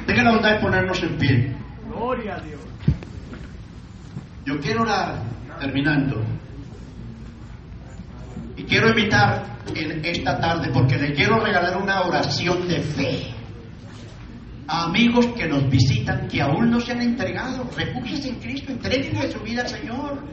[0.05, 1.55] Tenga la bondad de ponernos en pie.
[1.87, 2.61] Gloria a Dios.
[4.45, 5.23] Yo quiero orar,
[5.59, 6.23] terminando.
[8.57, 9.43] Y quiero invitar
[9.73, 13.33] en esta tarde, porque le quiero regalar una oración de fe
[14.67, 17.67] a amigos que nos visitan, que aún no se han entregado.
[17.75, 20.23] Refúgiese en Cristo, entreguen su vida al Señor.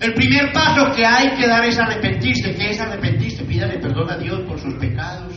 [0.00, 2.54] El primer paso que hay que dar es arrepentirse.
[2.54, 3.44] ¿Qué es arrepentirse?
[3.44, 5.32] Pídale perdón a Dios por sus pecados.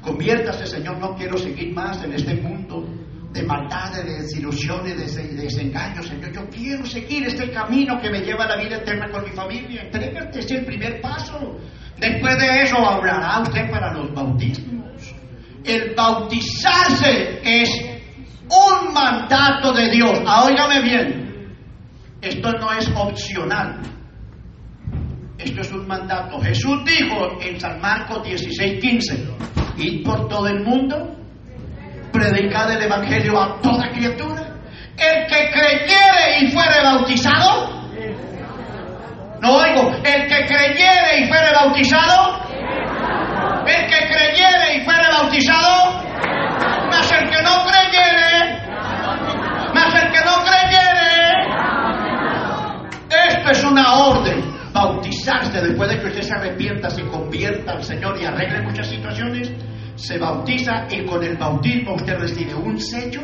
[0.00, 2.84] Conviértase, Señor, no quiero seguir más en este mundo
[3.32, 6.32] de maldades, de desilusiones, de des- desengaños, Señor.
[6.32, 9.82] Yo quiero seguir este camino que me lleva a la vida eterna con mi familia.
[9.82, 11.56] Entrégate, es el primer paso.
[11.98, 15.14] Después de eso hablará usted para los bautismos.
[15.64, 17.70] El bautizarse es
[18.50, 20.20] un mandato de Dios.
[20.26, 21.21] Ah, óigame bien.
[22.22, 23.80] Esto no es opcional.
[25.38, 26.40] Esto es un mandato.
[26.40, 31.16] Jesús dijo en San Marcos 16:15, id por todo el mundo
[32.12, 34.54] predicad el Evangelio a toda criatura.
[34.96, 37.90] El que creyere y fuere bautizado,
[39.40, 42.38] no oigo, el que creyere y fuere bautizado,
[43.66, 46.04] el que creyere y fuere bautizado,
[46.88, 48.60] mas el que no creyere,
[49.74, 51.11] mas el que no creyere,
[53.50, 54.40] es una orden.
[54.72, 59.52] Bautizarse después de que usted se arrepienta, se convierta al Señor y arregle muchas situaciones,
[59.96, 63.20] se bautiza y con el bautismo usted recibe un sello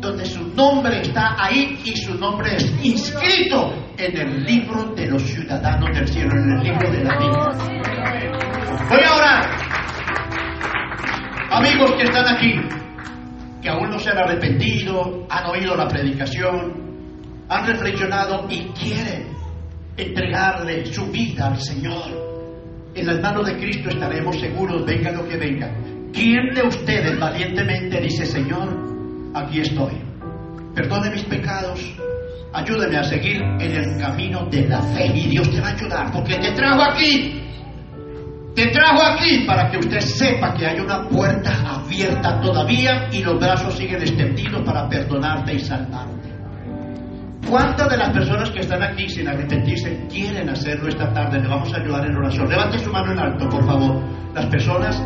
[0.00, 5.22] donde su nombre está ahí y su nombre es inscrito en el libro de los
[5.22, 7.50] ciudadanos del cielo, en el libro de la vida.
[8.88, 9.66] Voy a orar.
[11.50, 12.54] Amigos que están aquí,
[13.62, 16.85] que aún no se han arrepentido, han oído la predicación,
[17.48, 19.28] han reflexionado y quieren
[19.96, 22.26] entregarle su vida al Señor.
[22.94, 25.70] En las manos de Cristo estaremos seguros, venga lo que venga.
[26.12, 29.92] ¿Quién de ustedes valientemente dice, Señor, aquí estoy?
[30.74, 31.80] Perdone mis pecados,
[32.52, 36.12] ayúdame a seguir en el camino de la fe y Dios te va a ayudar
[36.12, 37.42] porque te trajo aquí.
[38.54, 43.38] Te trajo aquí para que usted sepa que hay una puerta abierta todavía y los
[43.38, 46.25] brazos siguen extendidos para perdonarte y salvarte.
[47.48, 51.40] ¿Cuántas de las personas que están aquí sin arrepentirse quieren hacerlo esta tarde?
[51.40, 52.48] Le vamos a ayudar en oración.
[52.48, 54.02] Levante su mano en alto, por favor.
[54.34, 55.00] Las personas,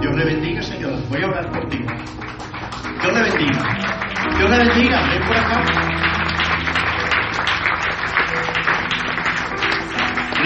[0.00, 0.96] Dios le bendiga, señora.
[1.08, 1.78] Voy a orar por ti.
[1.78, 3.62] Dios le bendiga.
[4.36, 5.08] Dios le bendiga.
[5.08, 5.64] Ven por acá.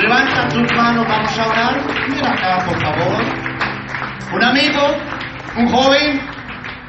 [0.00, 1.82] Levanta tus manos, vamos a orar.
[2.08, 3.24] Mira acá, por favor.
[4.32, 4.80] Un amigo,
[5.56, 6.20] un joven,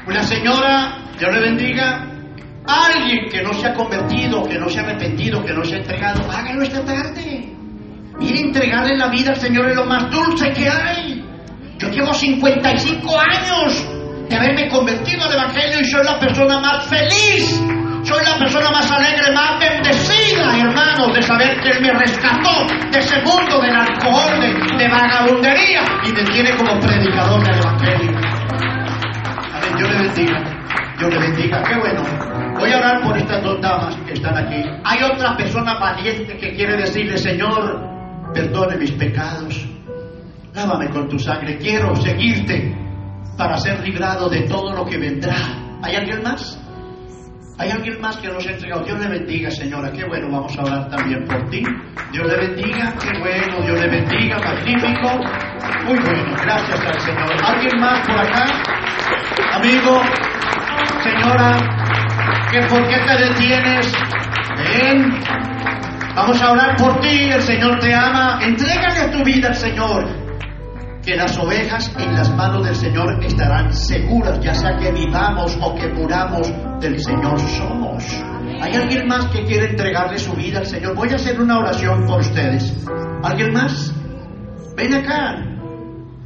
[0.05, 2.08] una señora, Dios le bendiga.
[2.67, 5.77] Alguien que no se ha convertido, que no se ha arrepentido, que no se ha
[5.77, 7.49] entregado, hágalo esta tarde.
[8.19, 11.23] Mire, entregarle la vida al Señor es lo más dulce que hay.
[11.79, 13.87] Yo llevo 55 años
[14.29, 17.63] de haberme convertido al Evangelio y soy la persona más feliz.
[18.03, 22.99] Soy la persona más alegre, más bendecida, hermanos, de saber que Él me rescató de
[22.99, 28.11] ese mundo del alcohol, de, de vagabundería y me tiene como predicador del Evangelio.
[29.53, 30.59] Amén, Dios le bendiga.
[30.97, 31.63] Dios le bendiga.
[31.63, 32.28] Qué bueno.
[32.59, 34.61] Voy a orar por estas dos damas que están aquí.
[34.83, 37.81] Hay otra persona valiente que quiere decirle, Señor,
[38.33, 39.65] perdone mis pecados.
[40.53, 41.57] Lávame con tu sangre.
[41.57, 42.75] Quiero seguirte
[43.37, 45.35] para ser librado de todo lo que vendrá.
[45.81, 46.59] ¿Hay alguien más?
[47.57, 48.83] ¿Hay alguien más que nos ha entregado?
[48.83, 49.91] Dios le bendiga, señora.
[49.91, 51.63] Qué bueno, vamos a orar también por ti.
[52.11, 55.17] Dios le bendiga, qué bueno, Dios le bendiga, magnífico.
[55.85, 57.33] Muy bueno, gracias al Señor.
[57.43, 58.45] ¿Alguien más por acá?
[59.55, 60.01] Amigo,
[61.03, 61.57] señora,
[62.51, 63.93] ¿que ¿por qué te detienes?
[64.57, 65.19] Ven,
[66.15, 68.39] vamos a orar por ti, el Señor te ama.
[68.41, 70.29] Entrégale tu vida al Señor
[71.03, 75.73] que las ovejas en las manos del Señor estarán seguras, ya sea que vivamos o
[75.75, 76.51] que muramos,
[76.81, 78.03] del Señor somos.
[78.61, 80.95] ¿Hay alguien más que quiere entregarle su vida al Señor?
[80.95, 82.75] Voy a hacer una oración por ustedes.
[83.23, 83.93] ¿Alguien más?
[84.75, 85.37] Ven acá.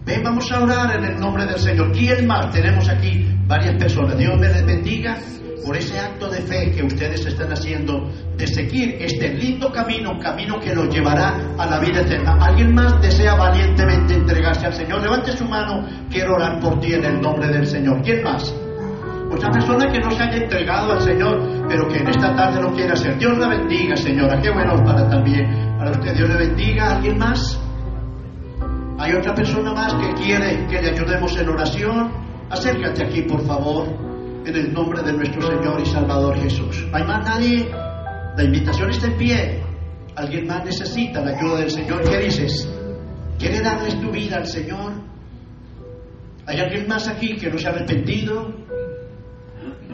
[0.06, 1.92] Ven, vamos a orar en el nombre del Señor.
[1.92, 2.52] ¿Quién más?
[2.52, 4.18] Tenemos aquí varias personas.
[4.18, 5.18] Dios me les bendiga
[5.64, 10.60] por ese acto de fe que ustedes están haciendo de seguir este lindo camino, camino
[10.60, 12.38] que los llevará a la vida eterna.
[12.40, 15.02] ¿Alguien más desea valientemente entregarse al Señor?
[15.02, 18.02] Levante su mano, quiero orar por ti en el nombre del Señor.
[18.02, 18.54] ¿Quién más?
[19.32, 22.72] Otra persona que no se haya entregado al Señor, pero que en esta tarde lo
[22.74, 23.18] quiere hacer.
[23.18, 24.40] Dios la bendiga, señora.
[24.42, 25.76] Qué bueno para también.
[25.78, 26.96] Para usted, Dios le bendiga.
[26.96, 27.60] ¿Alguien más?
[29.00, 32.12] ¿Hay otra persona más que quiere que le ayudemos en oración?
[32.50, 34.13] Acércate aquí, por favor
[34.46, 36.86] en el nombre de nuestro Señor y Salvador Jesús.
[36.92, 37.70] ¿No hay más nadie?
[38.36, 39.64] La invitación está en pie.
[40.16, 42.04] ¿Alguien más necesita la ayuda del Señor?
[42.04, 42.70] ¿Qué dices?
[43.40, 44.94] ¿Quiere darles tu vida al Señor?
[46.46, 48.54] ¿Hay alguien más aquí que no se ha arrepentido?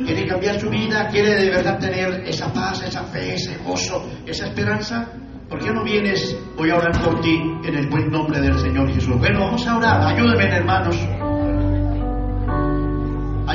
[0.06, 1.08] ¿Quiere cambiar su vida?
[1.10, 5.12] ¿Quiere de verdad tener esa paz, esa fe, ese gozo, esa esperanza?
[5.50, 6.38] ¿Por qué no vienes?
[6.58, 9.18] Voy a orar por ti en el buen nombre del Señor Jesús.
[9.18, 10.02] Bueno, vamos a orar.
[10.02, 11.29] Ayúdenme, hermanos.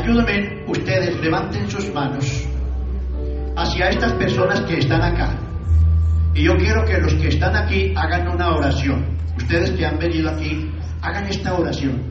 [0.05, 2.47] Ayúdenme ustedes, levanten sus manos
[3.57, 5.35] hacia estas personas que están acá.
[6.35, 9.17] Y yo quiero que los que están aquí hagan una oración.
[9.39, 10.71] Ustedes que han venido aquí,
[11.01, 12.03] hagan esta oración.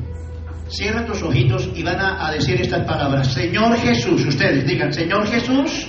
[0.70, 3.32] Cierra tus ojitos y van a, a decir estas palabras.
[3.32, 5.86] Señor Jesús, ustedes digan, Señor Jesús,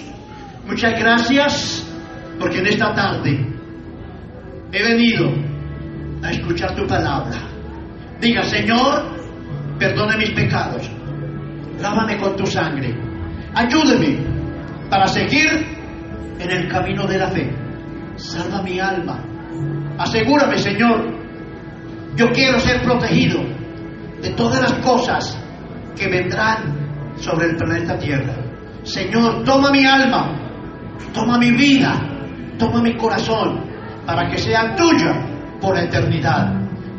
[0.67, 1.87] muchas gracias
[2.39, 3.49] porque en esta tarde
[4.73, 5.33] he venido
[6.23, 7.49] a escuchar tu palabra.
[8.21, 9.07] Diga, Señor,
[9.79, 10.94] perdone mis pecados
[11.85, 12.97] lávame con tu sangre.
[13.55, 14.17] Ayúdeme
[14.89, 15.49] para seguir
[16.39, 17.55] en el camino de la fe.
[18.17, 19.23] Salva mi alma.
[19.99, 21.13] Asegúrame, Señor.
[22.17, 23.41] Yo quiero ser protegido
[24.23, 25.39] de todas las cosas
[25.95, 28.35] que vendrán sobre el planeta Tierra.
[28.83, 30.23] Señor, toma mi alma,
[31.13, 32.01] toma mi vida,
[32.59, 33.61] toma mi corazón,
[34.07, 35.13] para que sea tuya
[35.61, 36.53] por la eternidad.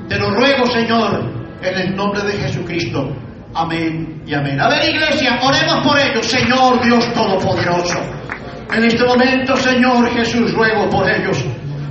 [0.07, 3.24] Te lo ruego, Señor, en el nombre de Jesucristo.
[3.55, 4.59] Amén y amén.
[4.59, 7.99] A ver, iglesia, oremos por ellos, Señor Dios Todopoderoso.
[8.73, 11.41] En este momento, Señor Jesús, ruego por ellos.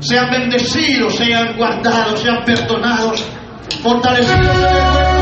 [0.00, 3.26] Sean bendecidos, sean guardados, sean perdonados,
[3.82, 5.13] fortalecidos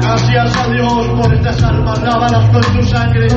[0.00, 3.28] Gracias a Dios por estas almas, lávalas con tu sangre,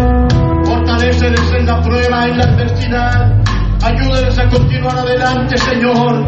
[0.63, 3.43] fortaleceles en la prueba, en la adversidad,
[3.83, 6.27] ayúdeles a continuar adelante, Señor.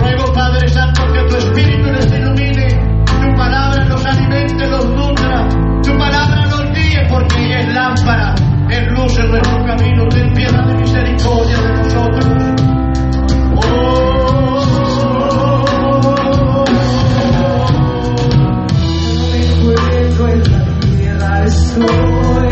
[0.00, 2.66] Ruego, Padre Santo, que tu Espíritu les ilumine,
[3.04, 5.48] tu palabra los alimente, los nutra,
[5.80, 8.34] tu palabra los guíe, porque ella es lámpara,
[8.68, 10.08] es luz en nuestro camino.
[10.08, 11.73] Ten piedad de misericordia
[21.74, 22.50] estoy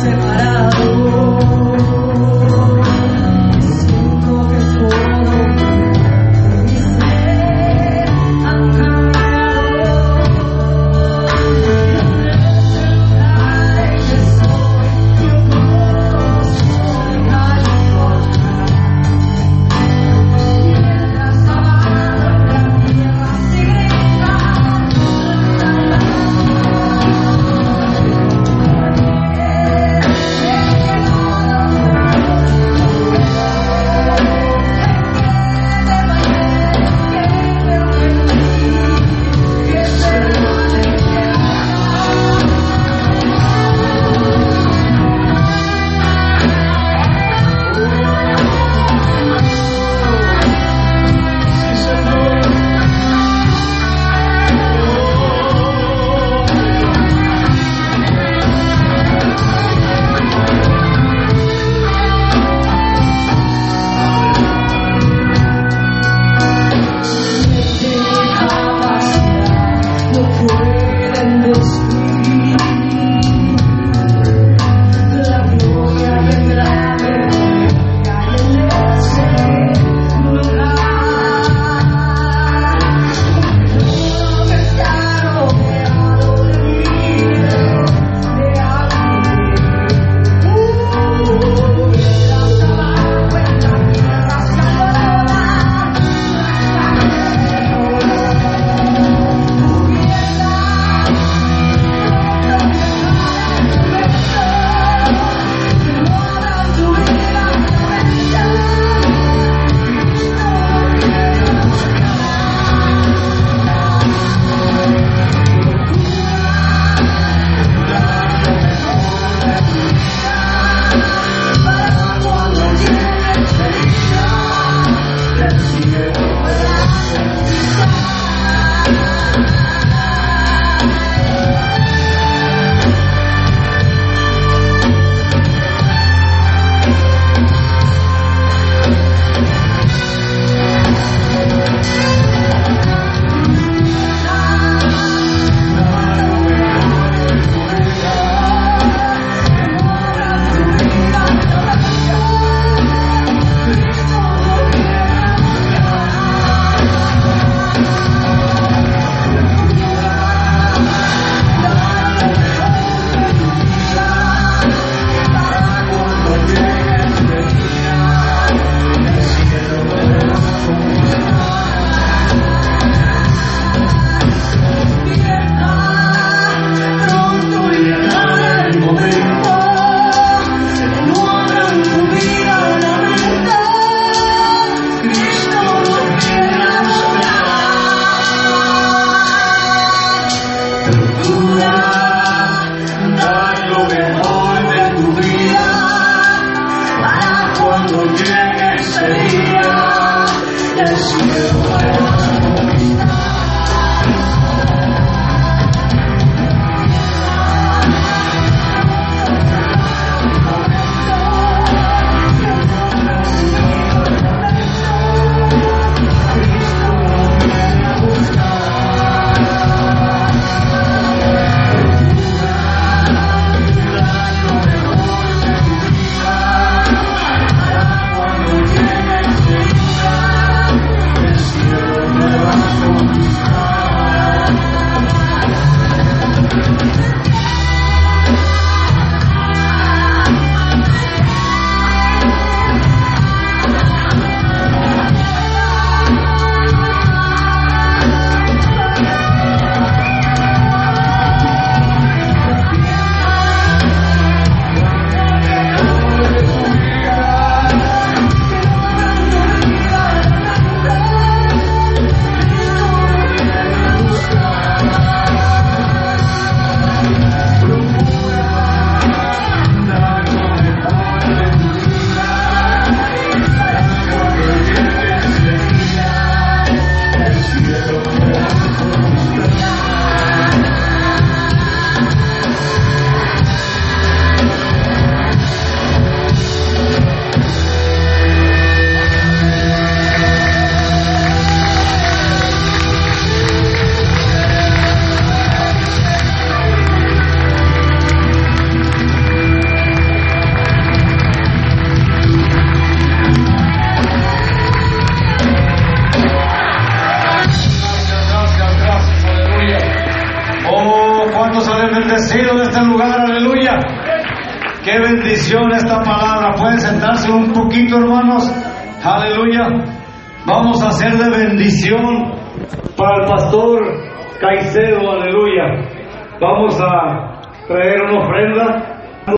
[0.00, 0.95] separado.